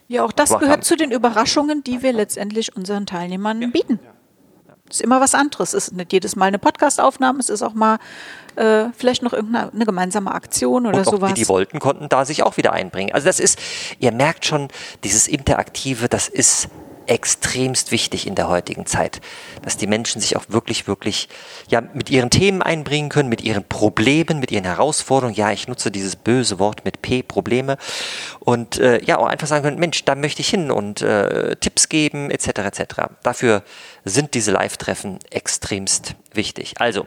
Ja, 0.09 0.25
auch 0.25 0.33
das 0.33 0.51
gehört 0.51 0.71
haben. 0.71 0.83
zu 0.83 0.97
den 0.97 1.11
Überraschungen, 1.11 1.85
die 1.85 2.03
wir 2.03 2.13
letztendlich 2.13 2.77
unseren 2.77 3.07
Teilnehmern 3.07 3.73
bieten. 3.73 3.99
Es 4.89 4.97
ist 4.97 5.01
immer 5.01 5.23
was 5.23 5.35
anderes. 5.35 5.73
Es 5.73 5.89
ist 5.89 5.95
nicht 5.95 6.13
jedes 6.13 6.37
Mal 6.37 6.47
eine 6.47 6.59
Podcastaufnahme, 6.59 7.39
es 7.39 7.49
ist 7.49 7.63
auch 7.63 7.73
mal 7.73 7.99
äh, 8.57 8.87
vielleicht 8.95 9.23
noch 9.23 9.33
irgendeine 9.33 9.73
eine 9.73 9.87
gemeinsame 9.87 10.33
Aktion 10.33 10.87
oder 10.87 10.99
und 10.99 11.09
auch 11.09 11.13
sowas. 11.13 11.33
die, 11.33 11.43
die 11.43 11.49
wollten, 11.49 11.79
konnten 11.79 12.11
da 12.11 12.27
sich 12.27 12.43
auch 12.43 12.59
wieder 12.59 12.73
einbringen. 12.73 13.13
Also 13.15 13.27
das 13.27 13.41
ist, 13.41 13.59
ihr 14.01 14.13
merkt 14.13 14.45
schon, 14.45 14.69
dieses 15.03 15.29
Interaktive, 15.29 16.11
das 16.11 16.29
ist 16.29 16.69
extremst 17.07 17.91
wichtig 17.93 18.27
in 18.27 18.35
der 18.35 18.49
heutigen 18.49 18.87
Zeit, 18.87 19.21
dass 19.63 19.77
die 19.77 19.87
Menschen 19.87 20.21
sich 20.21 20.37
auch 20.37 20.45
wirklich, 20.49 20.87
wirklich 20.87 21.29
ja, 21.69 21.81
mit 21.95 22.11
ihren 22.11 22.31
Themen 22.31 22.63
einbringen 22.63 23.09
können, 23.09 23.29
mit 23.29 23.41
ihren 23.41 23.65
Problemen, 23.65 24.41
mit 24.41 24.51
ihren 24.51 24.65
Herausforderungen. 24.65 25.35
Ja, 25.37 25.51
ich 25.53 25.69
nutze 25.69 25.91
dieses 25.91 26.17
böse 26.17 26.59
Wort 26.59 26.85
mit 26.85 27.03
P, 27.03 27.23
Probleme. 27.23 27.77
Und 28.41 28.79
äh, 28.79 29.03
ja, 29.05 29.19
auch 29.19 29.27
einfach 29.27 29.47
sagen 29.47 29.65
können, 29.65 29.79
Mensch, 29.79 30.05
da 30.05 30.15
möchte 30.15 30.41
ich 30.41 30.49
hin 30.49 30.71
und 30.71 31.03
äh, 31.03 31.57
Tipps 31.57 31.89
geben, 31.89 32.31
etc. 32.31 32.49
etc. 32.61 32.85
Dafür 33.23 33.63
sind 34.05 34.35
diese 34.35 34.51
Live-Treffen 34.53 35.19
extremst 35.31 36.15
wichtig. 36.33 36.75
Also, 36.79 37.07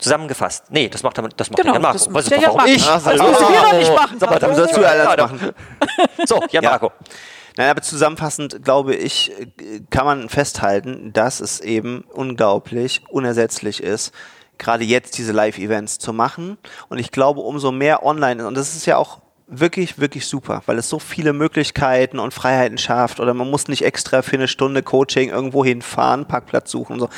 Zusammengefasst. 0.00 0.66
Nee, 0.70 0.88
das 0.88 1.02
macht, 1.02 1.18
er- 1.18 1.28
das 1.28 1.50
macht 1.50 1.56
Genau, 1.60 1.72
der 1.72 1.74
Jan 1.74 1.82
Marco. 1.82 1.98
das 1.98 2.06
Weiß 2.06 2.12
macht 2.14 2.30
der 2.30 2.38
ich 2.38 2.44
doch, 2.44 2.54
warum 2.56 2.70
ich? 2.70 2.86
Marco. 2.86 3.02
Das 3.10 3.18
müssen 3.18 3.52
wir 3.52 3.60
doch 3.62 3.72
nicht 3.72 3.94
machen. 3.96 4.16
Sag 4.20 4.30
mal, 4.30 4.38
Dann 4.38 4.54
sollst 4.54 4.76
du 4.76 4.80
ja 4.80 4.88
alles 4.90 5.06
ja, 5.16 5.26
machen. 5.26 5.52
So, 6.24 6.40
Jan 6.52 6.62
Ja. 6.62 6.70
Marco. 6.70 6.92
Nein, 7.58 7.70
aber 7.70 7.82
zusammenfassend 7.82 8.62
glaube 8.62 8.94
ich, 8.94 9.32
kann 9.90 10.06
man 10.06 10.28
festhalten, 10.28 11.12
dass 11.12 11.40
es 11.40 11.58
eben 11.58 12.04
unglaublich 12.12 13.02
unersetzlich 13.08 13.82
ist, 13.82 14.14
gerade 14.58 14.84
jetzt 14.84 15.18
diese 15.18 15.32
Live-Events 15.32 15.98
zu 15.98 16.12
machen. 16.12 16.56
Und 16.88 16.98
ich 16.98 17.10
glaube, 17.10 17.40
umso 17.40 17.72
mehr 17.72 18.06
online, 18.06 18.46
und 18.46 18.56
das 18.56 18.76
ist 18.76 18.86
ja 18.86 18.96
auch 18.96 19.22
wirklich, 19.48 19.98
wirklich 19.98 20.26
super, 20.26 20.62
weil 20.66 20.78
es 20.78 20.88
so 20.88 21.00
viele 21.00 21.32
Möglichkeiten 21.32 22.20
und 22.20 22.32
Freiheiten 22.32 22.78
schafft 22.78 23.18
oder 23.18 23.34
man 23.34 23.50
muss 23.50 23.66
nicht 23.66 23.84
extra 23.84 24.22
für 24.22 24.36
eine 24.36 24.46
Stunde 24.46 24.84
Coaching 24.84 25.30
irgendwo 25.30 25.64
hinfahren, 25.64 26.26
Parkplatz 26.26 26.70
suchen 26.70 26.92
und 26.92 27.00
so. 27.00 27.08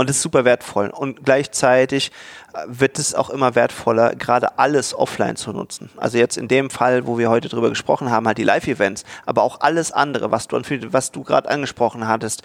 Und 0.00 0.08
das 0.08 0.16
ist 0.16 0.22
super 0.22 0.46
wertvoll. 0.46 0.88
Und 0.88 1.26
gleichzeitig 1.26 2.10
äh, 2.54 2.64
wird 2.66 2.98
es 2.98 3.14
auch 3.14 3.28
immer 3.28 3.54
wertvoller, 3.54 4.14
gerade 4.14 4.58
alles 4.58 4.94
offline 4.94 5.36
zu 5.36 5.52
nutzen. 5.52 5.90
Also 5.98 6.16
jetzt 6.16 6.38
in 6.38 6.48
dem 6.48 6.70
Fall, 6.70 7.06
wo 7.06 7.18
wir 7.18 7.28
heute 7.28 7.50
drüber 7.50 7.68
gesprochen 7.68 8.10
haben, 8.10 8.26
halt 8.26 8.38
die 8.38 8.44
Live-Events, 8.44 9.04
aber 9.26 9.42
auch 9.42 9.60
alles 9.60 9.92
andere, 9.92 10.30
was 10.30 10.48
du, 10.48 10.58
was 10.90 11.12
du 11.12 11.22
gerade 11.22 11.50
angesprochen 11.50 12.08
hattest, 12.08 12.44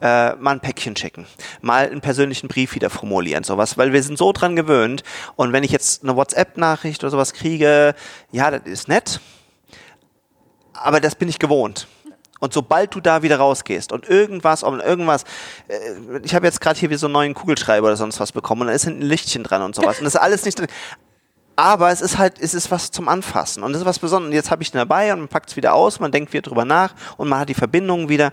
äh, 0.00 0.34
mal 0.36 0.52
ein 0.52 0.60
Päckchen 0.60 0.96
schicken, 0.96 1.26
mal 1.60 1.90
einen 1.90 2.00
persönlichen 2.00 2.48
Brief 2.48 2.74
wieder 2.74 2.88
formulieren, 2.88 3.44
sowas, 3.44 3.76
weil 3.76 3.92
wir 3.92 4.02
sind 4.02 4.16
so 4.16 4.32
dran 4.32 4.56
gewöhnt. 4.56 5.02
Und 5.36 5.52
wenn 5.52 5.62
ich 5.62 5.72
jetzt 5.72 6.04
eine 6.04 6.16
WhatsApp-Nachricht 6.16 7.04
oder 7.04 7.10
sowas 7.10 7.34
kriege, 7.34 7.94
ja, 8.32 8.50
das 8.50 8.62
ist 8.64 8.88
nett, 8.88 9.20
aber 10.72 11.00
das 11.00 11.16
bin 11.16 11.28
ich 11.28 11.38
gewohnt. 11.38 11.86
Und 12.44 12.52
sobald 12.52 12.94
du 12.94 13.00
da 13.00 13.22
wieder 13.22 13.38
rausgehst 13.38 13.90
und 13.90 14.06
irgendwas, 14.06 14.62
und 14.62 14.80
irgendwas, 14.80 15.24
äh, 15.66 16.18
ich 16.22 16.34
habe 16.34 16.44
jetzt 16.44 16.60
gerade 16.60 16.78
hier 16.78 16.90
wie 16.90 16.96
so 16.96 17.06
einen 17.06 17.14
neuen 17.14 17.32
Kugelschreiber 17.32 17.86
oder 17.86 17.96
sonst 17.96 18.20
was 18.20 18.32
bekommen 18.32 18.60
und 18.60 18.66
da 18.66 18.74
ist 18.74 18.84
hinten 18.84 19.00
ein 19.00 19.08
Lichtchen 19.08 19.44
dran 19.44 19.62
und 19.62 19.74
sowas 19.74 19.96
und 19.98 20.04
das 20.04 20.14
ist 20.14 20.20
alles 20.20 20.44
nicht 20.44 20.58
drin. 20.58 20.68
Aber 21.56 21.90
es 21.90 22.02
ist 22.02 22.18
halt, 22.18 22.38
es 22.38 22.52
ist 22.52 22.70
was 22.70 22.90
zum 22.90 23.08
Anfassen 23.08 23.62
und 23.62 23.72
es 23.72 23.78
ist 23.78 23.86
was 23.86 23.98
Besonderes. 23.98 24.28
Und 24.28 24.34
jetzt 24.34 24.50
habe 24.50 24.62
ich 24.62 24.70
den 24.70 24.78
dabei 24.78 25.10
und 25.14 25.20
man 25.20 25.28
packt 25.28 25.48
es 25.48 25.56
wieder 25.56 25.72
aus, 25.72 26.00
man 26.00 26.12
denkt 26.12 26.34
wieder 26.34 26.42
drüber 26.42 26.66
nach 26.66 26.94
und 27.16 27.28
man 27.28 27.38
hat 27.38 27.48
die 27.48 27.54
Verbindung 27.54 28.10
wieder. 28.10 28.30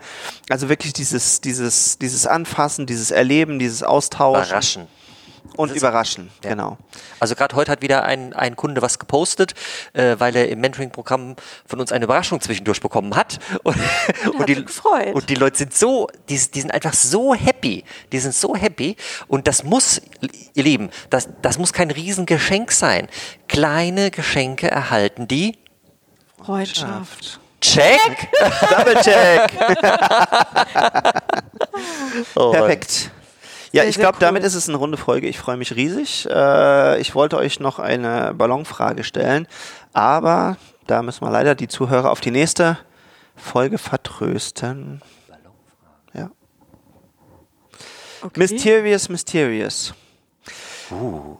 Also 0.49 0.67
wirklich 0.67 0.91
dieses, 0.91 1.39
dieses, 1.39 1.97
dieses 1.97 2.27
Anfassen, 2.27 2.87
dieses 2.87 3.11
Erleben, 3.11 3.59
dieses 3.59 3.81
Austauschen 3.81 4.43
Überraschen. 4.43 4.87
Und 5.55 5.71
überraschen. 5.71 6.29
Genau. 6.41 6.77
Also 7.19 7.35
gerade 7.35 7.55
heute 7.55 7.71
hat 7.71 7.81
wieder 7.81 8.03
ein, 8.03 8.33
ein 8.33 8.55
Kunde 8.55 8.81
was 8.81 8.99
gepostet, 8.99 9.53
äh, 9.93 10.15
weil 10.17 10.35
er 10.35 10.49
im 10.49 10.59
Mentoring-Programm 10.59 11.35
von 11.65 11.79
uns 11.79 11.91
eine 11.91 12.05
Überraschung 12.05 12.41
zwischendurch 12.41 12.81
bekommen 12.81 13.15
hat. 13.15 13.39
Und, 13.63 13.77
und, 14.39 14.49
die, 14.49 14.65
und 15.13 15.29
die 15.29 15.35
Leute 15.35 15.57
sind 15.57 15.73
so, 15.73 16.07
die, 16.29 16.37
die 16.37 16.61
sind 16.61 16.73
einfach 16.73 16.93
so 16.93 17.33
happy. 17.33 17.83
Die 18.11 18.19
sind 18.19 18.33
so 18.33 18.55
happy. 18.55 18.95
Und 19.27 19.47
das 19.47 19.63
muss, 19.63 20.01
ihr 20.53 20.63
Lieben, 20.63 20.89
das, 21.09 21.29
das 21.41 21.57
muss 21.57 21.73
kein 21.73 21.91
Riesengeschenk 21.91 22.71
sein. 22.71 23.07
Kleine 23.47 24.11
Geschenke 24.11 24.69
erhalten 24.69 25.27
die 25.27 25.57
Freundschaft. 26.43 27.39
Check! 27.61 28.29
Double 28.69 28.95
Check. 29.01 29.51
Oh, 32.35 32.51
Perfekt. 32.51 33.11
Ja, 33.73 33.83
Sehr, 33.83 33.89
ich 33.89 33.95
glaube, 33.97 34.15
cool. 34.15 34.21
damit 34.21 34.43
ist 34.43 34.55
es 34.55 34.67
eine 34.67 34.77
runde 34.77 34.97
Folge. 34.97 35.27
Ich 35.27 35.39
freue 35.39 35.55
mich 35.55 35.75
riesig. 35.75 36.27
Äh, 36.29 36.99
ich 36.99 37.15
wollte 37.15 37.37
euch 37.37 37.59
noch 37.59 37.79
eine 37.79 38.33
Ballonfrage 38.33 39.03
stellen, 39.03 39.47
aber 39.93 40.57
da 40.87 41.01
müssen 41.03 41.25
wir 41.25 41.31
leider 41.31 41.55
die 41.55 41.69
Zuhörer 41.69 42.11
auf 42.11 42.19
die 42.19 42.31
nächste 42.31 42.77
Folge 43.35 43.77
vertrösten. 43.77 45.01
Ja. 46.13 46.29
Okay. 48.21 48.39
Mysterious, 48.39 49.07
Mysterious. 49.07 49.93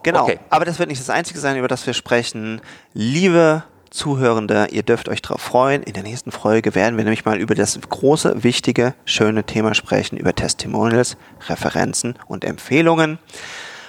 genau. 0.02 0.22
okay. 0.22 0.40
Aber 0.48 0.64
das 0.64 0.78
wird 0.78 0.88
nicht 0.88 1.00
das 1.02 1.10
Einzige 1.10 1.38
sein, 1.38 1.58
über 1.58 1.68
das 1.68 1.86
wir 1.86 1.92
sprechen. 1.92 2.62
Liebe 2.94 3.62
Zuhörende, 3.92 4.68
ihr 4.70 4.82
dürft 4.82 5.08
euch 5.08 5.22
darauf 5.22 5.40
freuen. 5.40 5.82
In 5.82 5.92
der 5.92 6.02
nächsten 6.02 6.32
Folge 6.32 6.74
werden 6.74 6.96
wir 6.96 7.04
nämlich 7.04 7.24
mal 7.24 7.38
über 7.38 7.54
das 7.54 7.78
große, 7.80 8.42
wichtige, 8.42 8.94
schöne 9.04 9.44
Thema 9.44 9.74
sprechen, 9.74 10.16
über 10.16 10.34
Testimonials, 10.34 11.16
Referenzen 11.48 12.16
und 12.26 12.44
Empfehlungen. 12.44 13.18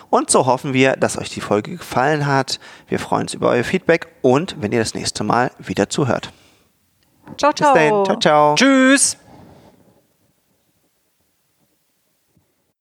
Und 0.10 0.30
so 0.30 0.46
hoffen 0.46 0.74
wir, 0.74 0.94
dass 0.94 1.18
euch 1.18 1.30
die 1.30 1.42
Folge 1.42 1.78
gefallen 1.78 2.28
hat. 2.28 2.60
Wir 2.88 3.00
freuen 3.00 3.24
uns 3.24 3.34
über 3.34 3.50
euer 3.50 3.64
Feedback 3.64 4.08
und 4.22 4.56
wenn 4.60 4.72
ihr 4.72 4.80
das 4.80 4.94
nächste 4.94 5.24
Mal 5.24 5.52
wieder 5.58 5.90
zuhört. 5.90 6.32
Ciao, 7.38 7.52
Bis 7.52 7.58
ciao. 7.58 7.74
dahin. 7.74 8.06
Ciao, 8.06 8.20
ciao. 8.20 8.56
Tschüss! 8.56 9.18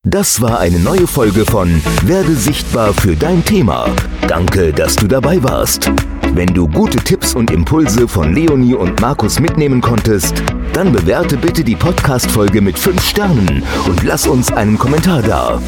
Das 0.05 0.41
war 0.41 0.59
eine 0.59 0.81
neue 0.81 1.07
Folge 1.07 1.47
von 1.47 1.81
Werde 2.03 2.35
sichtbar 2.35 2.93
für 2.93 3.15
dein 3.15 3.45
Thema. 3.45 3.89
Danke, 4.27 4.73
dass 4.73 4.97
du 4.97 5.07
dabei 5.07 5.41
warst. 5.43 5.91
Wenn 6.35 6.47
du 6.55 6.67
gute 6.67 6.97
Tipps 6.97 7.35
und 7.35 7.51
Impulse 7.51 8.09
von 8.09 8.33
Leonie 8.33 8.75
und 8.75 8.99
Markus 9.03 9.39
mitnehmen 9.39 9.83
konntest, 9.83 10.43
dann 10.73 10.91
bewerte 10.91 11.37
bitte 11.37 11.63
die 11.63 11.77
Podcast-Folge 11.77 12.63
mit 12.63 12.79
5 12.79 13.05
Sternen 13.05 13.63
und 13.87 14.03
lass 14.03 14.27
uns 14.27 14.51
einen 14.51 14.79
Kommentar 14.79 15.21
da. 15.21 15.61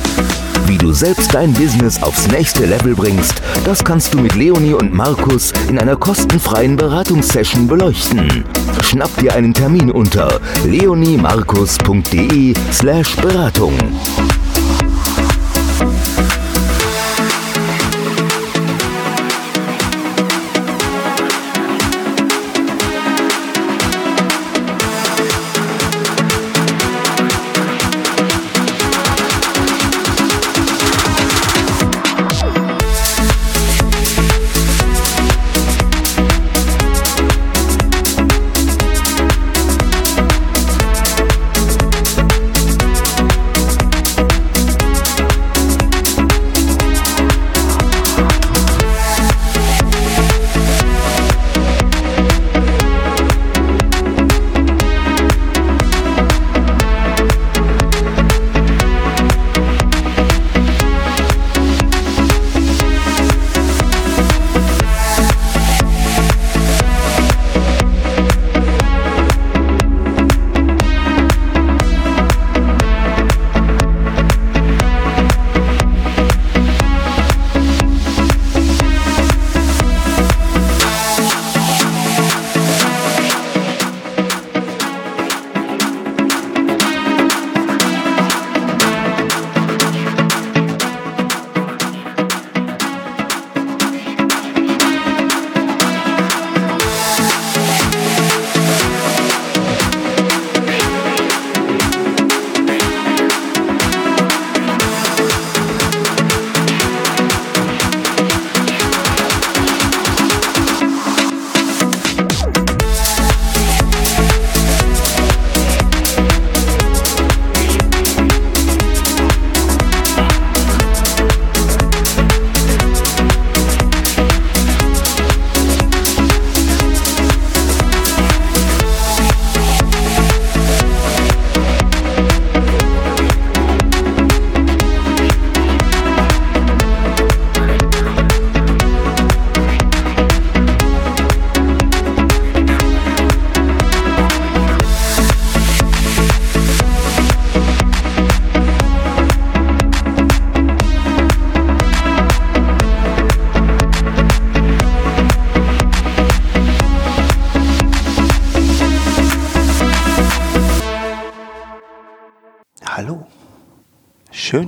Wie 0.66 0.78
du 0.78 0.92
selbst 0.92 1.34
dein 1.34 1.52
Business 1.52 2.02
aufs 2.02 2.28
nächste 2.28 2.64
Level 2.64 2.94
bringst, 2.94 3.42
das 3.66 3.84
kannst 3.84 4.14
du 4.14 4.18
mit 4.18 4.34
Leonie 4.34 4.72
und 4.72 4.94
Markus 4.94 5.52
in 5.68 5.78
einer 5.78 5.96
kostenfreien 5.96 6.76
Beratungssession 6.76 7.66
beleuchten. 7.66 8.44
Schnapp 8.82 9.14
dir 9.18 9.34
einen 9.34 9.52
Termin 9.52 9.90
unter 9.90 10.40
leoniemarkus.de 10.64 12.54
slash 12.72 13.16
Beratung. 13.16 13.74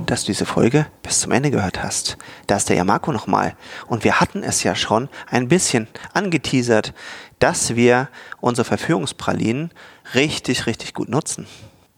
Dass 0.07 0.21
du 0.21 0.27
diese 0.27 0.45
Folge 0.45 0.87
bis 1.03 1.19
zum 1.19 1.31
Ende 1.31 1.51
gehört 1.51 1.83
hast. 1.83 2.17
Da 2.47 2.57
ist 2.57 2.69
der 2.69 2.77
Yamako 2.77 3.11
nochmal. 3.11 3.55
Und 3.87 4.03
wir 4.03 4.19
hatten 4.19 4.41
es 4.41 4.63
ja 4.63 4.73
schon 4.73 5.09
ein 5.27 5.47
bisschen 5.47 5.87
angeteasert, 6.13 6.93
dass 7.39 7.75
wir 7.75 8.09
unsere 8.39 8.65
Verführungspralinen 8.65 9.71
richtig, 10.15 10.65
richtig 10.65 10.93
gut 10.93 11.09
nutzen. 11.09 11.45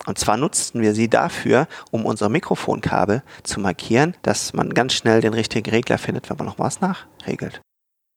Und 0.06 0.18
zwar 0.18 0.38
nutzten 0.38 0.82
wir 0.82 0.94
sie 0.94 1.10
dafür, 1.10 1.68
um 1.92 2.06
unsere 2.06 2.30
Mikrofonkabel 2.30 3.22
zu 3.44 3.60
markieren, 3.60 4.16
dass 4.24 4.54
man 4.54 4.74
ganz 4.74 4.94
schnell 4.94 5.22
den 5.22 5.34
richtigen 5.34 5.70
Regler 5.70 5.98
findet, 5.98 6.30
wenn 6.30 6.38
man 6.38 6.48
noch 6.48 6.60
was 6.60 6.82
nachregelt. 6.82 7.62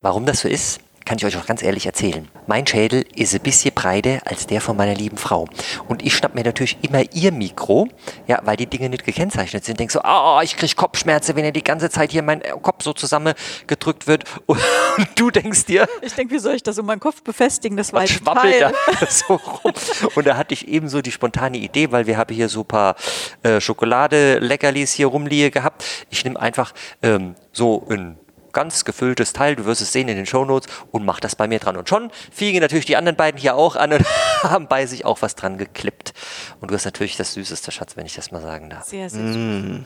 Warum 0.00 0.26
das 0.26 0.40
so 0.40 0.48
ist, 0.48 0.80
kann 1.04 1.18
ich 1.18 1.24
euch 1.24 1.36
auch 1.36 1.46
ganz 1.46 1.62
ehrlich 1.62 1.86
erzählen. 1.86 2.28
Mein 2.46 2.66
Schädel 2.66 3.04
ist 3.14 3.34
ein 3.34 3.40
bisschen 3.40 3.74
breiter 3.74 4.20
als 4.24 4.46
der 4.46 4.60
von 4.60 4.76
meiner 4.76 4.94
lieben 4.94 5.16
Frau. 5.16 5.48
Und 5.88 6.02
ich 6.04 6.16
schnapp 6.16 6.34
mir 6.34 6.44
natürlich 6.44 6.78
immer 6.82 7.02
ihr 7.12 7.32
Mikro, 7.32 7.88
ja, 8.26 8.40
weil 8.44 8.56
die 8.56 8.66
Dinge 8.66 8.88
nicht 8.88 9.04
gekennzeichnet 9.04 9.64
sind. 9.64 9.80
Denk 9.80 9.90
so, 9.90 10.00
ah, 10.02 10.40
ich 10.42 10.56
krieg 10.56 10.76
Kopfschmerzen, 10.76 11.36
wenn 11.36 11.44
er 11.44 11.52
die 11.52 11.64
ganze 11.64 11.90
Zeit 11.90 12.12
hier 12.12 12.22
mein 12.22 12.42
Kopf 12.62 12.82
so 12.82 12.92
zusammengedrückt 12.92 14.06
wird. 14.06 14.24
Und 14.46 14.60
du 15.16 15.30
denkst 15.30 15.66
dir, 15.66 15.88
Ich 16.02 16.14
denke, 16.14 16.34
wie 16.34 16.38
soll 16.38 16.54
ich 16.54 16.62
das 16.62 16.78
um 16.78 16.86
meinen 16.86 17.00
Kopf 17.00 17.22
befestigen? 17.22 17.76
Das 17.76 17.92
war 17.92 18.06
schwabbelt 18.06 18.60
Teil. 18.60 18.72
da 19.00 19.06
so 19.10 19.34
rum. 19.34 19.72
Und 20.14 20.26
da 20.26 20.36
hatte 20.36 20.54
ich 20.54 20.68
ebenso 20.68 21.00
die 21.02 21.12
spontane 21.12 21.58
Idee, 21.58 21.90
weil 21.92 22.06
wir 22.06 22.16
haben 22.16 22.34
hier 22.34 22.48
so 22.48 22.60
ein 22.60 22.66
paar 22.66 22.96
äh, 23.42 23.60
Schokolade-Leckerlis 23.60 24.92
hier 24.92 25.06
rumliegen 25.06 25.50
gehabt. 25.50 25.84
Ich 26.10 26.24
nehme 26.24 26.38
einfach 26.40 26.72
ähm, 27.02 27.34
so 27.52 27.86
ein 27.90 28.18
ganz 28.52 28.84
gefülltes 28.84 29.32
Teil, 29.32 29.56
du 29.56 29.64
wirst 29.64 29.82
es 29.82 29.92
sehen 29.92 30.08
in 30.08 30.16
den 30.16 30.26
Shownotes 30.26 30.72
und 30.90 31.04
mach 31.04 31.20
das 31.20 31.36
bei 31.36 31.48
mir 31.48 31.58
dran. 31.58 31.76
Und 31.76 31.88
schon 31.88 32.10
fielen 32.30 32.60
natürlich 32.60 32.86
die 32.86 32.96
anderen 32.96 33.16
beiden 33.16 33.40
hier 33.40 33.56
auch 33.56 33.76
an 33.76 33.92
und 33.92 34.04
haben 34.42 34.68
bei 34.68 34.86
sich 34.86 35.04
auch 35.04 35.22
was 35.22 35.34
dran 35.34 35.58
geklippt. 35.58 36.12
Und 36.60 36.70
du 36.70 36.74
hast 36.74 36.84
natürlich 36.84 37.16
das 37.16 37.34
süßeste 37.34 37.72
Schatz, 37.72 37.96
wenn 37.96 38.06
ich 38.06 38.14
das 38.14 38.30
mal 38.30 38.42
sagen 38.42 38.70
darf. 38.70 38.84
Sehr, 38.84 39.08
sehr 39.10 39.32
süß. 39.32 39.80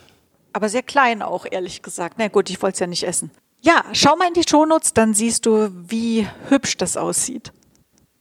Aber 0.53 0.69
sehr 0.69 0.83
klein 0.83 1.23
auch, 1.23 1.47
ehrlich 1.51 1.83
gesagt. 1.83 2.17
Na 2.19 2.29
gut, 2.29 2.49
ich 2.51 2.63
wollte 2.63 2.75
es 2.75 2.81
ja 2.81 2.87
nicht 2.87 3.03
essen. 3.03 3.31
Ja, 3.61 3.85
schau 3.93 4.17
mal 4.17 4.29
in 4.29 4.35
die 4.35 4.45
Shownotes, 4.49 4.95
dann 4.95 5.12
siehst 5.12 5.45
du, 5.45 5.71
wie 5.73 6.27
hübsch 6.49 6.77
das 6.77 6.97
aussieht. 6.97 7.53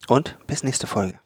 Und 0.07 0.37
bis 0.47 0.63
nächste 0.63 0.87
Folge. 0.87 1.19